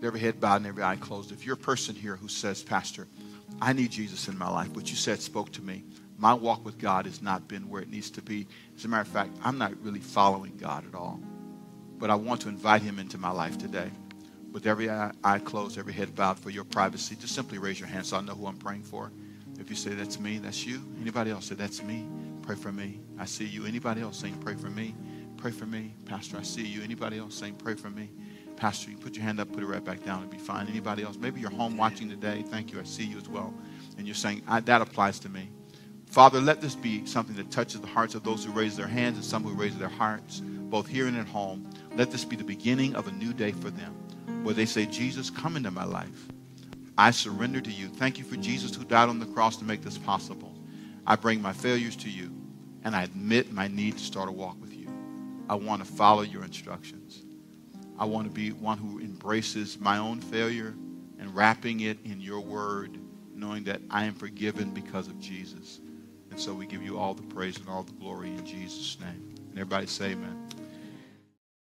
Every 0.03 0.19
head 0.19 0.39
bowed 0.39 0.57
and 0.57 0.67
every 0.67 0.83
eye 0.83 0.95
closed. 0.95 1.31
If 1.31 1.47
you're 1.47 1.55
a 1.55 1.57
person 1.57 1.95
here 1.95 2.15
who 2.15 2.27
says, 2.27 2.61
Pastor, 2.61 3.07
I 3.59 3.73
need 3.73 3.89
Jesus 3.89 4.27
in 4.27 4.37
my 4.37 4.47
life, 4.47 4.69
what 4.75 4.87
you 4.91 4.95
said 4.95 5.19
spoke 5.19 5.51
to 5.53 5.63
me. 5.63 5.83
My 6.19 6.35
walk 6.35 6.63
with 6.63 6.77
God 6.77 7.07
has 7.07 7.23
not 7.23 7.47
been 7.47 7.67
where 7.69 7.81
it 7.81 7.89
needs 7.89 8.11
to 8.11 8.21
be. 8.21 8.45
As 8.75 8.85
a 8.85 8.87
matter 8.87 9.01
of 9.01 9.07
fact, 9.07 9.31
I'm 9.43 9.57
not 9.57 9.73
really 9.81 9.99
following 9.99 10.55
God 10.57 10.85
at 10.87 10.93
all. 10.93 11.19
But 11.97 12.11
I 12.11 12.15
want 12.15 12.41
to 12.41 12.49
invite 12.49 12.83
him 12.83 12.99
into 12.99 13.17
my 13.17 13.31
life 13.31 13.57
today. 13.57 13.89
With 14.51 14.67
every 14.67 14.91
eye, 14.91 15.41
closed, 15.43 15.79
every 15.79 15.93
head 15.93 16.13
bowed 16.13 16.37
for 16.37 16.51
your 16.51 16.65
privacy, 16.65 17.15
just 17.15 17.33
simply 17.33 17.57
raise 17.57 17.79
your 17.79 17.89
hand 17.89 18.05
so 18.05 18.17
I 18.17 18.21
know 18.21 18.35
who 18.35 18.45
I'm 18.45 18.57
praying 18.57 18.83
for. 18.83 19.11
If 19.59 19.71
you 19.71 19.75
say 19.75 19.95
that's 19.95 20.19
me, 20.19 20.37
that's 20.37 20.67
you. 20.67 20.83
Anybody 21.01 21.31
else 21.31 21.47
say 21.47 21.55
that's 21.55 21.81
me? 21.81 22.07
Pray 22.43 22.55
for 22.55 22.71
me. 22.71 22.99
I 23.17 23.25
see 23.25 23.45
you. 23.45 23.65
Anybody 23.65 24.01
else 24.01 24.19
saying 24.19 24.37
pray 24.37 24.53
for 24.53 24.69
me? 24.69 24.93
Pray 25.47 25.53
for 25.53 25.65
me. 25.65 25.93
Pastor, 26.03 26.35
I 26.35 26.41
see 26.43 26.67
you. 26.67 26.83
Anybody 26.83 27.19
else 27.19 27.33
saying, 27.33 27.55
pray 27.55 27.75
for 27.75 27.89
me? 27.89 28.09
Pastor, 28.57 28.91
you 28.91 28.97
put 28.97 29.15
your 29.15 29.23
hand 29.23 29.39
up, 29.39 29.49
put 29.49 29.63
it 29.63 29.65
right 29.65 29.81
back 29.81 30.03
down, 30.03 30.21
and 30.21 30.29
be 30.29 30.37
fine. 30.37 30.67
Anybody 30.67 31.03
else? 31.03 31.15
Maybe 31.15 31.39
you're 31.39 31.49
home 31.49 31.77
watching 31.77 32.09
today. 32.09 32.43
Thank 32.49 32.73
you. 32.73 32.81
I 32.81 32.83
see 32.83 33.05
you 33.05 33.15
as 33.15 33.29
well. 33.29 33.53
And 33.97 34.05
you're 34.05 34.13
saying, 34.13 34.41
that 34.45 34.81
applies 34.81 35.19
to 35.19 35.29
me. 35.29 35.49
Father, 36.05 36.41
let 36.41 36.59
this 36.59 36.75
be 36.75 37.05
something 37.05 37.33
that 37.37 37.49
touches 37.49 37.79
the 37.79 37.87
hearts 37.87 38.13
of 38.13 38.25
those 38.25 38.43
who 38.43 38.51
raise 38.51 38.75
their 38.75 38.89
hands 38.89 39.15
and 39.15 39.23
some 39.23 39.41
who 39.41 39.53
raise 39.53 39.77
their 39.77 39.87
hearts, 39.87 40.41
both 40.41 40.85
here 40.85 41.07
and 41.07 41.15
at 41.15 41.29
home. 41.29 41.65
Let 41.95 42.11
this 42.11 42.25
be 42.25 42.35
the 42.35 42.43
beginning 42.43 42.93
of 42.95 43.07
a 43.07 43.13
new 43.13 43.31
day 43.31 43.53
for 43.53 43.69
them, 43.69 43.93
where 44.43 44.53
they 44.53 44.65
say, 44.65 44.85
Jesus, 44.85 45.29
come 45.29 45.55
into 45.55 45.71
my 45.71 45.85
life. 45.85 46.27
I 46.97 47.11
surrender 47.11 47.61
to 47.61 47.71
you. 47.71 47.87
Thank 47.87 48.17
you 48.17 48.25
for 48.25 48.35
Jesus 48.35 48.75
who 48.75 48.83
died 48.83 49.07
on 49.07 49.19
the 49.19 49.25
cross 49.27 49.55
to 49.59 49.63
make 49.63 49.81
this 49.81 49.97
possible. 49.97 50.53
I 51.05 51.15
bring 51.15 51.41
my 51.41 51.53
failures 51.53 51.95
to 51.97 52.09
you, 52.09 52.33
and 52.83 52.93
I 52.93 53.03
admit 53.03 53.53
my 53.53 53.69
need 53.69 53.97
to 53.97 54.03
start 54.03 54.27
a 54.27 54.33
walk 54.33 54.59
with. 54.59 54.66
I 55.49 55.55
want 55.55 55.85
to 55.85 55.91
follow 55.91 56.21
your 56.21 56.43
instructions. 56.43 57.23
I 57.97 58.05
want 58.05 58.27
to 58.27 58.33
be 58.33 58.51
one 58.51 58.77
who 58.77 58.99
embraces 58.99 59.79
my 59.79 59.97
own 59.97 60.21
failure 60.21 60.75
and 61.19 61.35
wrapping 61.35 61.81
it 61.81 61.97
in 62.05 62.21
your 62.21 62.41
word, 62.41 62.97
knowing 63.33 63.63
that 63.65 63.81
I 63.89 64.05
am 64.05 64.13
forgiven 64.13 64.71
because 64.71 65.07
of 65.07 65.19
Jesus. 65.19 65.79
And 66.29 66.39
so 66.39 66.53
we 66.53 66.67
give 66.67 66.83
you 66.83 66.99
all 66.99 67.13
the 67.13 67.23
praise 67.23 67.57
and 67.57 67.67
all 67.69 67.83
the 67.83 67.93
glory 67.93 68.29
in 68.29 68.45
Jesus' 68.45 68.97
name. 68.99 69.35
And 69.49 69.57
everybody 69.57 69.87
say 69.87 70.11
amen. 70.11 70.46